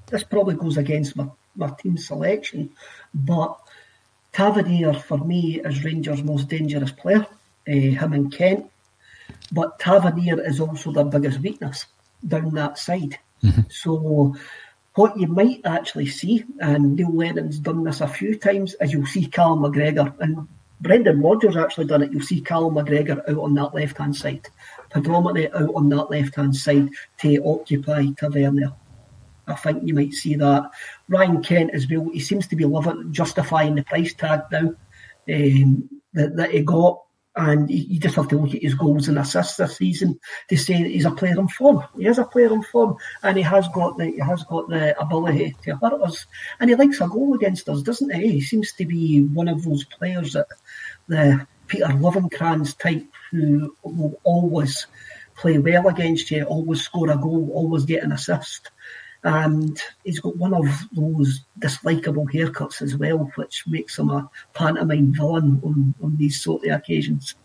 this 0.08 0.24
probably 0.24 0.56
goes 0.56 0.78
against 0.78 1.16
my, 1.16 1.28
my 1.56 1.70
team 1.80 1.98
selection, 1.98 2.70
but 3.14 3.58
Tavernier, 4.34 4.94
for 4.94 5.18
me, 5.18 5.62
is 5.62 5.84
Rangers' 5.84 6.24
most 6.24 6.48
dangerous 6.48 6.92
player, 6.92 7.26
uh, 7.68 7.72
him 7.72 8.14
and 8.14 8.32
Kent. 8.32 8.71
But 9.52 9.80
Tavernier 9.80 10.42
is 10.42 10.60
also 10.60 10.92
their 10.92 11.06
biggest 11.06 11.40
weakness 11.40 11.86
down 12.28 12.54
that 12.54 12.78
side. 12.78 13.18
Mm-hmm. 13.44 13.62
So, 13.70 14.36
what 14.96 15.18
you 15.18 15.28
might 15.28 15.62
actually 15.66 16.08
see, 16.08 16.44
and 16.60 16.96
Neil 16.96 17.14
Lennon's 17.14 17.60
done 17.60 17.84
this 17.84 18.02
a 18.02 18.08
few 18.08 18.38
times, 18.38 18.76
is 18.82 18.92
you'll 18.92 19.06
see 19.06 19.26
Cal 19.26 19.58
McGregor, 19.58 20.14
and 20.20 20.48
Brendan 20.82 21.22
Rodgers 21.22 21.56
actually 21.56 21.86
done 21.86 22.04
it. 22.04 22.12
You'll 22.12 22.22
see 22.22 22.42
Cal 22.42 22.72
McGregor 22.72 23.20
out 23.30 23.38
on 23.38 23.54
that 23.56 23.74
left 23.74 23.98
hand 23.98 24.16
side, 24.16 24.48
predominantly 24.90 25.52
out 25.54 25.74
on 25.76 25.90
that 25.90 26.10
left 26.10 26.36
hand 26.36 26.56
side 26.56 26.90
to 27.20 27.44
occupy 27.46 28.08
Tavernier. 28.18 28.74
I 29.48 29.56
think 29.56 29.84
you 29.86 29.94
might 29.94 30.14
see 30.14 30.36
that. 30.36 30.70
Ryan 31.08 31.44
Kent 31.44 31.72
as 31.74 31.88
well, 31.90 32.10
he 32.12 32.20
seems 32.20 32.48
to 32.48 32.56
be 32.56 32.66
loving 32.66 33.12
justifying 33.14 33.76
the 33.76 33.84
price 33.84 34.14
tag 34.14 34.42
now 34.52 34.74
um, 35.30 35.90
that, 36.14 36.36
that 36.36 36.52
he 36.52 36.62
got. 36.62 37.02
And 37.36 37.70
you 37.70 37.98
just 37.98 38.16
have 38.16 38.28
to 38.30 38.38
look 38.38 38.54
at 38.54 38.62
his 38.62 38.74
goals 38.74 39.08
and 39.08 39.18
assists 39.18 39.56
this 39.56 39.78
season 39.78 40.20
to 40.50 40.58
say 40.58 40.84
that 40.84 40.90
he's 40.90 41.06
a 41.06 41.12
player 41.12 41.40
on 41.40 41.48
form. 41.48 41.84
He 41.98 42.06
is 42.06 42.20
a 42.20 42.26
player 42.26 42.52
on 42.52 42.62
form, 42.64 42.98
and 43.24 43.38
he 43.38 43.44
has 43.44 43.70
got 43.70 43.98
the 43.98 44.08
he 44.08 44.20
has 44.20 44.44
got 44.44 44.68
the 44.68 45.00
ability 45.00 45.56
to 45.64 45.78
hurt 45.78 46.02
us. 46.02 46.26
And 46.60 46.70
he 46.70 46.76
likes 46.76 47.00
a 47.00 47.08
goal 47.08 47.34
against 47.34 47.70
us, 47.70 47.82
doesn't 47.84 48.14
he? 48.14 48.34
He 48.34 48.42
seems 48.42 48.74
to 48.74 48.86
be 48.86 49.24
one 49.24 49.48
of 49.48 49.64
those 49.64 49.86
players 49.86 50.34
that 50.34 50.48
the 51.08 51.48
Peter 51.68 51.86
Lovenkrands 51.86 52.78
type 52.78 53.06
who 53.32 53.76
will 53.82 54.20
always 54.24 54.88
play 55.38 55.58
well 55.58 55.88
against 55.88 56.32
you, 56.32 56.44
always 56.44 56.82
score 56.82 57.10
a 57.10 57.18
goal, 57.18 57.50
always 57.54 57.86
get 57.86 58.04
an 58.04 58.12
assist 58.12 58.72
and 59.24 59.82
he's 60.04 60.20
got 60.20 60.38
one 60.38 60.54
of 60.54 60.66
those 60.94 61.42
dislikable 61.60 62.32
haircuts 62.32 62.82
as 62.82 62.98
well, 62.98 63.32
which 63.36 63.64
makes 63.68 63.98
him 63.98 64.10
a 64.10 64.30
pantomime 64.54 65.14
villain 65.14 65.62
on, 65.64 65.94
on 66.02 66.18
these 66.18 66.42
sort 66.42 66.66
of 66.66 66.72
occasions. 66.72 67.36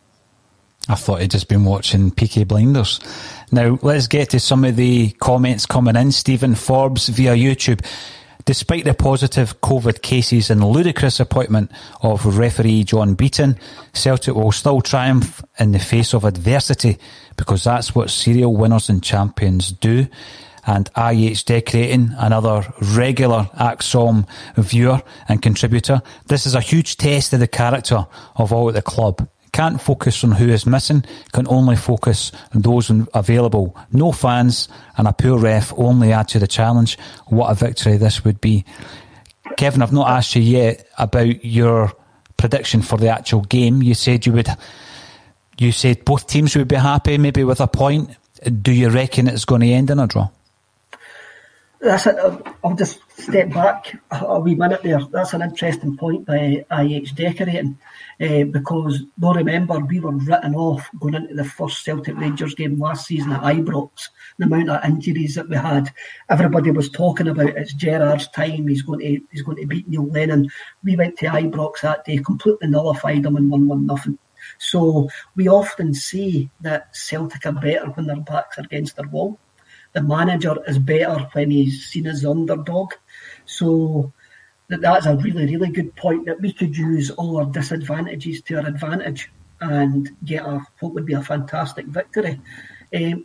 I 0.89 0.95
thought 0.95 1.21
he'd 1.21 1.33
just 1.33 1.49
been 1.49 1.65
watching 1.65 2.11
Peaky 2.13 2.45
Blinders. 2.45 3.01
Now, 3.51 3.79
let's 3.83 4.07
get 4.07 4.31
to 4.31 4.41
some 4.41 4.65
of 4.65 4.77
the 4.77 5.11
comments 5.13 5.67
coming 5.67 5.97
in. 5.97 6.13
Stephen 6.13 6.55
Forbes 6.55 7.09
via 7.09 7.35
YouTube. 7.35 7.85
Despite 8.45 8.85
the 8.85 8.95
positive 8.95 9.61
COVID 9.61 10.03
cases 10.03 10.51
and 10.51 10.65
ludicrous 10.65 11.19
appointment 11.19 11.73
of 12.03 12.39
referee 12.39 12.85
John 12.85 13.15
Beaton, 13.15 13.59
Celtic 13.93 14.37
will 14.37 14.53
still 14.53 14.81
triumph 14.81 15.45
in 15.59 15.73
the 15.73 15.81
face 15.81 16.15
of 16.15 16.25
adversity 16.25 16.99
because 17.37 17.65
that's 17.65 17.93
what 17.93 18.09
serial 18.09 18.57
winners 18.57 18.89
and 18.89 19.03
champions 19.03 19.73
do 19.73 20.07
and 20.67 20.91
IH 20.97 21.45
Decorating, 21.47 22.11
another 22.19 22.67
regular 22.81 23.49
ACSOM 23.55 24.27
viewer 24.57 25.01
and 25.29 25.41
contributor. 25.41 26.03
This 26.27 26.47
is 26.47 26.55
a 26.55 26.61
huge 26.61 26.97
test 26.97 27.33
of 27.33 27.41
the 27.41 27.49
character 27.49 28.07
of 28.35 28.53
all 28.53 28.69
at 28.69 28.75
the 28.75 28.83
club. 28.83 29.29
Can't 29.53 29.81
focus 29.81 30.23
on 30.23 30.33
who 30.33 30.49
is 30.49 30.67
missing, 30.67 31.05
can 31.33 31.47
only 31.49 31.77
focus 31.77 32.31
on 32.55 32.63
those 32.63 32.91
available. 33.15 33.77
No 33.91 34.13
fans 34.13 34.69
and 34.99 35.09
a 35.09 35.13
poor 35.13 35.39
ref 35.39 35.73
only 35.79 36.13
add 36.13 36.29
to 36.29 36.39
the 36.39 36.47
challenge. 36.47 36.99
What 37.29 37.51
a 37.51 37.55
victory 37.55 37.97
this 37.97 38.25
would 38.25 38.41
be. 38.41 38.65
Kevin, 39.57 39.81
I've 39.81 39.93
not 39.93 40.11
asked 40.11 40.35
you 40.35 40.43
yet 40.43 40.87
about 40.99 41.45
your 41.45 41.93
prediction 42.37 42.83
for 42.83 42.99
the 42.99 43.09
actual 43.09 43.43
game. 43.43 43.83
You 43.83 43.95
said 43.95 44.27
you 44.27 44.33
would, 44.33 44.49
you 45.59 45.73
said 45.73 46.05
both 46.05 46.27
teams 46.27 46.55
would 46.57 46.69
be 46.69 46.77
happy 46.77 47.17
maybe 47.17 47.45
with 47.45 47.61
a 47.61 47.67
point. 47.67 48.11
Do 48.61 48.73
you 48.73 48.91
reckon 48.91 49.29
it's 49.29 49.47
going 49.47 49.63
to 49.63 49.69
end 49.69 49.91
in 49.91 49.99
a 49.99 50.07
draw? 50.07 50.29
That's 51.81 52.07
it. 52.07 52.17
I'll 52.65 52.75
just 52.75 53.01
step 53.19 53.51
back 53.51 54.01
a 54.11 54.41
wee 54.41 54.55
minute 54.55 54.83
there. 54.83 55.05
That's 55.13 55.35
an 55.35 55.43
interesting 55.43 55.97
point 55.97 56.25
by 56.25 56.65
IH 56.71 57.13
Decorating 57.15 57.79
uh, 58.19 58.45
because 58.45 59.05
they'll 59.19 59.35
remember 59.35 59.79
we 59.79 60.01
were 60.01 60.13
written 60.13 60.55
off 60.55 60.89
going 60.99 61.15
into 61.15 61.35
the 61.35 61.45
first 61.45 61.85
Celtic 61.85 62.17
Rangers 62.17 62.55
game 62.55 62.79
last 62.79 63.07
season 63.07 63.33
at 63.33 63.43
Ibrox. 63.43 64.09
The 64.39 64.47
amount 64.47 64.71
of 64.71 64.85
injuries 64.85 65.35
that 65.35 65.51
we 65.51 65.57
had, 65.57 65.93
everybody 66.31 66.71
was 66.71 66.89
talking 66.89 67.29
about 67.29 67.57
it's 67.57 67.75
Gerrard's 67.75 68.29
time. 68.29 68.69
He's 68.69 68.83
going 68.83 69.01
to 69.01 69.21
he's 69.31 69.43
going 69.43 69.59
to 69.59 69.67
beat 69.67 69.87
Neil 69.87 70.07
Lennon. 70.07 70.49
We 70.83 70.97
went 70.97 71.19
to 71.19 71.27
Ibrox 71.27 71.83
that 71.83 72.07
day, 72.07 72.19
completely 72.19 72.69
nullified 72.69 73.23
them 73.23 73.37
and 73.37 73.51
won 73.51 73.69
one 73.69 73.87
nothing. 73.87 74.19
So 74.59 75.11
we 75.35 75.49
often 75.49 75.93
see 75.93 76.49
that 76.63 76.97
Celtic 76.97 77.45
are 77.45 77.53
better 77.53 77.91
when 77.91 78.07
their 78.07 78.21
backs 78.21 78.59
are 78.59 78.63
against 78.63 78.97
their 78.97 79.09
wall 79.09 79.39
the 79.97 80.03
manager 80.03 80.55
is 80.69 80.79
better 80.79 81.27
when 81.33 81.51
he's 81.51 81.87
seen 81.87 82.07
as 82.07 82.23
underdog. 82.23 82.93
So 83.47 84.13
that 84.69 84.83
that's 84.83 85.07
a 85.07 85.17
really, 85.17 85.47
really 85.47 85.71
good 85.71 85.97
point 85.97 86.27
that 86.27 86.39
we 86.39 86.53
could 86.53 86.77
use 86.77 87.11
all 87.13 87.39
our 87.39 87.47
disadvantages 87.47 88.43
to 88.43 88.57
our 88.57 88.67
advantage 88.67 89.33
and 89.63 90.11
get 90.23 90.45
a 90.45 90.61
what 90.81 90.93
would 90.93 91.07
be 91.07 91.15
a 91.15 91.23
fantastic 91.23 91.87
victory. 91.87 92.39
Um, 92.95 93.25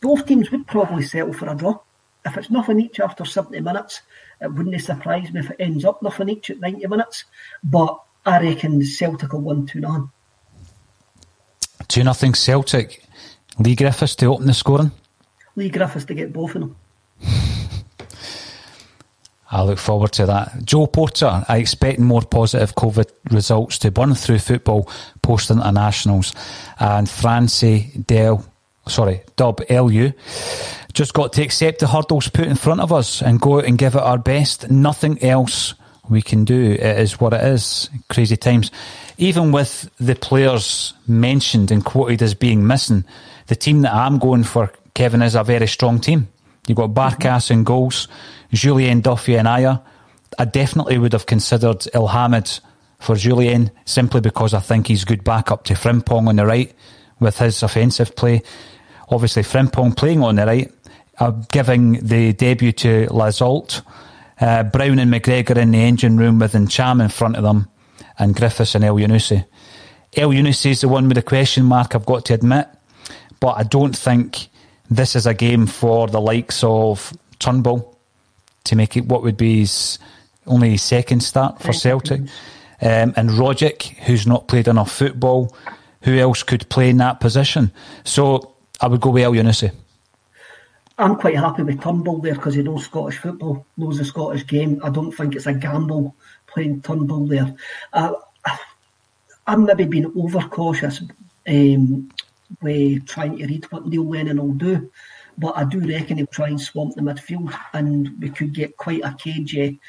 both 0.00 0.24
teams 0.24 0.50
would 0.50 0.66
probably 0.66 1.02
settle 1.02 1.34
for 1.34 1.50
a 1.50 1.54
draw. 1.54 1.78
If 2.24 2.38
it's 2.38 2.50
nothing 2.50 2.80
each 2.80 2.98
after 2.98 3.26
70 3.26 3.60
minutes, 3.60 4.00
it 4.40 4.50
wouldn't 4.50 4.80
surprise 4.80 5.30
me 5.30 5.40
if 5.40 5.50
it 5.50 5.56
ends 5.60 5.84
up 5.84 6.00
nothing 6.00 6.30
each 6.30 6.48
at 6.48 6.60
90 6.60 6.86
minutes. 6.86 7.26
But 7.62 8.00
I 8.24 8.40
reckon 8.40 8.82
Celtic 8.82 9.34
will 9.34 9.42
win 9.42 9.66
2 9.66 9.80
0. 9.80 10.10
2 11.88 12.02
nothing 12.02 12.32
Celtic. 12.34 13.04
Leigh 13.58 13.74
Griffiths 13.74 14.14
to 14.16 14.26
open 14.26 14.46
the 14.46 14.54
scoring. 14.54 14.92
Leigh 15.60 15.68
Griffiths 15.68 16.06
to 16.06 16.14
get 16.14 16.32
both 16.32 16.54
of 16.54 16.62
them. 16.62 16.76
I 19.52 19.62
look 19.62 19.78
forward 19.78 20.12
to 20.12 20.26
that. 20.26 20.64
Joe 20.64 20.86
Porter, 20.86 21.44
I 21.46 21.58
expect 21.58 21.98
more 21.98 22.22
positive 22.22 22.74
COVID 22.76 23.10
results 23.30 23.78
to 23.78 23.90
burn 23.90 24.14
through 24.14 24.38
football 24.38 24.88
post 25.22 25.50
internationals. 25.50 26.34
And 26.78 27.08
Francie 27.10 27.90
Del, 28.06 28.44
sorry, 28.86 29.22
Dub 29.36 29.60
LU, 29.68 30.12
just 30.92 31.12
got 31.14 31.32
to 31.34 31.42
accept 31.42 31.80
the 31.80 31.88
hurdles 31.88 32.28
put 32.28 32.46
in 32.46 32.56
front 32.56 32.80
of 32.80 32.92
us 32.92 33.22
and 33.22 33.40
go 33.40 33.58
out 33.58 33.66
and 33.66 33.76
give 33.76 33.96
it 33.96 34.02
our 34.02 34.18
best. 34.18 34.70
Nothing 34.70 35.22
else 35.22 35.74
we 36.08 36.22
can 36.22 36.44
do. 36.44 36.72
It 36.72 36.98
is 37.00 37.20
what 37.20 37.32
it 37.32 37.42
is. 37.42 37.90
Crazy 38.08 38.36
times. 38.36 38.70
Even 39.18 39.52
with 39.52 39.90
the 39.98 40.14
players 40.14 40.94
mentioned 41.06 41.70
and 41.70 41.84
quoted 41.84 42.22
as 42.22 42.34
being 42.34 42.66
missing, 42.66 43.04
the 43.48 43.56
team 43.56 43.82
that 43.82 43.92
I'm 43.92 44.18
going 44.18 44.44
for, 44.44 44.72
Kevin, 44.94 45.22
is 45.22 45.34
a 45.34 45.44
very 45.44 45.66
strong 45.66 46.00
team. 46.00 46.28
You've 46.66 46.76
got 46.76 46.90
Barkas 46.90 47.50
in 47.50 47.64
goals, 47.64 48.08
Jullien 48.52 49.02
Duffy 49.02 49.36
and 49.36 49.48
Ajer. 49.48 49.82
I 50.38 50.44
definitely 50.44 50.98
would 50.98 51.12
have 51.12 51.26
considered 51.26 51.80
Elhamed 51.94 52.60
for 52.98 53.14
Jullien 53.14 53.70
simply 53.84 54.20
because 54.20 54.54
I 54.54 54.60
think 54.60 54.86
he's 54.86 55.04
good 55.04 55.24
backup 55.24 55.64
to 55.64 55.74
Frimpong 55.74 56.28
on 56.28 56.36
the 56.36 56.46
right 56.46 56.74
with 57.18 57.38
his 57.38 57.62
offensive 57.62 58.14
play. 58.14 58.42
Obviously, 59.08 59.42
Frimpong 59.42 59.96
playing 59.96 60.22
on 60.22 60.36
the 60.36 60.46
right, 60.46 60.72
uh, 61.18 61.30
giving 61.50 61.94
the 61.94 62.32
debut 62.32 62.72
to 62.72 63.06
Laxalt, 63.06 63.82
uh, 64.40 64.62
Brown 64.64 64.98
and 64.98 65.12
McGregor 65.12 65.56
in 65.56 65.72
the 65.72 65.80
engine 65.80 66.16
room 66.16 66.38
with 66.38 66.52
Ntcham 66.52 67.02
in 67.02 67.08
front 67.08 67.36
of 67.36 67.42
them, 67.42 67.68
and 68.18 68.34
Griffiths 68.34 68.74
and 68.74 68.84
Elyounoussi. 68.84 69.44
El 70.16 70.30
Yunusi 70.30 70.70
is 70.70 70.80
the 70.80 70.88
one 70.88 71.08
with 71.08 71.16
the 71.16 71.22
question 71.22 71.64
mark, 71.64 71.94
I've 71.94 72.06
got 72.06 72.24
to 72.26 72.34
admit, 72.34 72.68
but 73.38 73.52
I 73.52 73.62
don't 73.62 73.96
think 73.96 74.49
this 74.90 75.14
is 75.14 75.26
a 75.26 75.34
game 75.34 75.66
for 75.66 76.08
the 76.08 76.20
likes 76.20 76.62
of 76.64 77.12
Turnbull 77.38 77.96
to 78.64 78.76
make 78.76 78.96
it 78.96 79.06
what 79.06 79.22
would 79.22 79.36
be 79.36 79.60
his 79.60 79.98
only 80.46 80.76
second 80.76 81.20
start 81.20 81.62
for 81.62 81.72
Celtic. 81.72 82.20
Um, 82.82 83.14
and 83.16 83.30
Rogic, 83.30 83.96
who's 83.98 84.26
not 84.26 84.48
played 84.48 84.66
enough 84.66 84.90
football, 84.90 85.54
who 86.02 86.18
else 86.18 86.42
could 86.42 86.68
play 86.68 86.90
in 86.90 86.96
that 86.96 87.20
position? 87.20 87.70
So 88.04 88.54
I 88.80 88.88
would 88.88 89.00
go 89.00 89.10
with 89.10 89.22
Elyounoussi. 89.22 89.72
I'm 90.98 91.16
quite 91.16 91.36
happy 91.36 91.62
with 91.62 91.80
Turnbull 91.80 92.18
there 92.18 92.34
because 92.34 92.54
he 92.54 92.62
knows 92.62 92.84
Scottish 92.84 93.18
football, 93.18 93.64
knows 93.76 93.98
the 93.98 94.04
Scottish 94.04 94.46
game. 94.46 94.80
I 94.82 94.90
don't 94.90 95.12
think 95.12 95.34
it's 95.34 95.46
a 95.46 95.54
gamble 95.54 96.14
playing 96.46 96.82
Turnbull 96.82 97.26
there. 97.26 97.54
Uh, 97.92 98.12
I'm 99.46 99.64
maybe 99.64 99.84
being 99.84 100.12
overcautious 100.16 101.02
um, 101.48 102.10
with 102.62 103.06
trying 103.06 103.38
to 103.38 103.46
read 103.46 103.70
what 103.70 103.86
Neil 103.86 104.08
Lennon 104.08 104.38
will 104.38 104.54
do, 104.54 104.90
but 105.38 105.56
I 105.56 105.64
do 105.64 105.80
reckon 105.80 106.18
he'll 106.18 106.26
try 106.26 106.48
and 106.48 106.60
swamp 106.60 106.94
the 106.94 107.02
midfield 107.02 107.56
and 107.72 108.20
we 108.20 108.30
could 108.30 108.52
get 108.54 108.76
quite 108.76 109.02
a 109.04 109.14
cagey, 109.14 109.80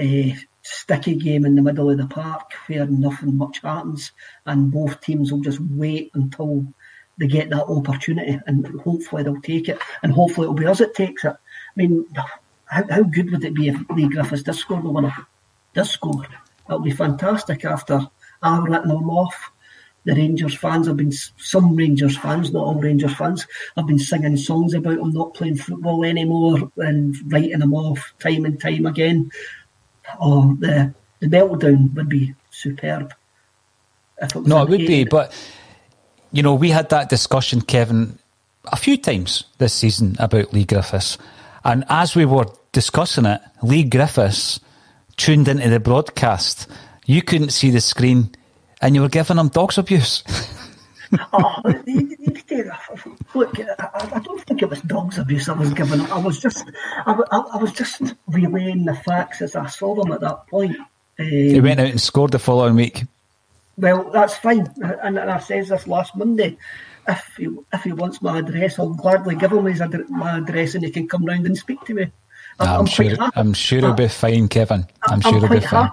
uh, 0.00 0.36
sticky 0.62 1.16
game 1.16 1.44
in 1.44 1.54
the 1.54 1.62
middle 1.62 1.90
of 1.90 1.98
the 1.98 2.06
park 2.06 2.52
where 2.66 2.86
nothing 2.86 3.36
much 3.36 3.60
happens 3.62 4.12
and 4.46 4.70
both 4.70 5.00
teams 5.00 5.32
will 5.32 5.40
just 5.40 5.60
wait 5.60 6.10
until 6.14 6.66
they 7.18 7.26
get 7.26 7.50
that 7.50 7.64
opportunity 7.64 8.38
and 8.46 8.66
hopefully 8.80 9.22
they'll 9.22 9.40
take 9.42 9.68
it 9.68 9.78
and 10.02 10.12
hopefully 10.12 10.46
it'll 10.46 10.54
be 10.54 10.66
us 10.66 10.78
that 10.78 10.94
takes 10.94 11.24
it. 11.24 11.32
I 11.32 11.72
mean, 11.76 12.06
how, 12.64 12.84
how 12.88 13.02
good 13.02 13.30
would 13.30 13.44
it 13.44 13.54
be 13.54 13.68
if 13.68 13.78
Leigh 13.90 14.08
Griffiths 14.08 14.42
does 14.42 14.58
score 14.58 14.80
the 14.80 14.88
winner? 14.88 15.14
Does 15.74 15.90
score? 15.90 16.26
It'll 16.66 16.80
be 16.80 16.92
fantastic 16.92 17.64
after 17.64 18.08
I've 18.42 18.64
written 18.64 18.88
them 18.88 19.10
off. 19.10 19.50
The 20.04 20.14
Rangers 20.14 20.56
fans 20.56 20.86
have 20.86 20.96
been, 20.96 21.12
some 21.12 21.76
Rangers 21.76 22.16
fans, 22.16 22.52
not 22.52 22.64
all 22.64 22.74
Rangers 22.74 23.14
fans, 23.14 23.46
have 23.76 23.86
been 23.86 23.98
singing 23.98 24.36
songs 24.36 24.72
about 24.72 24.98
him 24.98 25.10
not 25.10 25.34
playing 25.34 25.56
football 25.56 26.04
anymore 26.04 26.70
and 26.78 27.14
writing 27.30 27.60
him 27.60 27.74
off 27.74 28.14
time 28.18 28.46
and 28.46 28.60
time 28.60 28.86
again. 28.86 29.30
Oh, 30.18 30.56
the, 30.58 30.94
the 31.20 31.26
meltdown 31.26 31.94
would 31.94 32.08
be 32.08 32.34
superb. 32.50 33.12
It 34.22 34.34
no, 34.34 34.62
it 34.62 34.68
would 34.70 34.78
be, 34.78 35.04
but 35.04 35.32
you 36.32 36.42
know, 36.42 36.54
we 36.54 36.70
had 36.70 36.88
that 36.90 37.08
discussion, 37.08 37.60
Kevin, 37.60 38.18
a 38.66 38.76
few 38.76 38.96
times 38.96 39.44
this 39.58 39.74
season 39.74 40.16
about 40.18 40.52
Leigh 40.52 40.64
Griffiths. 40.64 41.18
And 41.64 41.84
as 41.88 42.14
we 42.14 42.24
were 42.24 42.46
discussing 42.72 43.26
it, 43.26 43.40
Leigh 43.62 43.84
Griffiths 43.84 44.60
tuned 45.16 45.48
into 45.48 45.68
the 45.68 45.80
broadcast. 45.80 46.68
You 47.06 47.22
couldn't 47.22 47.50
see 47.50 47.70
the 47.70 47.80
screen 47.80 48.34
and 48.80 48.94
you 48.94 49.02
were 49.02 49.08
giving 49.08 49.38
him 49.38 49.48
dogs 49.48 49.78
abuse. 49.78 50.24
oh, 51.32 51.60
look, 53.34 53.58
I, 53.60 54.10
I, 54.14 54.20
don't 54.20 54.42
think 54.42 54.62
it 54.62 54.70
was 54.70 54.80
dogs 54.82 55.18
abuse 55.18 55.48
I 55.48 55.54
was 55.54 55.72
giving 55.72 56.00
him. 56.00 56.12
I 56.12 56.18
was 56.18 56.38
just, 56.38 56.64
I, 57.06 57.20
I, 57.30 57.38
I 57.38 57.56
was 57.56 57.72
just 57.72 58.14
relaying 58.28 58.84
the 58.84 58.94
facts 58.94 59.42
as 59.42 59.56
I 59.56 59.66
saw 59.66 59.94
them 59.94 60.12
at 60.12 60.20
that 60.20 60.46
point. 60.46 60.76
Um, 61.18 61.26
he 61.26 61.60
went 61.60 61.80
out 61.80 61.88
and 61.88 62.00
scored 62.00 62.30
the 62.30 62.38
following 62.38 62.76
week. 62.76 63.04
Well, 63.76 64.10
that's 64.10 64.36
fine, 64.36 64.72
and, 65.02 65.18
and 65.18 65.30
I 65.30 65.38
said 65.38 65.66
this 65.66 65.86
last 65.86 66.14
Monday. 66.14 66.56
If 67.08 67.34
he 67.36 67.48
if 67.72 67.82
he 67.82 67.92
wants 67.92 68.20
my 68.20 68.38
address, 68.38 68.78
I'll 68.78 68.90
gladly 68.90 69.34
give 69.34 69.52
him 69.52 69.64
his 69.64 69.80
ad- 69.80 70.10
my 70.10 70.38
address, 70.38 70.74
and 70.74 70.84
he 70.84 70.90
can 70.90 71.08
come 71.08 71.24
round 71.24 71.46
and 71.46 71.56
speak 71.56 71.80
to 71.86 71.94
me. 71.94 72.12
I'm, 72.60 72.68
I'm, 72.68 72.80
I'm 72.80 72.86
sure. 72.86 73.16
I'm 73.34 73.52
sure 73.54 73.80
he'll 73.80 73.94
be 73.94 74.04
uh, 74.04 74.08
fine, 74.08 74.48
Kevin. 74.48 74.86
I'm, 75.08 75.14
I'm 75.14 75.20
sure 75.20 75.40
he'll 75.40 75.48
be 75.48 75.60
fine. 75.60 75.90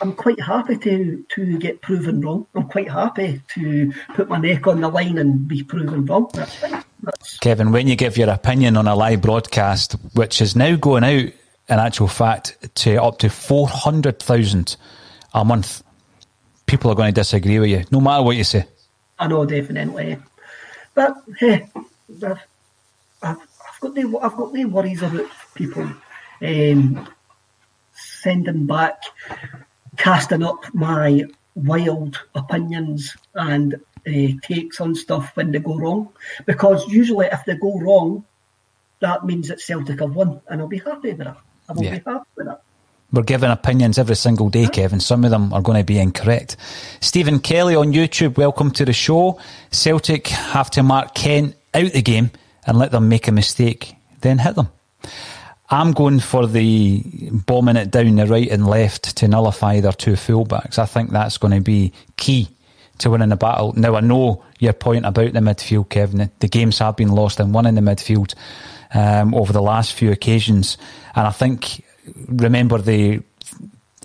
I'm 0.00 0.12
quite 0.14 0.40
happy 0.40 0.76
to 0.78 1.24
to 1.34 1.58
get 1.58 1.80
proven 1.80 2.20
wrong. 2.20 2.46
I'm 2.54 2.68
quite 2.68 2.90
happy 2.90 3.40
to 3.54 3.92
put 4.14 4.28
my 4.28 4.38
neck 4.38 4.66
on 4.66 4.80
the 4.80 4.88
line 4.88 5.18
and 5.18 5.46
be 5.46 5.62
proven 5.62 6.04
wrong. 6.06 6.28
That's 6.34 6.54
fine. 6.56 6.84
That's... 7.02 7.38
Kevin, 7.38 7.72
when 7.72 7.86
you 7.86 7.96
give 7.96 8.16
your 8.16 8.30
opinion 8.30 8.76
on 8.76 8.88
a 8.88 8.94
live 8.94 9.22
broadcast, 9.22 9.92
which 10.14 10.42
is 10.42 10.56
now 10.56 10.76
going 10.76 11.04
out, 11.04 11.32
in 11.68 11.78
actual 11.78 12.08
fact, 12.08 12.74
to 12.76 13.02
up 13.02 13.18
to 13.18 13.30
four 13.30 13.68
hundred 13.68 14.18
thousand 14.18 14.76
a 15.34 15.44
month 15.44 15.82
people 16.66 16.90
are 16.90 16.94
going 16.94 17.12
to 17.12 17.20
disagree 17.20 17.58
with 17.58 17.70
you, 17.70 17.84
no 17.90 18.00
matter 18.00 18.22
what 18.22 18.36
you 18.36 18.44
say. 18.44 18.66
I 19.18 19.26
know, 19.26 19.44
definitely. 19.46 20.18
But 20.94 21.16
hey, 21.38 21.68
I've, 22.22 22.46
I've, 23.22 23.36
I've 23.38 23.80
got 23.80 23.94
the 23.94 24.18
I've 24.22 24.36
got 24.36 24.52
the 24.52 24.64
worries 24.64 25.02
about 25.02 25.26
people 25.54 25.90
um, 26.42 27.08
sending 27.94 28.66
back, 28.66 29.00
casting 29.96 30.42
up 30.42 30.64
my 30.74 31.24
wild 31.54 32.18
opinions 32.34 33.16
and 33.34 33.74
uh, 34.06 34.28
takes 34.42 34.80
on 34.80 34.94
stuff 34.94 35.36
when 35.36 35.52
they 35.52 35.58
go 35.58 35.76
wrong. 35.76 36.08
Because 36.46 36.86
usually, 36.88 37.26
if 37.26 37.44
they 37.44 37.56
go 37.56 37.78
wrong, 37.78 38.24
that 39.00 39.24
means 39.24 39.48
that 39.48 39.60
Celtic 39.60 40.00
have 40.00 40.14
won, 40.14 40.40
and 40.48 40.60
I'll 40.60 40.68
be 40.68 40.78
happy 40.78 41.12
with 41.12 41.26
that. 41.26 41.38
I 41.68 41.72
will 41.72 41.84
yeah. 41.84 41.98
be 41.98 42.02
happy 42.04 42.28
with 42.36 42.46
that. 42.46 42.62
We're 43.10 43.22
giving 43.22 43.50
opinions 43.50 43.96
every 43.98 44.16
single 44.16 44.50
day, 44.50 44.66
Kevin. 44.66 45.00
Some 45.00 45.24
of 45.24 45.30
them 45.30 45.52
are 45.54 45.62
going 45.62 45.78
to 45.78 45.84
be 45.84 45.98
incorrect. 45.98 46.56
Stephen 47.00 47.38
Kelly 47.38 47.74
on 47.74 47.94
YouTube, 47.94 48.36
welcome 48.36 48.70
to 48.72 48.84
the 48.84 48.92
show. 48.92 49.40
Celtic 49.70 50.26
have 50.26 50.70
to 50.72 50.82
mark 50.82 51.14
Kent 51.14 51.56
out 51.72 51.92
the 51.92 52.02
game 52.02 52.30
and 52.66 52.78
let 52.78 52.90
them 52.90 53.08
make 53.08 53.26
a 53.26 53.32
mistake, 53.32 53.94
then 54.20 54.38
hit 54.38 54.56
them. 54.56 54.68
I'm 55.70 55.92
going 55.92 56.20
for 56.20 56.46
the 56.46 57.30
bombing 57.30 57.76
it 57.76 57.90
down 57.90 58.16
the 58.16 58.26
right 58.26 58.48
and 58.50 58.66
left 58.66 59.16
to 59.16 59.28
nullify 59.28 59.80
their 59.80 59.92
two 59.92 60.12
fullbacks. 60.12 60.78
I 60.78 60.86
think 60.86 61.10
that's 61.10 61.36
going 61.36 61.54
to 61.54 61.60
be 61.60 61.92
key 62.16 62.48
to 62.98 63.10
winning 63.10 63.28
the 63.28 63.36
battle. 63.36 63.74
Now, 63.76 63.94
I 63.94 64.00
know 64.00 64.42
your 64.58 64.72
point 64.72 65.04
about 65.04 65.32
the 65.34 65.40
midfield, 65.40 65.90
Kevin. 65.90 66.30
The 66.38 66.48
games 66.48 66.78
have 66.78 66.96
been 66.96 67.12
lost 67.12 67.38
and 67.38 67.52
won 67.52 67.66
in 67.66 67.74
the 67.74 67.80
midfield 67.80 68.34
um, 68.94 69.34
over 69.34 69.52
the 69.52 69.62
last 69.62 69.92
few 69.92 70.10
occasions. 70.10 70.78
And 71.14 71.26
I 71.26 71.30
think 71.30 71.84
remember 72.28 72.78
the 72.78 73.22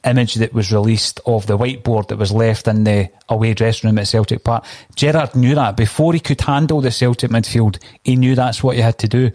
image 0.06 0.36
that 0.36 0.54
was 0.54 0.72
released 0.72 1.22
of 1.26 1.48
the 1.48 1.58
whiteboard 1.58 2.10
that 2.10 2.18
was 2.18 2.32
left 2.32 2.68
in 2.68 2.84
the 2.84 3.10
away 3.30 3.54
dressing 3.54 3.90
room 3.90 4.00
at 4.00 4.08
Celtic 4.08 4.44
Park. 4.44 4.66
Gerrard 4.96 5.36
knew 5.36 5.56
that 5.56 5.78
before 5.78 6.14
he 6.14 6.20
could 6.20 6.42
handle 6.42 6.82
the 6.82 6.92
Celtic 6.92 7.32
midfield. 7.32 7.82
He 8.04 8.18
knew 8.18 8.36
that's 8.36 8.62
what 8.62 8.76
he 8.76 8.82
had 8.82 8.98
to 9.00 9.08
do. 9.08 9.32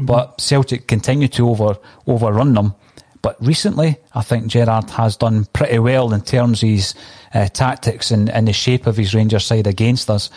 Mm-hmm. 0.00 0.06
But 0.06 0.40
Celtic 0.40 0.86
continued 0.86 1.32
to 1.34 1.48
over 1.48 1.78
overrun 2.06 2.54
them. 2.54 2.74
But 3.22 3.36
recently, 3.40 3.98
I 4.14 4.22
think 4.22 4.46
Gerrard 4.46 4.90
has 4.90 5.16
done 5.16 5.44
pretty 5.52 5.78
well 5.78 6.14
in 6.14 6.22
terms 6.22 6.62
of 6.62 6.70
his 6.70 6.94
uh, 7.34 7.48
tactics 7.48 8.10
and, 8.10 8.30
and 8.30 8.48
the 8.48 8.52
shape 8.52 8.86
of 8.86 8.96
his 8.96 9.14
Rangers 9.14 9.44
side 9.44 9.66
against 9.66 10.08
us. 10.08 10.30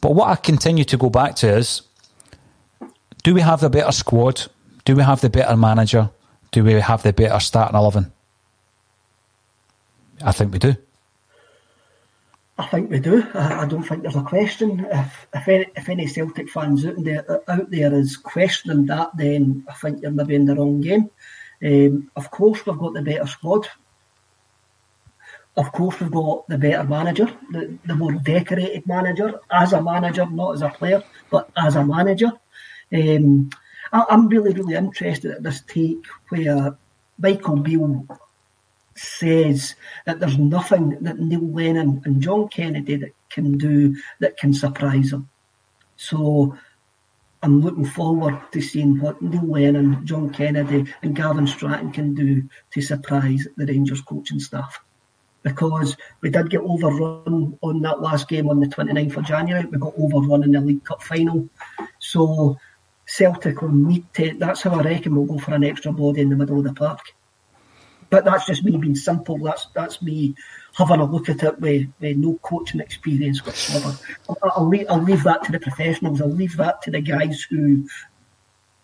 But 0.00 0.14
what 0.14 0.28
I 0.28 0.36
continue 0.36 0.84
to 0.84 0.96
go 0.96 1.10
back 1.10 1.36
to 1.36 1.48
is 1.48 1.82
do 3.22 3.34
we 3.34 3.42
have 3.42 3.60
the 3.60 3.68
better 3.68 3.92
squad? 3.92 4.46
Do 4.86 4.96
we 4.96 5.02
have 5.02 5.20
the 5.20 5.30
better 5.30 5.56
manager? 5.56 6.10
do 6.52 6.62
we 6.62 6.74
have 6.74 7.02
the 7.02 7.12
better 7.12 7.40
starting 7.40 7.76
11? 7.76 8.12
I 10.24 10.32
think 10.32 10.52
we 10.52 10.58
do. 10.58 10.76
I 12.62 12.66
think 12.68 12.90
we 12.90 13.00
do. 13.00 13.26
I, 13.34 13.62
I 13.62 13.66
don't 13.66 13.82
think 13.82 14.02
there's 14.02 14.14
a 14.14 14.22
question. 14.22 14.86
If 14.88 15.26
if 15.34 15.48
any, 15.48 15.66
if 15.74 15.88
any 15.88 16.06
Celtic 16.06 16.48
fans 16.48 16.86
out 16.86 17.02
there, 17.02 17.24
out 17.48 17.70
there 17.70 17.92
is 17.92 18.16
questioning 18.16 18.86
that, 18.86 19.16
then 19.16 19.64
I 19.68 19.74
think 19.74 20.00
you're 20.00 20.12
maybe 20.12 20.36
in 20.36 20.46
the 20.46 20.54
wrong 20.54 20.80
game. 20.80 21.10
Um, 21.64 22.10
of 22.14 22.30
course, 22.30 22.64
we've 22.64 22.78
got 22.78 22.94
the 22.94 23.02
better 23.02 23.26
squad. 23.26 23.66
Of 25.56 25.72
course, 25.72 25.98
we've 25.98 26.10
got 26.10 26.46
the 26.48 26.56
better 26.56 26.84
manager, 26.84 27.26
the, 27.50 27.76
the 27.84 27.96
more 27.96 28.12
decorated 28.12 28.86
manager, 28.86 29.40
as 29.50 29.72
a 29.72 29.82
manager, 29.82 30.24
not 30.30 30.54
as 30.54 30.62
a 30.62 30.68
player, 30.68 31.02
but 31.30 31.50
as 31.56 31.74
a 31.74 31.84
manager. 31.84 32.30
Um, 32.92 33.50
I, 33.92 34.04
I'm 34.08 34.28
really, 34.28 34.52
really 34.52 34.76
interested 34.76 35.32
at 35.32 35.42
this 35.42 35.62
take 35.62 36.06
where 36.28 36.78
Michael 37.18 37.56
Beale 37.56 38.06
says 38.94 39.74
that 40.06 40.20
there's 40.20 40.38
nothing 40.38 40.98
that 41.00 41.18
Neil 41.18 41.46
Lennon 41.46 42.02
and 42.04 42.20
John 42.20 42.48
Kennedy 42.48 42.96
that 42.96 43.12
can 43.30 43.58
do 43.58 43.96
that 44.20 44.36
can 44.36 44.52
surprise 44.52 45.12
him. 45.12 45.28
So 45.96 46.56
I'm 47.42 47.60
looking 47.60 47.84
forward 47.84 48.40
to 48.52 48.60
seeing 48.60 49.00
what 49.00 49.20
Neil 49.20 49.44
Lennon, 49.44 50.06
John 50.06 50.30
Kennedy, 50.30 50.92
and 51.02 51.16
Gavin 51.16 51.46
Strachan 51.46 51.92
can 51.92 52.14
do 52.14 52.48
to 52.72 52.80
surprise 52.80 53.46
the 53.56 53.66
Rangers 53.66 54.00
coaching 54.00 54.40
staff. 54.40 54.80
Because 55.42 55.96
we 56.20 56.30
did 56.30 56.50
get 56.50 56.60
overrun 56.60 57.58
on 57.62 57.80
that 57.82 58.00
last 58.00 58.28
game 58.28 58.48
on 58.48 58.60
the 58.60 58.68
29th 58.68 59.16
of 59.16 59.24
January. 59.24 59.66
We 59.66 59.78
got 59.78 59.94
overrun 59.98 60.44
in 60.44 60.52
the 60.52 60.60
League 60.60 60.84
Cup 60.84 61.02
final. 61.02 61.48
So 61.98 62.56
Celtic 63.06 63.60
will 63.60 63.72
need 63.72 64.06
to, 64.14 64.34
that's 64.38 64.62
how 64.62 64.78
I 64.78 64.82
reckon 64.82 65.16
we'll 65.16 65.26
go 65.26 65.38
for 65.38 65.52
an 65.52 65.64
extra 65.64 65.92
body 65.92 66.20
in 66.20 66.28
the 66.28 66.36
middle 66.36 66.58
of 66.58 66.64
the 66.64 66.72
park. 66.72 67.00
But 68.12 68.26
that's 68.26 68.44
just 68.44 68.62
me 68.62 68.76
being 68.76 68.94
simple. 68.94 69.38
That's 69.38 69.68
that's 69.74 70.02
me 70.02 70.34
having 70.74 71.00
a 71.00 71.04
look 71.06 71.30
at 71.30 71.42
it 71.42 71.58
with, 71.60 71.88
with 71.98 72.16
no 72.18 72.38
coaching 72.42 72.80
experience 72.80 73.44
whatsoever. 73.44 73.96
I'll, 74.54 74.68
leave, 74.68 74.84
I'll 74.90 75.02
leave 75.02 75.22
that 75.24 75.42
to 75.44 75.52
the 75.52 75.58
professionals. 75.58 76.20
I'll 76.20 76.28
leave 76.28 76.58
that 76.58 76.82
to 76.82 76.90
the 76.90 77.00
guys 77.00 77.46
who 77.48 77.88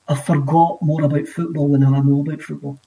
have 0.08 0.24
forgot 0.24 0.80
more 0.80 1.02
about 1.02 1.28
football 1.28 1.68
than 1.68 1.84
I 1.84 2.00
know 2.00 2.20
about 2.20 2.40
football. 2.40 2.80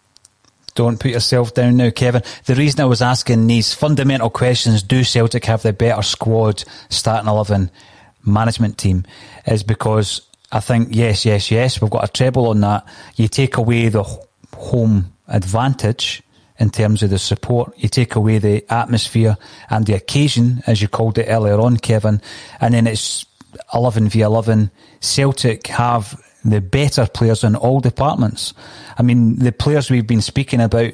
Don't 0.73 0.99
put 0.99 1.11
yourself 1.11 1.53
down 1.53 1.77
now, 1.77 1.91
Kevin. 1.91 2.23
The 2.45 2.55
reason 2.55 2.81
I 2.81 2.85
was 2.85 3.03
asking 3.03 3.45
these 3.45 3.75
fundamental 3.75 4.31
questions, 4.31 4.81
do 4.81 5.03
Celtic 5.03 5.45
have 5.45 5.61
the 5.61 5.73
better 5.73 6.01
squad, 6.01 6.63
starting 6.89 7.29
11, 7.29 7.69
management 8.25 8.79
team, 8.79 9.05
is 9.45 9.61
because 9.61 10.21
I 10.51 10.59
think, 10.59 10.89
yes, 10.91 11.23
yes, 11.23 11.51
yes, 11.51 11.79
we've 11.79 11.91
got 11.91 12.09
a 12.09 12.11
treble 12.11 12.47
on 12.47 12.61
that. 12.61 12.87
You 13.15 13.27
take 13.27 13.57
away 13.57 13.89
the 13.89 14.03
home 14.55 15.13
advantage 15.27 16.23
in 16.61 16.69
terms 16.69 17.01
of 17.01 17.09
the 17.09 17.17
support. 17.17 17.73
You 17.75 17.89
take 17.89 18.15
away 18.15 18.37
the 18.37 18.63
atmosphere 18.71 19.35
and 19.71 19.83
the 19.87 19.95
occasion, 19.95 20.61
as 20.67 20.79
you 20.79 20.87
called 20.87 21.17
it 21.17 21.25
earlier 21.27 21.59
on, 21.59 21.77
Kevin, 21.77 22.21
and 22.61 22.75
then 22.75 22.85
it's 22.85 23.25
11 23.73 24.09
v 24.09 24.21
11. 24.21 24.69
Celtic 24.99 25.65
have 25.67 26.21
the 26.45 26.61
better 26.61 27.07
players 27.07 27.43
in 27.43 27.55
all 27.55 27.79
departments. 27.79 28.53
I 28.95 29.01
mean, 29.01 29.39
the 29.39 29.51
players 29.51 29.89
we've 29.89 30.05
been 30.05 30.21
speaking 30.21 30.61
about 30.61 30.93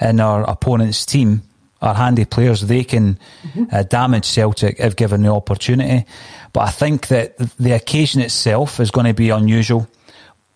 in 0.00 0.18
our 0.18 0.42
opponent's 0.50 1.06
team 1.06 1.42
are 1.80 1.94
handy 1.94 2.24
players. 2.24 2.62
They 2.62 2.82
can 2.82 3.16
mm-hmm. 3.44 3.64
uh, 3.70 3.84
damage 3.84 4.26
Celtic 4.26 4.80
if 4.80 4.96
given 4.96 5.22
the 5.22 5.32
opportunity. 5.32 6.06
But 6.52 6.62
I 6.62 6.70
think 6.72 7.06
that 7.08 7.38
the 7.56 7.72
occasion 7.72 8.20
itself 8.20 8.80
is 8.80 8.90
going 8.90 9.06
to 9.06 9.14
be 9.14 9.30
unusual 9.30 9.86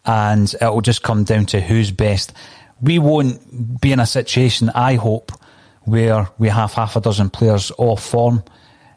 and 0.04 0.52
it 0.61 0.64
will 0.64 0.80
just 0.80 1.04
come 1.04 1.22
down 1.22 1.46
to 1.46 1.61
who's 1.61 1.92
best 1.92 2.32
we 2.80 2.98
won't 2.98 3.80
be 3.80 3.92
in 3.92 4.00
a 4.00 4.06
situation, 4.06 4.70
I 4.70 4.94
hope, 4.94 5.32
where 5.82 6.28
we 6.38 6.48
have 6.48 6.72
half 6.74 6.96
a 6.96 7.00
dozen 7.00 7.30
players 7.30 7.72
off 7.78 8.04
form. 8.04 8.42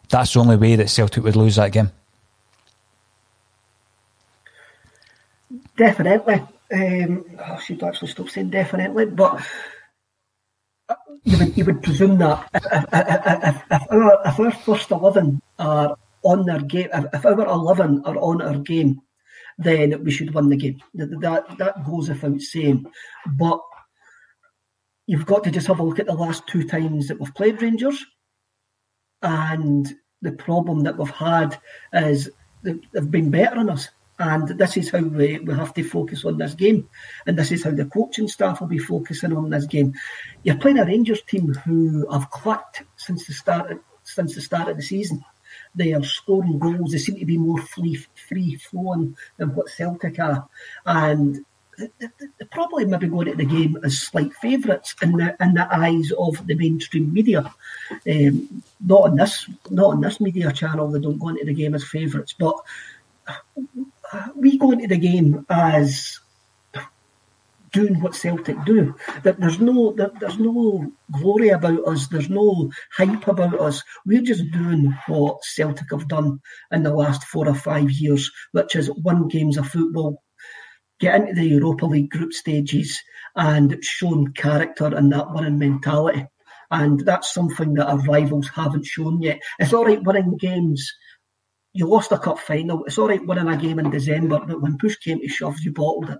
That's 0.09 0.33
the 0.33 0.39
only 0.39 0.57
way 0.57 0.75
that 0.75 0.89
Celtic 0.89 1.23
would 1.23 1.35
lose 1.35 1.55
that 1.55 1.71
game. 1.71 1.91
Definitely. 5.77 6.41
Um, 6.73 7.25
I 7.43 7.59
should 7.59 7.83
actually 7.83 8.09
stop 8.09 8.29
saying 8.29 8.49
definitely, 8.49 9.05
but 9.05 9.41
you 11.23 11.37
would, 11.37 11.57
you 11.57 11.65
would 11.65 11.83
presume 11.83 12.17
that 12.19 12.49
if, 12.53 12.63
if, 12.93 13.61
if, 13.71 13.91
our, 13.91 14.21
if 14.25 14.39
our 14.39 14.51
first 14.51 14.91
11 14.91 15.41
are 15.59 15.97
on 16.23 16.45
their 16.45 16.61
game, 16.61 16.89
if, 16.93 17.05
if 17.13 17.25
our 17.25 17.45
11 17.45 18.03
are 18.05 18.17
on 18.17 18.41
our 18.41 18.57
game, 18.59 19.01
then 19.57 20.03
we 20.03 20.11
should 20.11 20.33
win 20.33 20.49
the 20.49 20.55
game. 20.55 20.81
That, 20.95 21.19
that, 21.21 21.57
that 21.57 21.85
goes 21.85 22.09
without 22.09 22.41
saying. 22.41 22.85
But 23.25 23.59
you've 25.07 25.25
got 25.25 25.43
to 25.43 25.51
just 25.51 25.67
have 25.67 25.79
a 25.79 25.83
look 25.83 25.99
at 25.99 26.05
the 26.05 26.13
last 26.13 26.47
two 26.47 26.63
times 26.63 27.07
that 27.07 27.19
we've 27.19 27.33
played 27.33 27.61
Rangers. 27.61 28.05
And 29.21 29.93
the 30.21 30.31
problem 30.31 30.81
that 30.83 30.97
we've 30.97 31.09
had 31.09 31.59
is 31.93 32.29
they've 32.63 33.11
been 33.11 33.29
better 33.29 33.59
on 33.59 33.69
us. 33.69 33.89
And 34.19 34.47
this 34.49 34.77
is 34.77 34.91
how 34.91 34.99
we, 34.99 35.39
we 35.39 35.53
have 35.55 35.73
to 35.73 35.83
focus 35.83 36.25
on 36.25 36.37
this 36.37 36.53
game. 36.53 36.87
And 37.25 37.37
this 37.37 37.51
is 37.51 37.63
how 37.63 37.71
the 37.71 37.85
coaching 37.85 38.27
staff 38.27 38.61
will 38.61 38.67
be 38.67 38.77
focusing 38.77 39.35
on 39.35 39.49
this 39.49 39.65
game. 39.65 39.93
You're 40.43 40.57
playing 40.57 40.77
a 40.77 40.85
Rangers 40.85 41.23
team 41.23 41.53
who 41.55 42.07
have 42.11 42.29
clicked 42.29 42.83
since 42.97 43.25
the 43.25 43.33
start 43.33 43.71
of, 43.71 43.79
since 44.03 44.35
the 44.35 44.41
start 44.41 44.69
of 44.69 44.77
the 44.77 44.83
season. 44.83 45.23
They 45.73 45.93
are 45.93 46.03
scoring 46.03 46.59
goals. 46.59 46.91
They 46.91 46.99
seem 46.99 47.17
to 47.17 47.25
be 47.25 47.37
more 47.37 47.59
free 47.61 47.95
free 48.27 48.55
flowing 48.55 49.17
than 49.37 49.55
what 49.55 49.69
Celtic 49.69 50.19
are. 50.19 50.47
And 50.85 51.43
they 51.99 52.45
probably 52.51 52.85
maybe 52.85 53.07
going 53.07 53.27
to 53.27 53.35
the 53.35 53.45
game 53.45 53.77
as 53.83 53.99
slight 53.99 54.33
favourites 54.35 54.95
in 55.01 55.13
the 55.13 55.35
in 55.39 55.53
the 55.53 55.67
eyes 55.75 56.11
of 56.17 56.45
the 56.47 56.55
mainstream 56.55 57.13
media. 57.13 57.53
Um, 58.07 58.63
not 58.85 59.03
on 59.03 59.15
this 59.15 59.49
not 59.69 59.91
on 59.91 60.01
this 60.01 60.19
media 60.19 60.51
channel, 60.51 60.89
they 60.89 60.99
don't 60.99 61.19
go 61.19 61.29
into 61.29 61.45
the 61.45 61.53
game 61.53 61.75
as 61.75 61.83
favourites, 61.83 62.33
but 62.37 62.55
we 64.35 64.57
go 64.57 64.71
into 64.71 64.87
the 64.87 64.97
game 64.97 65.45
as 65.49 66.19
doing 67.71 68.01
what 68.01 68.15
Celtic 68.15 68.63
do. 68.65 68.95
That 69.23 69.39
there's 69.39 69.59
no 69.59 69.93
there's 69.93 70.39
no 70.39 70.91
glory 71.11 71.49
about 71.49 71.87
us. 71.87 72.07
There's 72.07 72.29
no 72.29 72.71
hype 72.95 73.27
about 73.27 73.59
us. 73.59 73.83
We're 74.05 74.21
just 74.21 74.51
doing 74.51 74.95
what 75.07 75.43
Celtic 75.43 75.91
have 75.91 76.07
done 76.07 76.41
in 76.71 76.83
the 76.83 76.93
last 76.93 77.23
four 77.23 77.47
or 77.47 77.55
five 77.55 77.91
years, 77.91 78.29
which 78.51 78.75
is 78.75 78.91
win 78.91 79.27
games 79.27 79.57
of 79.57 79.67
football, 79.67 80.21
get 81.01 81.15
into 81.19 81.33
the 81.33 81.47
Europa 81.47 81.85
League 81.85 82.11
group 82.11 82.31
stages 82.31 83.01
and 83.35 83.83
shown 83.83 84.31
character 84.33 84.85
and 84.85 85.11
that 85.11 85.33
winning 85.33 85.57
mentality. 85.57 86.25
And 86.69 87.01
that's 87.01 87.33
something 87.33 87.73
that 87.73 87.87
our 87.87 87.97
rivals 88.03 88.47
haven't 88.47 88.85
shown 88.85 89.21
yet. 89.21 89.41
It's 89.59 89.73
all 89.73 89.85
right 89.85 90.01
winning 90.03 90.37
games. 90.37 90.93
You 91.73 91.87
lost 91.87 92.11
a 92.11 92.19
cup 92.19 92.39
final. 92.39 92.85
It's 92.85 92.97
all 92.97 93.09
right 93.09 93.25
winning 93.25 93.49
a 93.49 93.57
game 93.57 93.79
in 93.79 93.89
December, 93.89 94.39
but 94.39 94.61
when 94.61 94.77
push 94.77 94.95
came 94.97 95.19
to 95.19 95.27
shove, 95.27 95.59
you 95.59 95.73
bottled 95.73 96.11
it. 96.11 96.19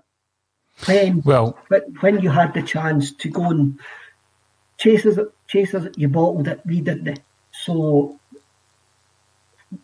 When, 0.86 1.22
well, 1.24 1.56
but 1.70 1.84
when 2.00 2.20
you 2.20 2.30
had 2.30 2.52
the 2.52 2.62
chance 2.62 3.12
to 3.14 3.28
go 3.28 3.44
and 3.50 3.78
chase 4.78 5.06
us, 5.06 5.18
chase 5.46 5.74
us, 5.74 5.88
you 5.96 6.08
bottled 6.08 6.48
it. 6.48 6.60
We 6.66 6.80
didn't. 6.80 7.20
So 7.52 8.18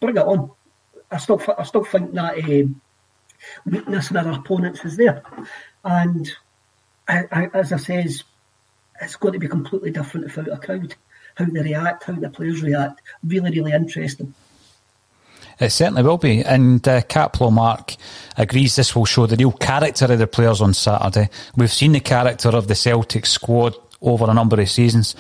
bring 0.01 0.17
it 0.17 0.27
on. 0.27 0.51
I 1.11 1.19
still, 1.19 1.41
I 1.57 1.63
still 1.63 1.85
think 1.85 2.13
that 2.15 2.39
um, 2.45 2.81
weakness 3.67 4.11
in 4.11 4.17
our 4.17 4.33
opponents 4.33 4.85
is 4.85 4.97
there. 4.97 5.23
And 5.85 6.31
I, 7.07 7.25
I, 7.31 7.51
as 7.55 7.73
I 7.73 7.77
says, 7.77 8.25
it's 9.01 9.17
going 9.17 9.35
to 9.35 9.39
be 9.39 9.49
completely 9.49 9.91
different 9.91 10.27
without 10.27 10.53
a 10.53 10.59
crowd. 10.59 10.95
How 11.37 11.45
they 11.45 11.61
react, 11.61 12.05
how 12.05 12.15
the 12.15 12.31
players 12.31 12.63
react, 12.63 13.01
really, 13.23 13.51
really 13.51 13.73
interesting. 13.73 14.35
It 15.61 15.71
certainly 15.71 16.03
will 16.03 16.19
be. 16.19 16.43
And 16.43 16.87
uh, 16.87 17.03
Mark 17.51 17.97
agrees 18.37 18.77
this 18.77 18.95
will 18.95 19.05
show 19.05 19.27
the 19.27 19.37
real 19.37 19.53
character 19.53 20.07
of 20.07 20.19
the 20.19 20.27
players 20.27 20.61
on 20.61 20.75
Saturday. 20.75 21.31
We've 21.57 21.73
seen 21.73 21.93
the 21.93 22.01
character 22.01 22.51
of 22.51 22.69
the 22.69 22.75
Celtic 22.75 23.27
squad 23.27 23.75
over 24.01 24.31
a 24.31 24.35
number 24.35 24.61
of 24.61 24.71
seasons. 24.71 25.17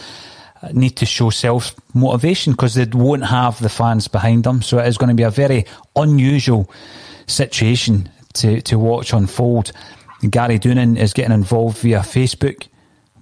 Uh, 0.61 0.69
need 0.73 0.97
to 0.97 1.07
show 1.07 1.31
self 1.31 1.75
motivation 1.95 2.53
because 2.53 2.75
they 2.75 2.85
won't 2.85 3.25
have 3.25 3.61
the 3.61 3.69
fans 3.69 4.09
behind 4.09 4.45
them. 4.45 4.61
So 4.61 4.79
it 4.79 4.89
is 4.89 4.99
going 4.99 5.09
to 5.09 5.15
be 5.15 5.23
a 5.23 5.31
very 5.31 5.67
unusual 5.95 6.69
situation 7.29 8.11
to, 8.35 8.61
to 8.63 8.79
watch 8.79 9.13
unfold. 9.13 9.73
Gary 10.31 10.59
Doonan 10.59 10.99
is 10.99 11.13
getting 11.13 11.33
involved 11.33 11.79
via 11.79 12.01
Facebook. 12.01 12.67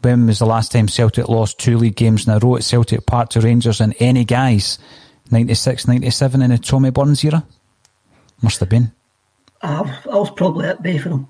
When 0.03 0.27
was 0.27 0.39
the 0.39 0.47
last 0.47 0.73
time 0.73 0.89
Celtic 0.89 1.29
lost 1.29 1.59
two 1.59 1.79
league 1.79 1.97
games 1.97 2.27
in 2.27 2.33
a 2.33 2.39
row 2.39 2.57
at 2.57 2.65
Celtic 2.65 3.07
Park 3.07 3.31
to 3.31 3.41
Rangers 3.41 3.81
in 3.81 3.93
any 3.95 4.25
guise? 4.25 4.79
96, 5.31 5.89
97 5.89 6.43
in 6.43 6.51
the 6.51 6.59
Tommy 6.59 6.91
Burns 6.91 7.25
era? 7.25 7.45
Must 8.43 8.61
have 8.61 8.69
been. 8.69 8.93
I, 9.63 9.81
I 10.11 10.17
was 10.17 10.31
probably 10.31 10.67
at 10.69 10.83
bay 10.83 10.99
for 10.99 11.09
them 11.09 11.25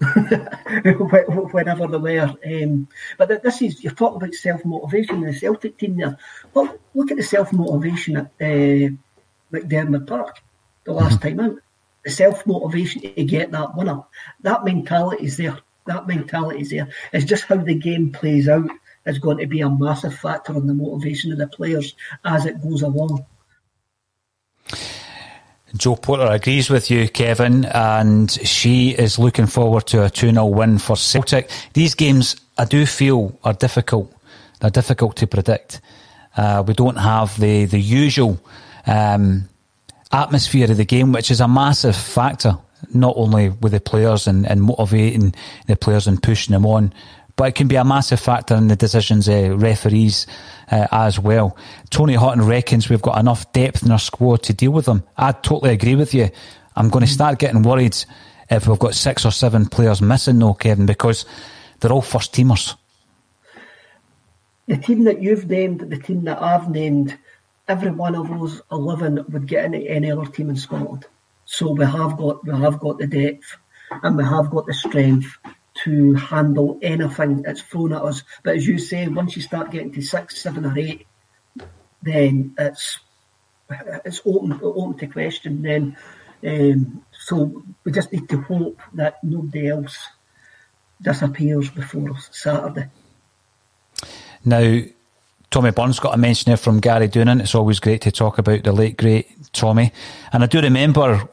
whenever 1.52 1.86
they 1.86 1.98
were. 1.98 2.34
Um, 2.44 2.88
but 3.18 3.42
this 3.42 3.62
is, 3.62 3.82
you're 3.82 3.92
talking 3.94 4.16
about 4.16 4.34
self 4.34 4.64
motivation 4.64 5.16
in 5.16 5.26
the 5.26 5.32
Celtic 5.32 5.78
team 5.78 5.96
there. 5.96 6.18
Well, 6.52 6.76
look 6.94 7.10
at 7.10 7.16
the 7.16 7.22
self 7.22 7.52
motivation 7.52 8.16
at 8.16 8.26
uh, 8.40 8.90
McDiarmid 9.52 10.06
Park 10.06 10.42
the 10.84 10.92
last 10.92 11.20
mm-hmm. 11.20 11.38
time 11.38 11.40
out 11.40 11.58
the 12.06 12.12
self 12.12 12.46
motivation 12.46 13.02
to 13.02 13.24
get 13.24 13.50
that 13.50 13.76
winner. 13.76 14.00
That 14.42 14.64
mentality 14.64 15.24
is 15.24 15.36
there. 15.36 15.58
that 15.86 16.06
mentality 16.06 16.60
is 16.60 16.70
there. 16.70 16.88
It's 17.12 17.24
just 17.24 17.44
how 17.44 17.56
the 17.56 17.74
game 17.74 18.12
plays 18.12 18.48
out 18.48 18.70
is 19.04 19.18
going 19.18 19.38
to 19.38 19.46
be 19.46 19.60
a 19.60 19.68
massive 19.68 20.14
factor 20.14 20.54
on 20.54 20.68
the 20.68 20.74
motivation 20.74 21.32
of 21.32 21.38
the 21.38 21.48
players 21.48 21.96
as 22.24 22.46
it 22.46 22.62
goes 22.62 22.82
along. 22.82 23.26
Joe 25.76 25.96
Porter 25.96 26.26
agrees 26.26 26.70
with 26.70 26.90
you, 26.92 27.08
Kevin, 27.08 27.64
and 27.66 28.30
she 28.30 28.90
is 28.90 29.18
looking 29.18 29.46
forward 29.46 29.86
to 29.88 30.04
a 30.04 30.10
2 30.10 30.30
0 30.30 30.46
win 30.46 30.78
for 30.78 30.96
Celtic. 30.96 31.50
These 31.72 31.96
games, 31.96 32.36
I 32.56 32.66
do 32.66 32.86
feel, 32.86 33.36
are 33.42 33.52
difficult. 33.52 34.12
They're 34.60 34.70
difficult 34.70 35.16
to 35.16 35.26
predict. 35.26 35.80
Uh, 36.36 36.62
we 36.66 36.72
don't 36.72 36.96
have 36.96 37.38
the, 37.40 37.64
the 37.64 37.80
usual 37.80 38.40
um, 38.86 39.48
atmosphere 40.12 40.70
of 40.70 40.76
the 40.76 40.84
game, 40.84 41.12
which 41.12 41.30
is 41.30 41.40
a 41.40 41.48
massive 41.48 41.96
factor, 41.96 42.58
not 42.92 43.14
only 43.16 43.50
with 43.50 43.72
the 43.72 43.80
players 43.80 44.26
and, 44.26 44.46
and 44.46 44.62
motivating 44.62 45.34
the 45.66 45.76
players 45.76 46.06
and 46.06 46.22
pushing 46.22 46.52
them 46.52 46.66
on, 46.66 46.92
but 47.36 47.48
it 47.48 47.54
can 47.54 47.68
be 47.68 47.76
a 47.76 47.84
massive 47.84 48.18
factor 48.18 48.54
in 48.54 48.68
the 48.68 48.76
decisions 48.76 49.28
of 49.28 49.60
referees 49.60 50.26
uh, 50.70 50.86
as 50.90 51.18
well. 51.18 51.56
Tony 51.90 52.14
Houghton 52.14 52.42
reckons 52.42 52.88
we've 52.88 53.02
got 53.02 53.18
enough 53.18 53.52
depth 53.52 53.84
in 53.84 53.90
our 53.90 53.98
squad 53.98 54.42
to 54.44 54.54
deal 54.54 54.72
with 54.72 54.86
them. 54.86 55.04
I 55.16 55.32
totally 55.32 55.72
agree 55.72 55.96
with 55.96 56.14
you. 56.14 56.30
I'm 56.74 56.88
going 56.88 57.04
to 57.04 57.10
start 57.10 57.38
getting 57.38 57.62
worried 57.62 57.96
if 58.50 58.66
we've 58.66 58.78
got 58.78 58.94
six 58.94 59.26
or 59.26 59.30
seven 59.30 59.66
players 59.66 60.00
missing, 60.00 60.38
though, 60.38 60.54
Kevin, 60.54 60.86
because 60.86 61.26
they're 61.80 61.92
all 61.92 62.02
first 62.02 62.32
teamers. 62.32 62.74
The 64.66 64.78
team 64.78 65.04
that 65.04 65.22
you've 65.22 65.48
named, 65.48 65.80
the 65.80 65.98
team 65.98 66.24
that 66.24 66.42
I've 66.42 66.70
named, 66.70 67.16
every 67.68 67.90
one 67.90 68.14
of 68.14 68.28
those 68.28 68.62
eleven 68.70 69.24
would 69.28 69.46
get 69.46 69.64
into 69.64 69.78
any 69.78 70.10
other 70.10 70.26
team 70.26 70.50
in 70.50 70.56
Scotland. 70.56 71.06
So 71.44 71.72
we 71.72 71.84
have 71.84 72.16
got 72.16 72.44
we 72.44 72.52
have 72.58 72.80
got 72.80 72.98
the 72.98 73.06
depth 73.06 73.56
and 74.02 74.16
we 74.16 74.24
have 74.24 74.50
got 74.50 74.66
the 74.66 74.74
strength 74.74 75.38
to 75.84 76.14
handle 76.14 76.78
anything 76.82 77.42
that's 77.42 77.60
thrown 77.62 77.92
at 77.92 78.02
us. 78.02 78.22
But 78.42 78.56
as 78.56 78.66
you 78.66 78.78
say, 78.78 79.06
once 79.08 79.36
you 79.36 79.42
start 79.42 79.70
getting 79.70 79.92
to 79.92 80.02
six, 80.02 80.40
seven, 80.40 80.64
or 80.64 80.78
eight, 80.78 81.06
then 82.02 82.54
it's 82.58 82.98
it's 84.04 84.20
open 84.24 84.58
open 84.62 84.98
to 84.98 85.06
question. 85.06 85.62
Then, 85.62 85.96
um, 86.44 87.04
so 87.12 87.62
we 87.84 87.92
just 87.92 88.12
need 88.12 88.28
to 88.28 88.40
hope 88.42 88.80
that 88.94 89.22
nobody 89.22 89.68
else 89.68 89.98
disappears 91.00 91.70
before 91.70 92.18
Saturday. 92.30 92.88
Now, 94.44 94.82
Tommy 95.56 95.70
Burns 95.70 96.00
got 96.00 96.12
a 96.12 96.18
mention 96.18 96.50
here 96.50 96.58
from 96.58 96.80
Gary 96.80 97.08
Doonan. 97.08 97.40
It's 97.40 97.54
always 97.54 97.80
great 97.80 98.02
to 98.02 98.12
talk 98.12 98.36
about 98.36 98.62
the 98.62 98.72
late 98.72 98.98
great 98.98 99.26
Tommy. 99.54 99.90
And 100.30 100.44
I 100.44 100.46
do 100.48 100.60
remember 100.60 101.26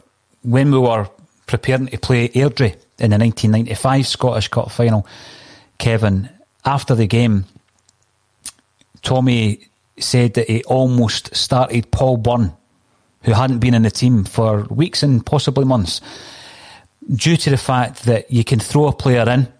when 0.44 0.72
we 0.72 0.78
were 0.78 1.10
preparing 1.46 1.88
to 1.88 1.98
play 1.98 2.30
Airdrie 2.30 2.78
in 3.00 3.12
the 3.12 3.18
1995 3.18 4.08
Scottish 4.08 4.48
Cup 4.48 4.72
final, 4.72 5.06
Kevin, 5.78 6.30
after 6.64 6.96
the 6.96 7.06
game, 7.06 7.44
Tommy 9.02 9.68
said 10.00 10.36
that 10.36 10.50
he 10.50 10.64
almost 10.64 11.36
started 11.36 11.92
Paul 11.92 12.16
Byrne, 12.16 12.54
who 13.24 13.34
hadn't 13.34 13.60
been 13.60 13.74
in 13.74 13.84
the 13.84 13.92
team 13.92 14.24
for 14.24 14.64
weeks 14.70 15.04
and 15.04 15.26
possibly 15.26 15.66
months, 15.66 16.00
due 17.14 17.36
to 17.36 17.50
the 17.50 17.58
fact 17.58 18.06
that 18.06 18.32
you 18.32 18.46
can 18.46 18.62
throw 18.62 18.88
a 18.88 18.94
player 18.94 19.30
in, 19.30 19.52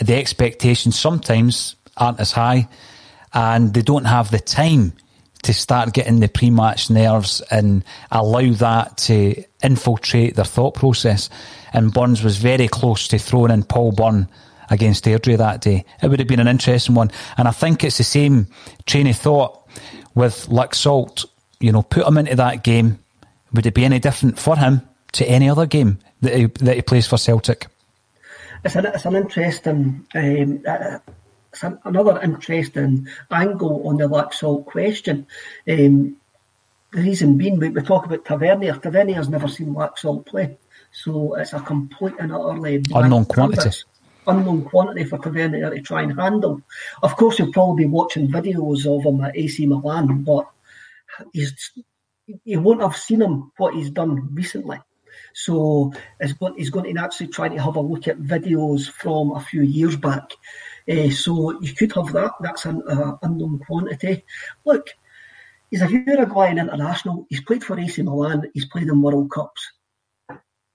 the 0.00 0.14
expectations 0.14 0.96
sometimes 0.96 1.74
aren't 1.96 2.20
as 2.20 2.30
high, 2.30 2.68
and 3.32 3.74
they 3.74 3.82
don't 3.82 4.04
have 4.04 4.30
the 4.30 4.40
time 4.40 4.92
to 5.42 5.54
start 5.54 5.94
getting 5.94 6.20
the 6.20 6.28
pre-match 6.28 6.90
nerves 6.90 7.40
and 7.50 7.84
allow 8.10 8.52
that 8.54 8.96
to 8.96 9.42
infiltrate 9.62 10.34
their 10.34 10.44
thought 10.44 10.74
process. 10.74 11.30
And 11.72 11.92
Burns 11.92 12.22
was 12.22 12.38
very 12.38 12.68
close 12.68 13.08
to 13.08 13.18
throwing 13.18 13.52
in 13.52 13.62
Paul 13.62 13.92
Byrne 13.92 14.28
against 14.70 15.04
Airdrie 15.04 15.38
that 15.38 15.60
day. 15.60 15.84
It 16.02 16.08
would 16.08 16.18
have 16.18 16.28
been 16.28 16.40
an 16.40 16.48
interesting 16.48 16.94
one. 16.94 17.10
And 17.36 17.48
I 17.48 17.52
think 17.52 17.84
it's 17.84 17.98
the 17.98 18.04
same 18.04 18.48
train 18.86 19.06
of 19.06 19.16
thought 19.16 19.66
with 20.14 20.48
Laxalt. 20.48 21.24
You 21.60 21.72
know, 21.72 21.82
put 21.82 22.06
him 22.06 22.18
into 22.18 22.36
that 22.36 22.64
game. 22.64 22.98
Would 23.52 23.66
it 23.66 23.74
be 23.74 23.84
any 23.84 23.98
different 23.98 24.38
for 24.38 24.56
him 24.56 24.82
to 25.12 25.24
any 25.24 25.48
other 25.48 25.66
game 25.66 25.98
that 26.20 26.34
he, 26.34 26.46
that 26.46 26.76
he 26.76 26.82
plays 26.82 27.06
for 27.06 27.16
Celtic? 27.16 27.66
It's 28.64 28.76
an, 28.76 28.86
it's 28.86 29.04
an 29.06 29.14
interesting 29.14 30.06
um, 30.14 31.00
uh, 31.64 31.72
another 31.84 32.20
interesting 32.20 33.08
angle 33.30 33.86
on 33.88 33.96
the 33.96 34.08
Laxalt 34.08 34.66
question. 34.66 35.26
Um, 35.68 36.16
the 36.92 37.02
reason 37.02 37.36
being, 37.36 37.58
we, 37.58 37.68
we 37.68 37.82
talk 37.82 38.06
about 38.06 38.24
Tavernier. 38.24 38.74
Tavernier's 38.74 39.28
never 39.28 39.48
seen 39.48 39.74
Laxalt 39.74 40.26
play, 40.26 40.56
so 40.92 41.34
it's 41.34 41.52
a 41.52 41.60
complete 41.60 42.14
and 42.18 42.32
utterly 42.32 42.82
unknown 42.94 43.26
quantity. 43.26 43.62
Canvas, 43.62 43.84
unknown 44.26 44.64
quantity 44.64 45.04
for 45.04 45.18
Tavernier 45.18 45.70
to 45.70 45.82
try 45.82 46.02
and 46.02 46.18
handle. 46.18 46.62
Of 47.02 47.16
course, 47.16 47.38
you'll 47.38 47.52
probably 47.52 47.84
be 47.84 47.90
watching 47.90 48.28
videos 48.28 48.86
of 48.86 49.04
him 49.04 49.22
at 49.22 49.36
AC 49.36 49.66
Milan, 49.66 50.24
but 50.24 50.48
he's 51.32 51.72
you 52.44 52.60
won't 52.60 52.82
have 52.82 52.96
seen 52.96 53.22
him 53.22 53.50
what 53.56 53.74
he's 53.74 53.90
done 53.90 54.34
recently. 54.34 54.78
So 55.34 55.92
he's 56.20 56.32
going, 56.34 56.54
he's 56.56 56.70
going 56.70 56.94
to 56.94 57.02
actually 57.02 57.28
try 57.28 57.48
to 57.48 57.62
have 57.62 57.76
a 57.76 57.80
look 57.80 58.08
at 58.08 58.18
videos 58.18 58.90
from 58.90 59.32
a 59.32 59.40
few 59.40 59.62
years 59.62 59.96
back 59.96 60.32
uh, 60.88 61.10
so 61.10 61.60
you 61.60 61.74
could 61.74 61.92
have 61.92 62.12
that. 62.12 62.32
That's 62.40 62.64
an 62.64 62.82
uh, 62.88 63.16
unknown 63.22 63.58
quantity. 63.60 64.24
Look, 64.64 64.88
he's 65.70 65.82
a 65.82 65.90
Uruguayan 65.90 66.58
international. 66.58 67.26
He's 67.28 67.42
played 67.42 67.64
for 67.64 67.78
AC 67.78 68.00
Milan. 68.02 68.50
He's 68.54 68.66
played 68.66 68.88
in 68.88 69.02
World 69.02 69.30
Cups. 69.30 69.72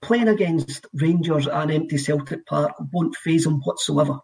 Playing 0.02 0.28
against 0.28 0.86
Rangers 0.94 1.46
and 1.46 1.70
empty 1.70 1.96
Celtic 1.96 2.46
Park 2.46 2.74
won't 2.92 3.16
phase 3.16 3.46
him 3.46 3.60
whatsoever. 3.60 4.20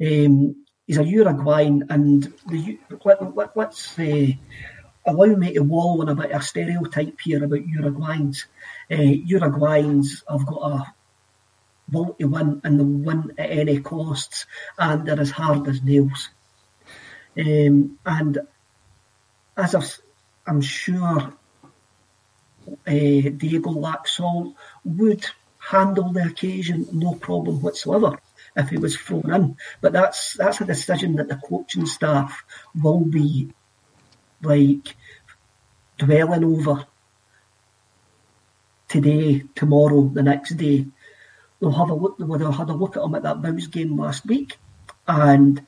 Um, 0.00 0.64
he's 0.86 0.98
a 0.98 1.04
Uruguayan, 1.04 1.86
and 1.90 2.32
the, 2.48 2.78
let, 3.04 3.36
let, 3.36 3.56
let's 3.56 3.98
uh, 3.98 4.26
allow 5.06 5.26
me 5.36 5.54
to 5.54 5.60
wall 5.62 6.00
on 6.00 6.08
a 6.08 6.14
bit 6.14 6.30
of 6.32 6.40
a 6.40 6.44
stereotype 6.44 7.20
here 7.22 7.44
about 7.44 7.60
Uruguayans. 7.60 8.46
Uh, 8.90 8.96
Uruguayans 8.96 10.22
have 10.28 10.46
got 10.46 10.72
a 10.72 10.93
want 11.90 12.18
to 12.18 12.26
win 12.26 12.60
and 12.64 12.78
they'll 12.78 12.86
win 12.86 13.32
at 13.38 13.50
any 13.50 13.80
costs 13.80 14.46
and 14.78 15.06
they're 15.06 15.20
as 15.20 15.30
hard 15.30 15.68
as 15.68 15.82
nails. 15.82 16.30
Um, 17.38 17.98
and 18.06 18.38
as 19.56 19.74
i 19.74 19.82
am 20.50 20.60
sure 20.60 21.34
uh, 22.86 22.90
Diego 22.90 23.70
Laxalt 23.70 24.54
would 24.84 25.26
handle 25.58 26.12
the 26.12 26.24
occasion 26.24 26.86
no 26.92 27.14
problem 27.14 27.60
whatsoever 27.60 28.18
if 28.56 28.68
he 28.68 28.76
was 28.76 28.96
thrown 28.96 29.32
in. 29.32 29.56
But 29.80 29.92
that's 29.92 30.34
that's 30.34 30.60
a 30.60 30.64
decision 30.64 31.16
that 31.16 31.28
the 31.28 31.36
coaching 31.36 31.86
staff 31.86 32.44
will 32.80 33.00
be 33.00 33.50
like 34.42 34.94
dwelling 35.98 36.44
over 36.44 36.86
today, 38.88 39.42
tomorrow, 39.54 40.08
the 40.08 40.22
next 40.22 40.56
day, 40.56 40.86
they'll 41.60 41.72
have 41.72 41.90
a 41.90 41.94
look. 41.94 42.18
They'll 42.18 42.52
had 42.52 42.70
a 42.70 42.74
look 42.74 42.96
at 42.96 43.02
him 43.02 43.14
at 43.14 43.22
that 43.22 43.42
bounce 43.42 43.66
game 43.66 43.98
last 43.98 44.26
week, 44.26 44.58
and 45.06 45.64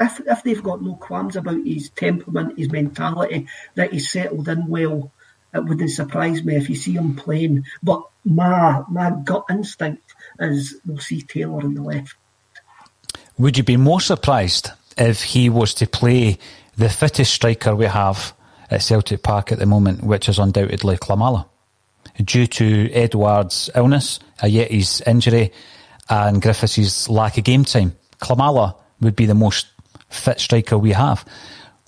if 0.00 0.20
if 0.26 0.42
they've 0.42 0.62
got 0.62 0.82
no 0.82 0.94
qualms 0.94 1.36
about 1.36 1.64
his 1.64 1.90
temperament, 1.90 2.58
his 2.58 2.70
mentality, 2.70 3.48
that 3.74 3.92
he's 3.92 4.10
settled 4.10 4.48
in 4.48 4.66
well, 4.66 5.12
it 5.54 5.64
wouldn't 5.64 5.90
surprise 5.90 6.44
me 6.44 6.56
if 6.56 6.68
you 6.68 6.76
see 6.76 6.92
him 6.92 7.14
playing. 7.14 7.64
But 7.82 8.02
my 8.24 8.82
my 8.88 9.10
gut 9.24 9.44
instinct 9.50 10.14
is 10.38 10.76
we'll 10.86 10.98
see 10.98 11.22
Taylor 11.22 11.62
on 11.62 11.74
the 11.74 11.82
left. 11.82 12.14
Would 13.38 13.56
you 13.56 13.64
be 13.64 13.76
more 13.76 14.00
surprised 14.00 14.70
if 14.96 15.22
he 15.22 15.48
was 15.48 15.74
to 15.74 15.86
play 15.86 16.38
the 16.76 16.88
fittest 16.88 17.32
striker 17.32 17.74
we 17.74 17.86
have 17.86 18.34
at 18.70 18.82
Celtic 18.82 19.22
Park 19.22 19.52
at 19.52 19.58
the 19.58 19.66
moment, 19.66 20.02
which 20.02 20.28
is 20.28 20.38
undoubtedly 20.38 20.96
Klimala? 20.96 21.46
Due 22.22 22.46
to 22.46 22.90
Edouard's 22.92 23.70
illness, 23.74 24.18
Ajeti's 24.40 25.00
injury, 25.02 25.52
and 26.08 26.42
Griffiths' 26.42 27.08
lack 27.08 27.38
of 27.38 27.44
game 27.44 27.64
time. 27.64 27.96
Klimala 28.20 28.74
would 29.00 29.14
be 29.14 29.26
the 29.26 29.34
most 29.34 29.68
fit 30.10 30.40
striker 30.40 30.76
we 30.78 30.92
have. 30.92 31.24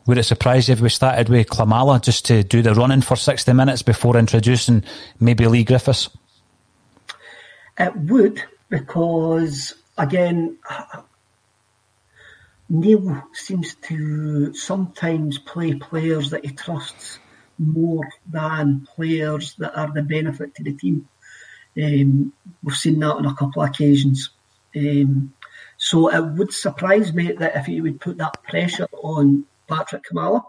Would 0.06 0.18
it 0.18 0.24
surprise 0.24 0.68
you 0.68 0.72
if 0.72 0.80
we 0.80 0.88
started 0.88 1.28
with 1.28 1.48
Klimala 1.48 2.02
just 2.02 2.24
to 2.26 2.42
do 2.42 2.62
the 2.62 2.74
running 2.74 3.00
for 3.00 3.14
60 3.14 3.52
minutes 3.52 3.82
before 3.82 4.16
introducing 4.16 4.82
maybe 5.20 5.46
Leigh 5.46 5.62
Griffiths? 5.62 6.08
It 7.78 7.94
would, 7.96 8.42
because 8.68 9.74
again, 9.96 10.58
Neil 12.68 13.22
seems 13.32 13.74
to 13.82 14.52
sometimes 14.52 15.38
play 15.38 15.74
players 15.74 16.30
that 16.30 16.44
he 16.44 16.50
trusts 16.52 17.19
more 17.60 18.08
than 18.26 18.86
players 18.96 19.54
that 19.58 19.78
are 19.78 19.92
the 19.92 20.02
benefit 20.02 20.54
to 20.54 20.64
the 20.64 20.72
team. 20.72 21.08
Um, 21.80 22.32
we've 22.62 22.74
seen 22.74 22.98
that 23.00 23.14
on 23.14 23.26
a 23.26 23.34
couple 23.34 23.62
of 23.62 23.68
occasions. 23.68 24.30
Um, 24.74 25.34
so 25.76 26.08
it 26.08 26.20
would 26.20 26.52
surprise 26.52 27.12
me 27.12 27.32
that 27.32 27.56
if 27.56 27.66
he 27.66 27.80
would 27.80 28.00
put 28.00 28.18
that 28.18 28.42
pressure 28.42 28.88
on 28.92 29.44
Patryk 29.68 30.02
Klimala. 30.10 30.42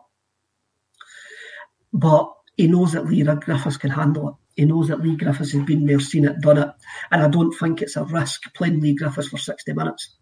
But 1.93 2.33
he 2.55 2.67
knows 2.67 2.93
that 2.93 3.05
Leigh 3.05 3.23
Griffiths 3.23 3.77
can 3.77 3.91
handle 3.91 4.29
it. 4.29 4.35
He 4.55 4.65
knows 4.65 4.87
that 4.87 5.01
Leigh 5.01 5.15
Griffiths 5.15 5.51
has 5.51 5.63
been 5.63 5.85
there, 5.85 5.99
seen 5.99 6.25
it, 6.25 6.41
done 6.41 6.57
it, 6.57 6.69
and 7.11 7.23
I 7.23 7.27
don't 7.27 7.53
think 7.53 7.81
it's 7.81 7.95
a 7.95 8.03
risk 8.03 8.53
playing 8.53 8.79
Leigh 8.79 8.95
Griffiths 8.95 9.29
for 9.29 9.37
60 9.37 9.73
minutes. 9.73 10.15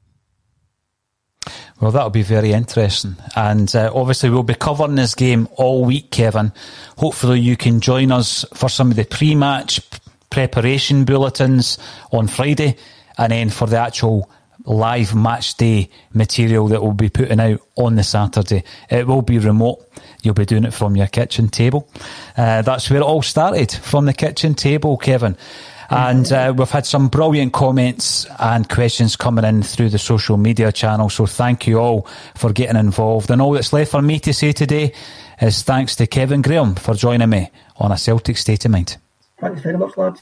Well, 1.80 1.92
that'll 1.92 2.10
be 2.10 2.24
very 2.24 2.52
interesting. 2.52 3.16
And 3.36 3.74
uh, 3.74 3.92
obviously, 3.94 4.30
we'll 4.30 4.44
be 4.44 4.56
covering 4.56 4.96
this 4.96 5.16
game 5.16 5.48
all 5.56 5.86
week, 5.86 6.12
Kevin. 6.12 6.52
Hopefully, 6.98 7.40
you 7.40 7.56
can 7.56 7.80
join 7.80 8.12
us 8.12 8.44
for 8.54 8.68
some 8.68 8.92
of 8.92 8.98
the 8.98 9.06
pre 9.06 9.34
match 9.34 9.80
preparation 10.30 11.06
bulletins 11.06 11.78
on 12.12 12.28
Friday 12.28 12.76
and 13.18 13.32
then 13.32 13.50
for 13.50 13.68
the 13.68 13.78
actual 13.78 14.30
live 14.66 15.16
match 15.16 15.56
day 15.56 15.90
material 16.14 16.68
that 16.68 16.84
we'll 16.84 16.94
be 16.94 17.10
putting 17.10 17.40
out 17.40 17.62
on 17.76 17.96
the 17.96 18.04
Saturday. 18.04 18.64
It 18.90 19.08
will 19.08 19.22
be 19.22 19.40
remote. 19.40 19.86
You'll 20.22 20.34
be 20.34 20.46
doing 20.46 20.66
it 20.66 20.74
from 20.74 20.98
your 20.98 21.08
kitchen 21.08 21.48
table. 21.48 21.90
Uh, 22.36 22.62
that's 22.62 22.90
where 22.90 23.00
it 23.00 23.04
all 23.04 23.22
started, 23.22 23.72
from 23.72 24.06
the 24.06 24.14
kitchen 24.14 24.54
table, 24.54 24.98
Kevin. 24.98 25.38
And 25.90 26.32
uh, 26.32 26.54
we've 26.56 26.70
had 26.70 26.86
some 26.86 27.08
brilliant 27.08 27.54
comments 27.54 28.28
and 28.40 28.70
questions 28.70 29.16
coming 29.16 29.44
in 29.44 29.64
through 29.64 29.90
the 29.90 29.98
social 29.98 30.38
media 30.38 30.72
channel. 30.72 31.10
So 31.10 31.26
thank 31.26 31.66
you 31.66 31.80
all 31.80 32.08
for 32.36 32.54
getting 32.54 32.78
involved. 32.78 33.32
And 33.32 33.42
all 33.42 33.54
that's 33.54 33.74
left 33.74 33.92
for 33.92 34.02
me 34.02 34.20
to 34.20 34.34
say 34.34 34.52
today 34.52 34.94
is 35.42 35.64
thanks 35.64 35.96
to 35.96 36.08
Kevin 36.08 36.42
Graham 36.42 36.76
for 36.76 36.94
joining 36.94 37.30
me 37.30 37.50
on 37.78 37.92
a 37.92 37.98
Celtic 37.98 38.38
State 38.38 38.66
of 38.66 38.72
Mind. 38.72 38.98
Thanks 39.40 39.62
very 39.62 39.78
much, 39.78 39.98
lads. 39.98 40.22